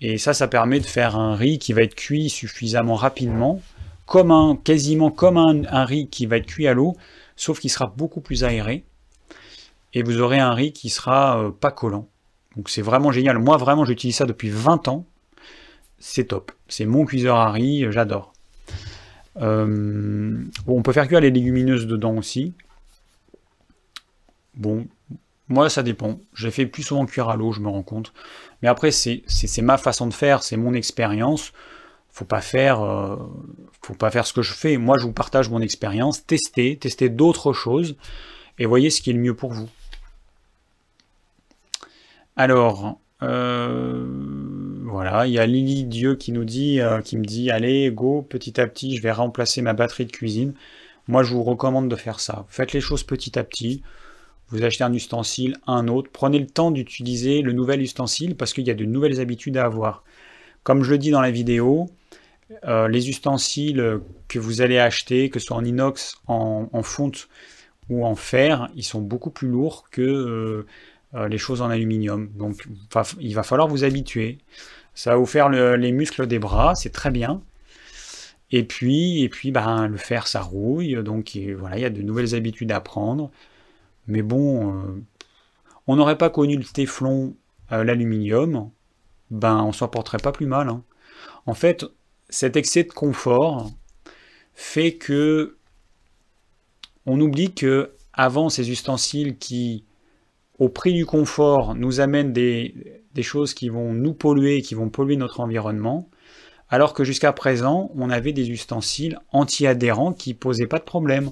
[0.00, 3.60] Et ça, ça permet de faire un riz qui va être cuit suffisamment rapidement,
[4.06, 6.96] comme un, quasiment comme un, riz qui va être cuit à l'eau,
[7.34, 8.84] sauf qu'il sera beaucoup plus aéré.
[9.92, 12.08] Et vous aurez un riz qui sera euh, pas collant.
[12.56, 13.38] Donc c'est vraiment génial.
[13.38, 15.04] Moi, vraiment, j'utilise ça depuis 20 ans.
[15.98, 16.52] C'est top.
[16.68, 18.32] C'est mon cuiseur à riz, j'adore.
[19.40, 22.54] Euh, on peut faire cuire les légumineuses dedans aussi.
[24.54, 24.86] Bon,
[25.48, 26.18] moi ça dépend.
[26.34, 28.12] J'ai fait plus souvent cuire à l'eau, je me rends compte.
[28.62, 29.22] Mais après, c'est
[29.62, 31.52] ma façon de faire, c'est mon expérience.
[32.10, 33.16] Faut pas faire, euh,
[33.82, 34.78] faut pas faire ce que je fais.
[34.78, 36.24] Moi, je vous partage mon expérience.
[36.24, 37.96] Testez, testez d'autres choses
[38.58, 39.68] et voyez ce qui est le mieux pour vous.
[42.36, 44.35] Alors, euh,
[44.86, 48.22] voilà, il y a Lily Dieu qui nous dit, euh, qui me dit, allez, go,
[48.22, 50.54] petit à petit, je vais remplacer ma batterie de cuisine.
[51.08, 52.46] Moi, je vous recommande de faire ça.
[52.48, 53.82] Faites les choses petit à petit.
[54.48, 56.08] Vous achetez un ustensile, un autre.
[56.12, 59.64] Prenez le temps d'utiliser le nouvel ustensile parce qu'il y a de nouvelles habitudes à
[59.64, 60.04] avoir.
[60.62, 61.90] Comme je le dis dans la vidéo,
[62.64, 63.98] euh, les ustensiles
[64.28, 67.28] que vous allez acheter, que ce soit en inox, en, fonte
[67.88, 70.64] ou en fer, ils sont beaucoup plus lourds que
[71.14, 72.30] euh, les choses en aluminium.
[72.36, 72.64] Donc
[73.18, 74.38] il va falloir vous habituer.
[74.96, 77.42] Ça va vous faire les muscles des bras, c'est très bien.
[78.50, 80.96] Et puis, et puis ben, le fer, ça rouille.
[81.04, 83.30] Donc voilà, il y a de nouvelles habitudes à prendre.
[84.08, 85.04] Mais bon, euh,
[85.86, 87.36] on n'aurait pas connu le téflon,
[87.72, 88.70] euh, l'aluminium,
[89.30, 90.68] ben on s'en porterait pas plus mal.
[90.70, 90.82] Hein.
[91.44, 91.84] En fait,
[92.30, 93.70] cet excès de confort
[94.54, 95.56] fait que
[97.04, 99.84] on oublie que avant ces ustensiles qui
[100.58, 105.16] au prix du confort, nous amènent des, choses qui vont nous polluer, qui vont polluer
[105.16, 106.08] notre environnement,
[106.68, 111.30] alors que jusqu'à présent, on avait des ustensiles anti-adhérents qui posaient pas de problème.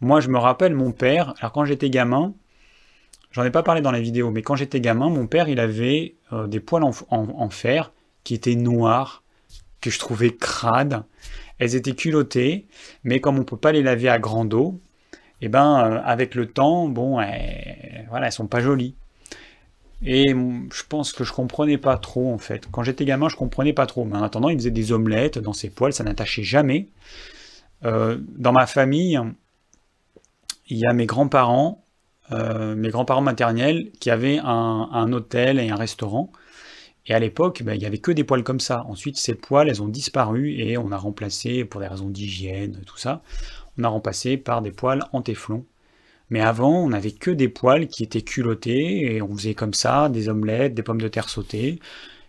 [0.00, 2.34] Moi, je me rappelle mon père, alors quand j'étais gamin,
[3.30, 6.16] j'en ai pas parlé dans la vidéo, mais quand j'étais gamin, mon père, il avait
[6.32, 7.92] euh, des poils en, fer
[8.24, 9.22] qui étaient noirs,
[9.80, 11.04] que je trouvais crades.
[11.58, 12.66] Elles étaient culottées,
[13.02, 14.80] mais comme on peut pas les laver à grande eau,
[15.40, 18.94] et eh ben euh, avec le temps, bon, elles, voilà, elles sont pas jolies.
[20.04, 22.66] Et je pense que je comprenais pas trop en fait.
[22.70, 24.04] Quand j'étais gamin, je comprenais pas trop.
[24.04, 26.88] Mais en attendant, il faisait des omelettes dans ses poils, ça n'attachait jamais.
[27.84, 29.18] Euh, dans ma famille,
[30.68, 31.84] il y a mes grands-parents,
[32.32, 36.30] euh, mes grands-parents maternels, qui avaient un, hôtel et un restaurant.
[37.06, 38.84] Et à l'époque, ben, il n'y avait que des poils comme ça.
[38.88, 42.98] Ensuite, ces poils, elles ont disparu et on a remplacé, pour des raisons d'hygiène, tout
[42.98, 43.22] ça,
[43.78, 45.64] on a remplacé par des poils en téflon.
[46.30, 50.08] Mais avant, on n'avait que des poêles qui étaient culottés, et on faisait comme ça,
[50.08, 51.78] des omelettes, des pommes de terre sautées,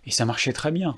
[0.06, 0.98] et ça marchait très bien.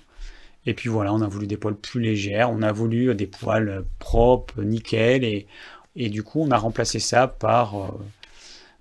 [0.65, 3.83] Et puis voilà, on a voulu des poêles plus légères, on a voulu des poêles
[3.99, 5.47] propres, nickel, et,
[5.95, 7.87] et du coup, on a remplacé ça par, euh,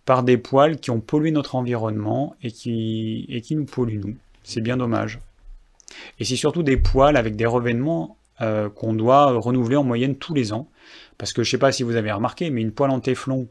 [0.05, 4.17] par des poêles qui ont pollué notre environnement et qui, et qui nous polluent, nous.
[4.43, 5.21] C'est bien dommage.
[6.19, 10.35] Et c'est surtout des poêles avec des revêtements euh, qu'on doit renouveler en moyenne tous
[10.35, 10.69] les ans.
[11.17, 13.49] Parce que je ne sais pas si vous avez remarqué, mais une poêle en téflon,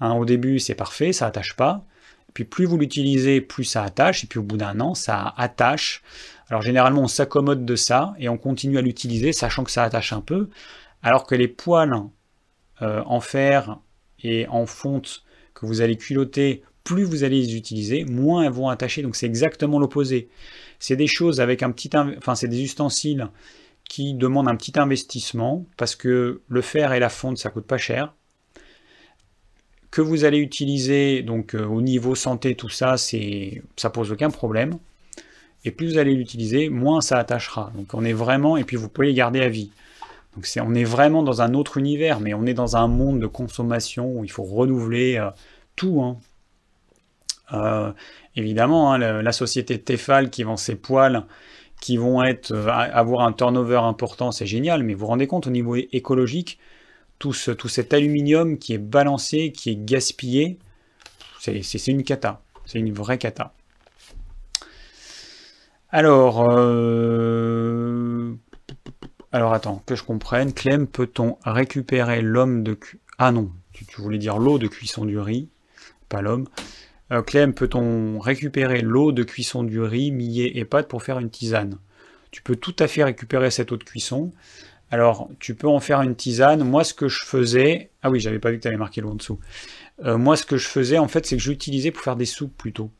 [0.00, 1.84] hein, au début c'est parfait, ça attache pas.
[2.34, 4.24] Puis plus vous l'utilisez, plus ça attache.
[4.24, 6.02] Et puis au bout d'un an, ça attache.
[6.48, 10.12] Alors généralement, on s'accommode de ça et on continue à l'utiliser, sachant que ça attache
[10.12, 10.48] un peu.
[11.02, 11.94] Alors que les poêles
[12.82, 13.78] euh, en fer
[14.22, 15.24] et en fonte
[15.54, 19.02] que vous allez culotter, plus vous allez les utiliser, moins elles vont attacher.
[19.02, 20.28] Donc c'est exactement l'opposé.
[20.78, 23.28] C'est des choses avec un petit, enfin c'est des ustensiles
[23.88, 27.78] qui demande un petit investissement parce que le fer et la fonte ça coûte pas
[27.78, 28.14] cher.
[29.90, 34.30] Que vous allez utiliser donc euh, au niveau santé tout ça c'est ça pose aucun
[34.30, 34.78] problème.
[35.64, 37.72] Et plus vous allez l'utiliser, moins ça attachera.
[37.74, 39.70] Donc on est vraiment et puis vous pouvez garder à vie.
[40.36, 43.26] Donc on est vraiment dans un autre univers, mais on est dans un monde de
[43.26, 45.30] consommation où il faut renouveler euh,
[45.76, 46.02] tout.
[46.02, 46.18] Hein.
[47.52, 47.92] Euh,
[48.36, 51.24] évidemment, hein, la, société Tefal qui vend ses poils
[51.80, 55.50] qui vont être, avoir un turnover important, c'est génial, mais vous vous rendez compte au
[55.50, 56.58] niveau écologique,
[57.20, 60.58] tout, ce, tout cet aluminium qui est balancé, qui est gaspillé,
[61.38, 62.42] c'est une cata.
[62.66, 63.54] C'est une vraie cata.
[65.90, 68.32] Alors, euh,
[69.32, 70.52] alors attends, que je comprenne.
[70.52, 72.78] Clem, peut-on récupérer l'homme de...
[73.18, 75.48] Ah non, tu, tu voulais dire l'eau de cuisson du riz,
[76.08, 76.46] pas l'homme.
[77.12, 81.30] Euh, Clem, peut-on récupérer l'eau de cuisson du riz, millet et pâte pour faire une
[81.30, 81.76] tisane?
[82.30, 84.30] Tu peux tout à fait récupérer cette eau de cuisson.
[84.90, 86.64] Alors, tu peux en faire une tisane.
[86.64, 87.90] Moi, ce que je faisais...
[88.02, 89.38] Ah oui, j'avais pas vu que tu avais marqué l'eau en dessous.
[90.04, 92.56] Euh, moi, ce que je faisais, en fait, c'est que j'utilisais pour faire des soupes
[92.56, 92.90] plutôt.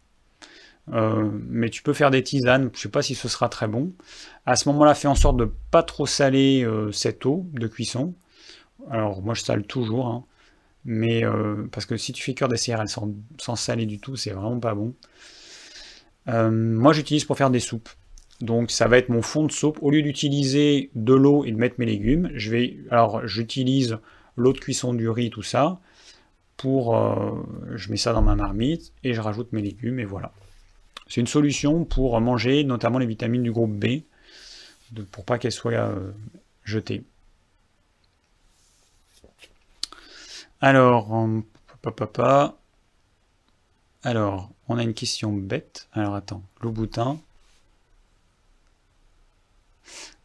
[0.92, 3.92] Euh, mais tu peux faire des tisanes, je sais pas si ce sera très bon.
[4.46, 8.14] À ce moment-là, fais en sorte de pas trop saler cette eau de cuisson.
[8.90, 10.24] Alors moi je sale toujours, hein.
[10.84, 14.30] Mais euh, parce que si tu fais cœur des céréales sans, saler du tout, c'est
[14.30, 14.94] vraiment pas bon.
[16.28, 17.88] Euh, moi, j'utilise pour faire des soupes.
[18.40, 19.78] Donc, ça va être mon fond de soupe.
[19.82, 23.98] Au lieu d'utiliser de l'eau et de mettre mes légumes, je vais, alors, j'utilise
[24.36, 25.80] l'eau de cuisson du riz, tout ça.
[26.56, 27.42] Pour, euh,
[27.74, 30.32] je mets ça dans ma marmite et je rajoute mes légumes et voilà.
[31.06, 34.02] C'est une solution pour manger notamment les vitamines du groupe B,
[35.10, 35.92] pour pas qu'elles soient
[36.64, 37.02] jetées.
[40.60, 41.08] Alors,
[41.82, 42.60] papa,
[44.02, 45.88] alors, on a une question bête.
[45.92, 47.20] Alors, attends, Louboutin.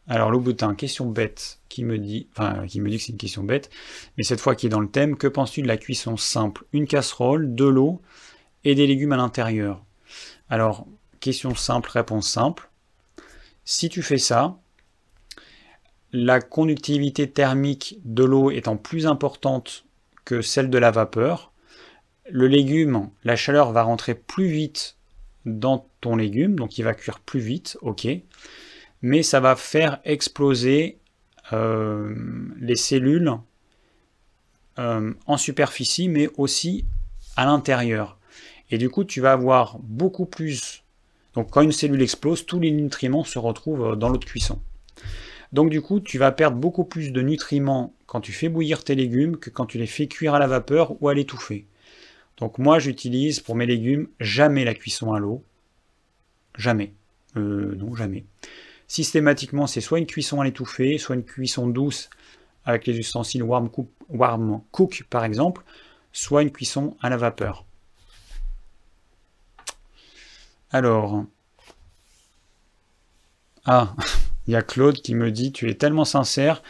[0.08, 2.28] Alors, Louboutin, question bête, qui me dit,
[2.68, 3.70] qui me dit que c'est une question bête,
[4.16, 6.64] mais cette fois qui est dans le thème, que penses-tu de la cuisson simple?
[6.72, 8.00] Une casserole, de l'eau
[8.64, 9.84] et des légumes à l'intérieur.
[10.48, 10.86] Alors,
[11.18, 12.70] question simple, réponse simple.
[13.64, 14.58] Si tu fais ça,
[16.12, 19.86] la conductivité thermique de l'eau étant plus importante
[20.24, 21.52] que celle de la vapeur.
[22.30, 24.96] Le légume, la chaleur va rentrer plus vite
[25.44, 28.06] dans ton légume, donc il va cuire plus vite, ok.
[29.02, 30.98] Mais ça va faire exploser
[31.52, 32.14] euh,
[32.58, 33.32] les cellules
[34.78, 36.84] euh, en superficie, mais aussi
[37.36, 38.18] à l'intérieur.
[38.70, 40.82] Et du coup, tu vas avoir beaucoup plus.
[41.34, 44.58] Donc, quand une cellule explose, tous les nutriments se retrouvent dans l'eau de cuisson.
[45.52, 48.94] Donc, du coup, tu vas perdre beaucoup plus de nutriments quand tu fais bouillir tes
[48.94, 51.66] légumes que quand tu les fais cuire à la vapeur ou à l'étouffer.
[52.38, 55.44] Donc moi j'utilise pour mes légumes jamais la cuisson à l'eau.
[56.56, 56.92] Jamais.
[57.36, 58.24] Euh, non, jamais.
[58.88, 62.08] Systématiquement c'est soit une cuisson à l'étouffer, soit une cuisson douce
[62.64, 65.62] avec les ustensiles warm cook, warm cook par exemple,
[66.12, 67.64] soit une cuisson à la vapeur.
[70.70, 71.24] Alors,
[73.64, 73.94] ah,
[74.46, 76.62] il y a Claude qui me dit, tu es tellement sincère,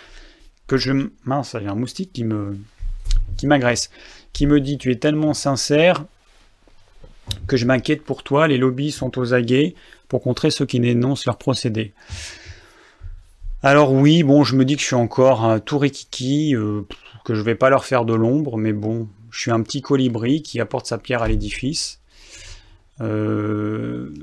[0.67, 0.93] que je...
[1.25, 2.59] Mince, il y a un moustique qui me
[3.37, 3.91] qui m'agresse,
[4.33, 6.05] qui me dit tu es tellement sincère
[7.47, 9.75] que je m'inquiète pour toi, les lobbies sont aux aguets
[10.09, 11.93] pour contrer ceux qui dénoncent leur procédé.
[13.63, 16.83] Alors oui, bon, je me dis que je suis encore un tout rikiki, euh,
[17.25, 20.43] que je vais pas leur faire de l'ombre, mais bon, je suis un petit colibri
[20.43, 22.01] qui apporte sa pierre à l'édifice.
[23.01, 24.15] Euh,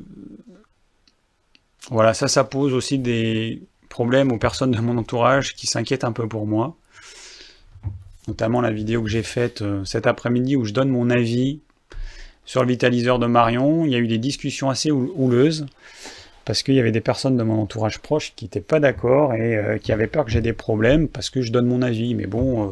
[1.90, 3.62] voilà, ça, ça pose aussi des,
[3.94, 6.76] problème aux personnes de mon entourage qui s'inquiètent un peu pour moi.
[8.28, 11.62] Notamment la vidéo que j'ai faite euh, cet après-midi où je donne mon avis
[12.46, 13.86] sur le vitaliseur de Marion.
[13.86, 15.66] Il y a eu des discussions assez houleuses
[16.46, 19.56] parce qu'il y avait des personnes de mon entourage proche qui n'étaient pas d'accord et
[19.56, 22.16] euh, qui avaient peur que j'ai des problèmes parce que je donne mon avis.
[22.16, 22.72] Mais bon, euh,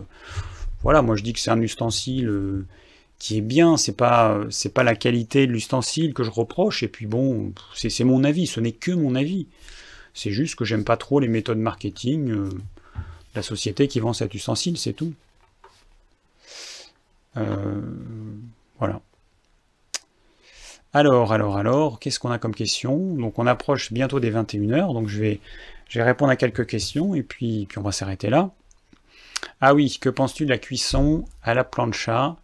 [0.83, 2.65] voilà, moi je dis que c'est un ustensile
[3.19, 3.77] qui est bien.
[3.77, 6.83] C'est pas, c'est pas la qualité de l'ustensile que je reproche.
[6.83, 8.47] Et puis bon, c'est mon avis.
[8.47, 9.47] Ce n'est que mon avis.
[10.13, 12.49] C'est juste que j'aime pas trop les méthodes marketing euh,
[13.35, 15.13] la société qui vend cet ustensile, c'est tout.
[17.37, 17.81] Euh,
[18.77, 19.01] voilà.
[20.93, 22.97] Alors, alors, alors, qu'est-ce qu'on a comme question?
[23.15, 25.39] Donc on approche bientôt des 21h, donc je vais,
[25.87, 28.51] je vais répondre à quelques questions et puis, puis on va s'arrêter là.
[29.61, 32.35] Ah oui, que penses-tu de la cuisson à la plancha,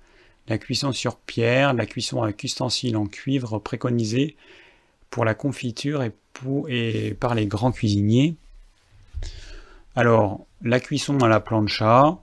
[0.48, 4.38] la cuisson sur pierre, la cuisson avec ustensiles en cuivre préconisée
[5.10, 8.36] pour la confiture et, pour, et par les grands cuisiniers.
[9.95, 12.18] Alors, la cuisson à la plancha,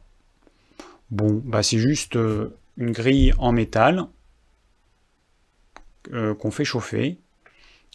[1.11, 4.07] bon, bah c'est juste euh, une grille en métal
[6.13, 7.19] euh, qu'on fait chauffer,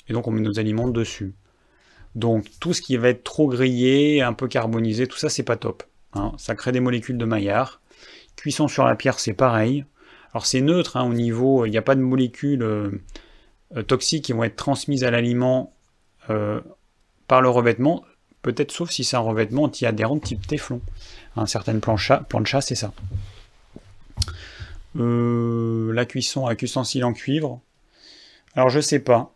[0.08, 1.34] et donc on met nos aliments dessus.
[2.16, 5.58] Donc tout ce qui va être trop grillé, un peu carbonisé, tout ça c'est pas
[5.58, 5.84] top.
[6.14, 6.32] Hein.
[6.38, 7.82] Ça crée des molécules de maillard.
[8.36, 9.86] Cuisson sur la pierre c'est pareil.
[10.34, 12.90] Alors c'est neutre hein, au niveau, il n'y a pas de molécules euh,
[13.76, 15.74] euh, toxiques qui vont être transmises à l'aliment
[17.28, 18.06] par le revêtement,
[18.44, 20.80] peut-être sauf si c'est un revêtement anti-adhérent type téflon.
[21.36, 22.94] Un certaines planchas, planchas c'est ça.
[24.94, 27.62] la cuisson avec ustensile en cuivre,
[28.60, 29.34] alors je sais pas.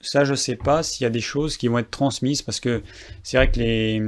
[0.00, 2.82] Ça, je sais pas s'il y a des choses qui vont être transmises parce que
[3.22, 4.00] c'est vrai que les,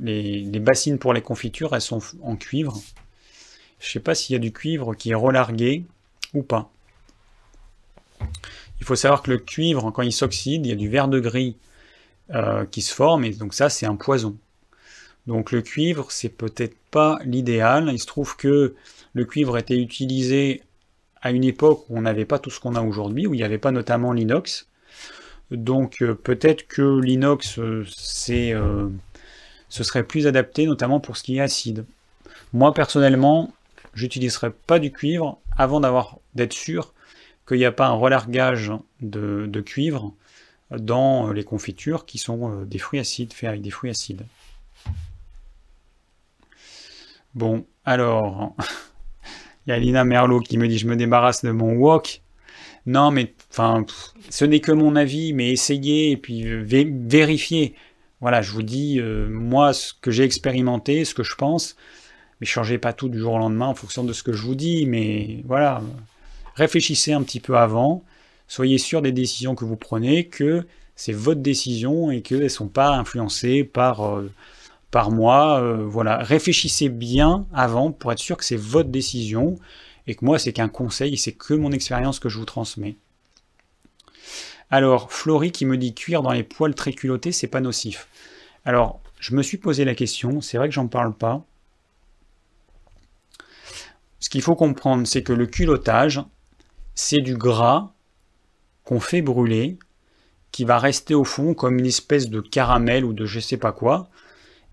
[0.00, 2.80] les, bassines pour les confitures, elles sont en cuivre.
[3.80, 5.86] Je sais pas s'il y a du cuivre qui est relargué
[6.32, 6.70] ou pas.
[8.78, 11.18] Il faut savoir que le cuivre, quand il s'oxyde, il y a du verre de
[11.18, 11.56] gris
[12.32, 14.38] euh, qui se forme et donc ça, c'est un poison.
[15.26, 17.90] Donc le cuivre, c'est peut-être pas l'idéal.
[17.92, 18.76] Il se trouve que
[19.14, 20.62] le cuivre était utilisé
[21.22, 23.44] à une époque où on n'avait pas tout ce qu'on a aujourd'hui, où il n'y
[23.44, 24.66] avait pas notamment l'inox.
[25.50, 28.88] Donc euh, peut-être que l'inox, euh, c'est, euh,
[29.68, 31.84] ce serait plus adapté, notamment pour ce qui est acide.
[32.52, 33.52] Moi personnellement,
[33.94, 36.94] j'utiliserai pas du cuivre avant d'avoir d'être sûr
[37.46, 40.14] qu'il n'y a pas un relargage de, de, cuivre
[40.70, 44.24] dans les confitures qui sont des fruits acides, faits avec des fruits acides.
[47.34, 48.54] Bon, alors,
[49.76, 52.22] y Lina Merlot qui me dit je me débarrasse de mon wok.
[52.86, 53.84] Non, mais enfin,
[54.30, 57.74] ce n'est que mon avis, mais essayez et puis vérifiez.
[58.20, 61.76] Voilà, je vous dis, euh, moi, ce que j'ai expérimenté, ce que je pense,
[62.40, 64.54] mais changez pas tout du jour au lendemain en fonction de ce que je vous
[64.54, 65.82] dis, mais voilà,
[66.54, 68.04] réfléchissez un petit peu avant,
[68.46, 70.66] soyez sûr des décisions que vous prenez, que
[70.96, 74.30] c'est votre décision et qu'elles ne sont pas influencées par euh,
[74.90, 75.60] par mois.
[75.60, 79.56] Euh, voilà, réfléchissez bien avant pour être sûr que c'est votre décision
[80.06, 82.96] et que moi c'est qu'un conseil, c'est que mon expérience que je vous transmets.
[84.70, 88.08] Alors, Florie qui me dit cuire dans les poils très culottés, c'est pas nocif.
[88.64, 91.44] Alors, je me suis posé la question, c'est vrai que j'en parle pas.
[94.20, 96.22] Ce qu'il faut comprendre, c'est que le culottage,
[96.94, 97.92] c'est du gras
[98.84, 99.78] qu'on fait brûler,
[100.52, 103.72] qui va rester au fond comme une espèce de caramel ou de je sais pas
[103.72, 104.08] quoi,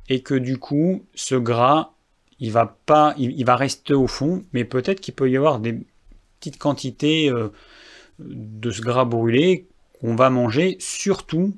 [0.09, 1.91] et que du coup, ce gras,
[2.39, 5.79] il va pas, il, va rester au fond, mais peut-être qu'il peut y avoir des
[6.39, 7.49] petites quantités euh,
[8.19, 9.67] de ce gras brûlé
[9.99, 11.53] qu'on va manger, surtout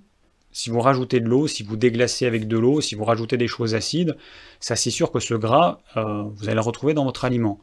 [0.51, 3.47] si vous rajoutez de l'eau, si vous déglacez avec de l'eau, si vous rajoutez des
[3.47, 4.17] choses acides,
[4.59, 7.59] ça c'est sûr que ce gras, euh, vous allez le retrouver dans votre aliment.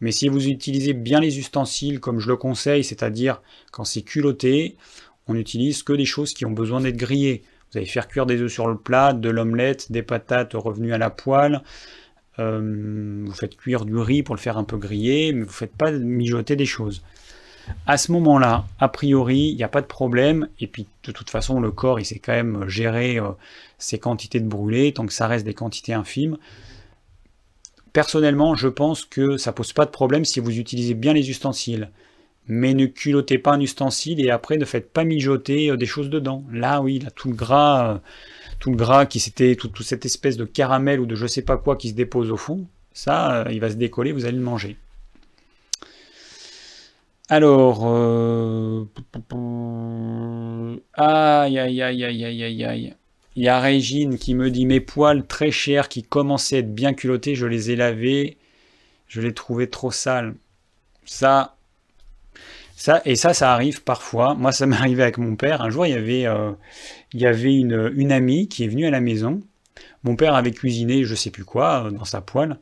[0.00, 3.42] Mais si vous utilisez bien les ustensiles comme je le conseille, c'est-à-dire
[3.72, 4.76] quand c'est culotté,
[5.26, 7.42] on n'utilise que des choses qui ont besoin d'être grillées.
[7.70, 10.98] Vous allez faire cuire des œufs sur le plat, de l'omelette, des patates revenues à
[10.98, 11.62] la poêle.
[12.38, 15.52] Euh, vous faites cuire du riz pour le faire un peu griller, mais vous ne
[15.52, 17.02] faites pas mijoter des choses.
[17.86, 20.48] À ce moment-là, a priori, il n'y a pas de problème.
[20.58, 23.28] Et puis, de toute façon, le corps, il sait quand même gérer euh,
[23.78, 26.38] ses quantités de brûlé, tant que ça reste des quantités infimes.
[27.92, 31.90] Personnellement, je pense que ça pose pas de problème si vous utilisez bien les ustensiles
[32.50, 36.10] mais ne culottez pas un ustensile et après ne faites pas mijoter euh, des choses
[36.10, 36.44] dedans.
[36.52, 37.98] Là, oui, là, tout le gras, euh,
[38.58, 41.56] tout le gras qui s'était, toute cette espèce de caramel ou de je sais pas
[41.56, 44.42] quoi qui se dépose au fond, ça, euh, il va se décoller, vous allez le
[44.42, 44.76] manger.
[47.28, 47.86] Alors,
[50.96, 52.94] aïe, aïe, aïe, aïe, aïe, aïe, aïe.
[53.36, 56.74] Il y a Régine qui me dit mes poils très chers qui commençaient à être
[56.74, 58.38] bien culottés, je les ai lavés,
[59.06, 60.34] je les trouvais trop sales.
[61.04, 61.54] Ça,
[63.04, 64.34] et ça, ça arrive parfois.
[64.34, 65.62] Moi, ça m'est arrivé avec mon père.
[65.62, 69.40] Un jour, il y avait, euh, une, amie qui est venue à la maison.
[70.02, 72.58] Mon père avait cuisiné, je sais plus quoi, euh, dans sa poêle.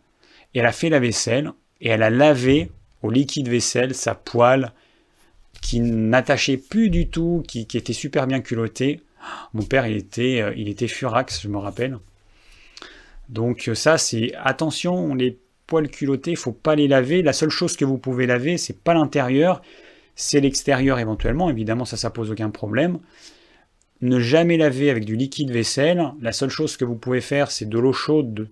[0.54, 1.52] Et elle a fait la vaisselle.
[1.80, 2.70] Et elle a lavé
[3.02, 4.72] au liquide vaisselle sa poêle
[5.60, 9.00] qui n'attachait plus du tout, qui, était super bien culottée.
[9.54, 11.98] Mon père, il était, euh, il était furax, je me rappelle.
[13.28, 17.22] Donc ça, c'est attention, les poils culottés, il faut pas les laver.
[17.22, 19.60] La seule chose que vous pouvez laver, c'est pas l'intérieur,
[20.18, 21.48] c'est l'extérieur éventuellement.
[21.48, 22.98] Évidemment, ça, ça pose aucun problème.
[24.00, 26.04] Ne jamais laver avec du liquide vaisselle.
[26.20, 28.48] La seule chose que vous pouvez faire, c'est de l'eau chaude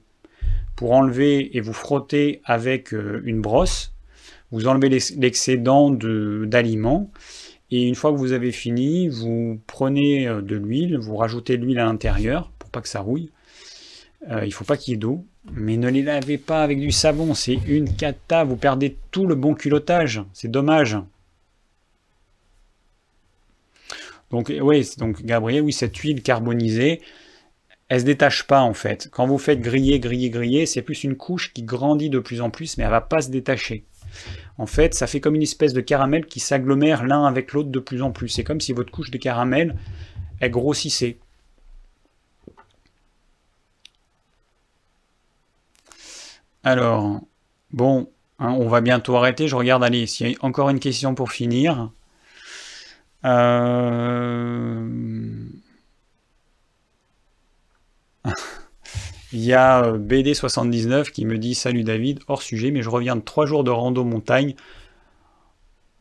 [0.77, 3.93] pour enlever et vous frotter avec euh, une brosse.
[4.53, 7.11] Vous enlevez l'excédent d'aliments.
[7.73, 11.81] Et une fois que vous avez fini, vous prenez euh, de l'huile, vous rajoutez l'huile
[11.81, 13.31] à l'intérieur pour pas que ça rouille.
[14.31, 15.25] Euh, il ne faut pas qu'il y ait d'eau.
[15.53, 19.37] Mais ne les lavez pas avec du savon, c'est une cata, vous perdez tout le
[19.37, 20.99] bon culottage, c'est dommage.
[24.31, 27.01] Donc oui, donc Gabriel, oui, cette huile carbonisée,
[27.89, 29.09] elle se détache pas en fait.
[29.13, 32.51] Quand vous faites griller, griller, griller, c'est plus une couche qui grandit de plus en
[32.51, 33.85] plus, mais elle va pas se détacher.
[34.59, 37.79] En fait, ça fait comme une espèce de caramel qui s'agglomère l'un avec l'autre de
[37.79, 38.29] plus en plus.
[38.29, 39.77] C'est comme si votre couche de caramel,
[40.41, 41.19] elle grossissait.
[46.65, 47.21] Alors,
[47.71, 49.47] bon, hein, on va bientôt arrêter.
[49.47, 51.91] Je regarde, allez, s'il y a encore une question pour finir.
[53.25, 54.89] Euh...
[59.33, 63.17] Il y a euh, BD79 qui me dit Salut David, hors sujet, mais je reviens
[63.17, 64.55] de 3 jours de rando montagne.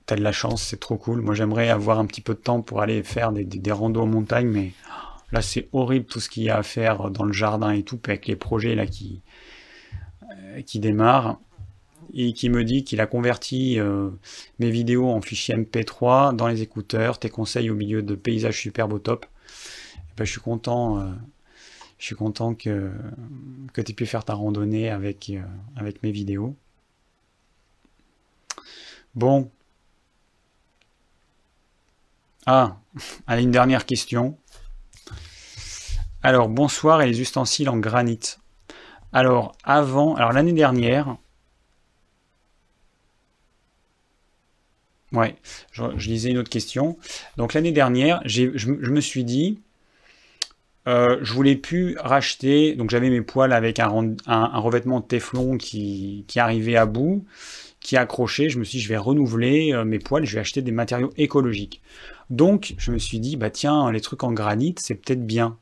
[0.05, 1.21] T'as de la chance, c'est trop cool.
[1.21, 4.47] Moi j'aimerais avoir un petit peu de temps pour aller faire des, des, en montagne,
[4.47, 4.71] mais
[5.31, 7.99] là c'est horrible tout ce qu'il y a à faire dans le jardin et tout,
[8.05, 9.21] avec les projets là qui,
[10.31, 11.39] euh, qui démarrent.
[12.15, 14.09] Et qui me dit qu'il a converti euh,
[14.59, 18.93] mes vidéos en fichier MP3 dans les écouteurs, tes conseils au milieu de paysages superbes
[18.93, 19.25] au top.
[20.17, 21.13] Ben, je suis content
[21.97, 22.91] je suis content que,
[23.73, 25.41] que tu aies pu faire ta randonnée avec, euh,
[25.75, 26.55] avec mes vidéos.
[29.15, 29.49] Bon.
[32.45, 32.77] Ah,
[33.27, 34.37] allez, une dernière question.
[36.21, 38.35] Alors, bonsoir et les ustensiles en granit.
[39.13, 41.17] Alors, avant, alors l'année dernière,
[45.15, 45.35] ouais,
[45.71, 46.97] je, lisais une autre question.
[47.37, 49.59] Donc l'année dernière, je, je, me suis dit,
[50.87, 56.25] euh, je voulais plus racheter, donc j'avais mes poils avec un, revêtement de téflon qui,
[56.35, 57.25] arrivait à bout,
[57.79, 58.49] qui accrochait.
[58.49, 61.11] Je me suis dit, je vais renouveler euh, mes poils, je vais acheter des matériaux
[61.17, 61.81] écologiques.
[62.29, 65.57] Donc, je me suis dit, bah tiens, les trucs en granit, c'est peut-être bien.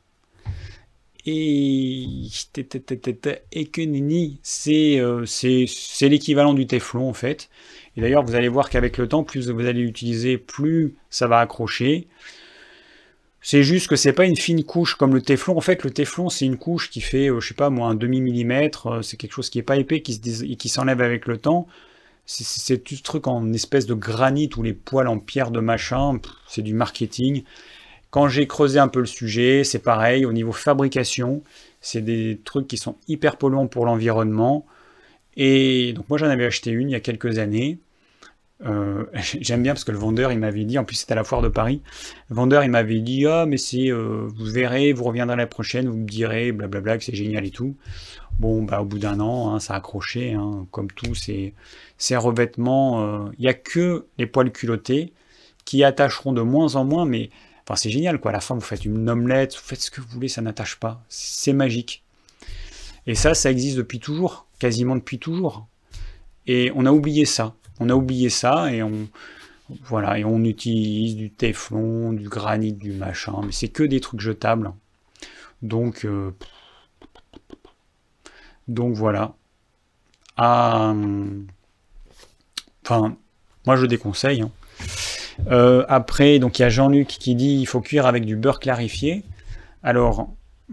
[1.26, 2.06] Et
[3.52, 7.48] et que nini, euh, c'est l'équivalent du téflon en fait.
[7.96, 11.38] Et d'ailleurs, vous allez voir qu'avec le temps, plus vous allez l'utiliser, plus ça va
[11.38, 12.08] accrocher.
[13.46, 15.56] C'est juste que c'est pas une fine couche comme le téflon.
[15.56, 17.94] En fait, le téflon, c'est une couche qui fait, euh, je sais pas moi, un
[17.94, 18.86] demi-millimètre.
[18.86, 21.36] Euh, c'est quelque chose qui est pas épais, qui se et qui s'enlève avec le
[21.36, 21.66] temps.
[22.24, 26.18] C'est tout ce truc en espèce de granit ou les poils en pierre de machin.
[26.48, 27.44] C'est du marketing.
[28.10, 30.24] Quand j'ai creusé un peu le sujet, c'est pareil.
[30.24, 31.42] Au niveau fabrication,
[31.82, 34.64] c'est des trucs qui sont hyper polluants pour l'environnement.
[35.36, 37.78] Et donc moi, j'en avais acheté une il y a quelques années.
[38.64, 39.04] Euh,
[39.40, 41.42] j'aime bien parce que le vendeur il m'avait dit, en plus c'était à la foire
[41.42, 41.82] de Paris,
[42.30, 45.88] le vendeur il m'avait dit ah mais c'est euh, vous verrez, vous reviendrez la prochaine,
[45.88, 47.76] vous me direz blablabla que c'est génial et tout.
[48.38, 51.52] Bon bah au bout d'un an hein, ça a accroché, hein, comme tout ces,
[52.16, 55.12] revêtements, euh, il n'y a que les poils culottés
[55.64, 57.30] qui attacheront de moins en moins, mais
[57.64, 60.00] enfin c'est génial quoi, à la fin vous faites une omelette, vous faites ce que
[60.00, 62.04] vous voulez, ça n'attache pas, c'est magique.
[63.06, 65.66] Et ça, ça existe depuis toujours, quasiment depuis toujours.
[66.46, 69.08] Et on a oublié ça on a oublié ça et on,
[69.84, 74.20] voilà, et on utilise du téflon, du granit, du machin, mais c'est que des trucs
[74.20, 74.72] jetables.
[75.62, 76.32] Donc, euh,
[78.68, 79.34] donc voilà.
[80.36, 80.94] Ah,
[82.84, 83.16] enfin,
[83.66, 84.42] moi je déconseille.
[84.42, 84.50] Hein.
[85.48, 88.60] Euh, après, donc il y a Jean-Luc qui dit il faut cuire avec du beurre
[88.60, 89.24] clarifié.
[89.82, 90.28] Alors,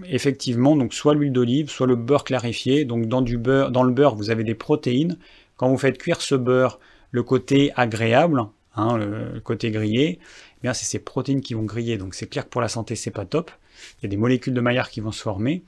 [0.05, 2.85] effectivement, donc soit l'huile d'olive, soit le beurre clarifié.
[2.85, 5.17] Donc dans du beurre, dans le beurre, vous avez des protéines.
[5.57, 6.79] Quand vous faites cuire ce beurre,
[7.11, 8.43] le côté agréable,
[8.75, 11.97] hein, le côté grillé, eh bien c'est ces protéines qui vont griller.
[11.97, 13.51] Donc c'est clair que pour la santé, c'est pas top.
[13.99, 15.63] Il y a des molécules de Maillard qui vont se former.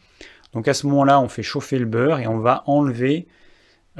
[0.53, 3.27] Donc à ce moment-là, on fait chauffer le beurre et on va enlever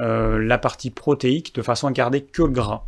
[0.00, 2.84] euh, la partie protéique de façon à garder que le gras.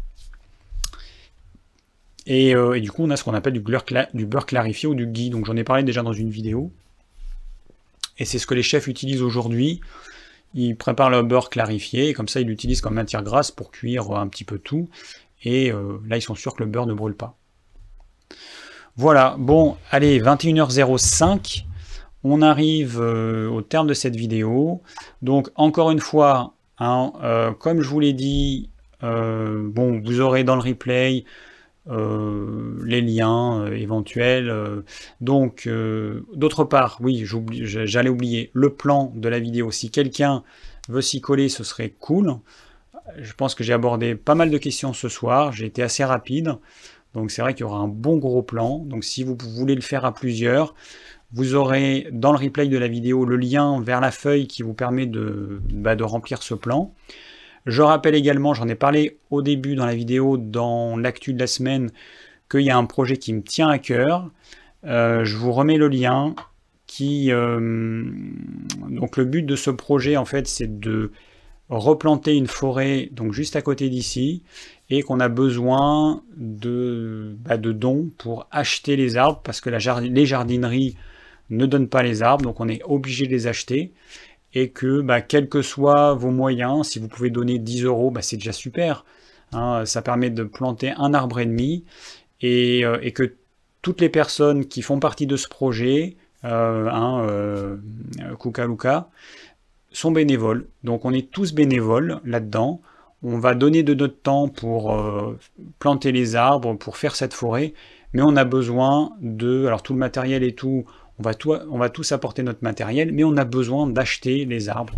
[2.28, 3.84] Euh, et, du coup, on a ce qu'on appelle du beurre,
[4.14, 5.30] du beurre clarifié ou du ghee.
[5.30, 6.72] Donc j'en ai parlé déjà dans une vidéo.
[8.18, 9.80] Et c'est ce que les chefs utilisent aujourd'hui
[10.56, 14.10] ils préparent le beurre clarifié, et comme ça ils l'utilisent comme matière grasse pour cuire
[14.12, 14.88] un petit peu tout,
[15.44, 17.36] et euh, là ils sont sûrs que le beurre ne brûle pas.
[18.96, 21.64] Voilà, bon, allez, 21h05,
[22.24, 24.82] on arrive euh, au terme de cette vidéo.
[25.20, 28.70] Donc encore une fois, hein, euh, comme je vous l'ai dit,
[29.02, 31.24] bon, vous aurez dans le replay
[31.88, 34.50] euh, les liens euh, éventuels.
[34.50, 34.82] Euh.
[35.20, 35.68] donc,
[36.34, 39.70] d'autre part, oui, j'allais oublier le plan de la vidéo.
[39.70, 40.42] Si quelqu'un
[40.88, 42.34] veut s'y coller, ce serait cool.
[43.18, 46.56] Je pense que j'ai abordé pas mal de questions ce soir, j'ai été assez rapide.
[47.14, 48.78] Donc c'est vrai qu'il y aura un bon gros plan.
[48.78, 50.74] Donc si vous voulez le faire à plusieurs,
[51.32, 54.74] vous aurez dans le replay de la vidéo le lien vers la feuille qui vous
[54.74, 56.94] permet de, bah, de remplir ce plan.
[57.66, 61.46] Je rappelle également, j'en ai parlé au début dans la vidéo, dans l'actu de la
[61.46, 61.90] semaine,
[62.50, 64.30] qu'il y a un projet qui me tient à cœur.
[64.84, 66.34] Euh, je vous remets le lien.
[67.00, 68.04] Euh,
[68.88, 71.12] donc le but de ce projet, en fait, c'est de
[71.68, 74.44] replanter une forêt donc juste à côté d'ici
[74.88, 80.96] et qu'on a besoin de, bah, dons pour acheter les arbres parce que les jardineries
[81.50, 83.92] ne donnent pas les arbres donc on est obligé de les acheter
[84.56, 88.22] et que bah, quels que soient vos moyens, si vous pouvez donner 10 euros, bah,
[88.22, 89.04] c'est déjà super.
[89.52, 89.84] Hein.
[89.84, 91.84] ça permet de planter un arbre et demi
[92.40, 93.34] et, euh, et, que
[93.82, 97.76] toutes les personnes qui font partie de ce projet, euh, hein, euh,
[98.66, 99.10] Luka,
[99.92, 100.66] sont bénévoles.
[100.84, 102.80] Donc on est tous bénévoles là-dedans.
[103.22, 105.38] On va donner de notre temps pour euh,
[105.80, 107.74] planter les arbres, pour faire cette forêt,
[108.14, 109.66] mais on a besoin de...
[109.66, 110.86] Alors tout le matériel et tout,
[111.18, 111.22] on
[111.78, 114.94] va, tous apporter notre matériel, mais on a besoin d'acheter les arbres.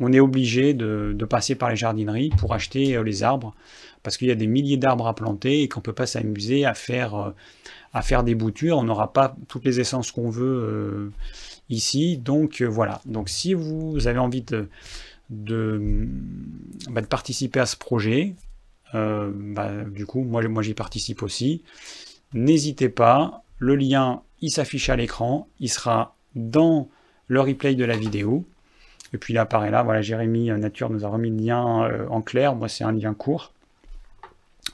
[0.00, 3.54] On est obligé de, passer par les jardineries pour acheter euh, les arbres,
[4.02, 6.64] parce qu'il y a des milliers d'arbres à planter et qu'on ne peut pas s'amuser
[6.64, 7.30] à faire, euh,
[7.92, 8.78] à faire des boutures.
[8.78, 11.12] On n'aura pas toutes les essences qu'on veut
[11.68, 12.16] ici.
[12.16, 13.00] Donc voilà.
[13.04, 14.68] Donc si vous avez envie de,
[16.90, 18.34] bah, participer à ce projet,
[18.94, 21.62] euh, bah, du coup, moi, moi j'y participe aussi.
[22.34, 26.88] N'hésitez pas, le lien il s'affiche à l'écran, il sera dans
[27.28, 28.44] le replay de la vidéo.
[29.14, 32.06] Et puis là, pareil, là, voilà, Jérémy euh, Nature nous a remis le lien euh,
[32.08, 32.54] en clair.
[32.54, 33.52] Moi, c'est un lien court.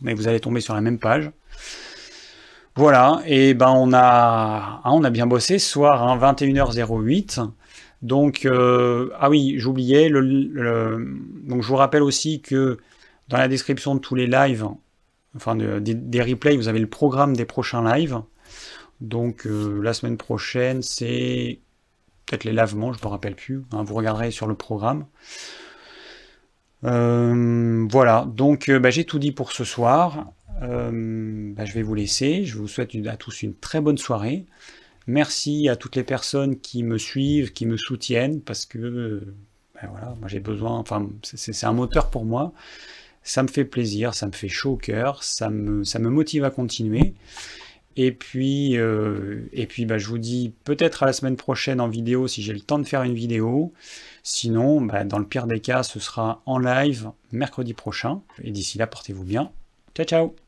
[0.00, 1.30] Mais vous allez tomber sur la même page.
[2.76, 7.40] Voilà, et ben on a, hein, on a bien bossé ce soir, hein, 21h08.
[8.02, 12.78] Donc, euh, ah oui, j'oubliais, donc je vous rappelle aussi que
[13.28, 14.68] dans la description de tous les lives,
[15.34, 18.20] enfin des, replays, vous avez le programme des prochains lives.
[19.00, 21.60] Donc euh, la semaine prochaine, c'est
[22.26, 23.62] peut-être les lavements, je ne me rappelle plus.
[23.72, 25.06] Hein, vous regarderez sur le programme.
[26.84, 30.32] Euh, voilà, donc bah, j'ai tout dit pour ce soir.
[30.62, 32.44] Euh, bah, je vais vous laisser.
[32.44, 34.46] Je vous souhaite à tous une très bonne soirée.
[35.06, 39.22] Merci à toutes les personnes qui me suivent, qui me soutiennent, parce que
[39.74, 42.52] ben voilà, j'ai besoin, enfin c'est un moteur pour moi.
[43.22, 47.14] Ça me fait plaisir, ça me fait chaud au cœur, ça me motive à continuer.
[48.00, 51.88] Et puis, euh, et puis bah, je vous dis peut-être à la semaine prochaine en
[51.88, 53.72] vidéo si j'ai le temps de faire une vidéo.
[54.22, 58.22] Sinon, bah, dans le pire des cas, ce sera en live mercredi prochain.
[58.44, 59.50] Et d'ici là, portez-vous bien.
[59.96, 60.47] Ciao, ciao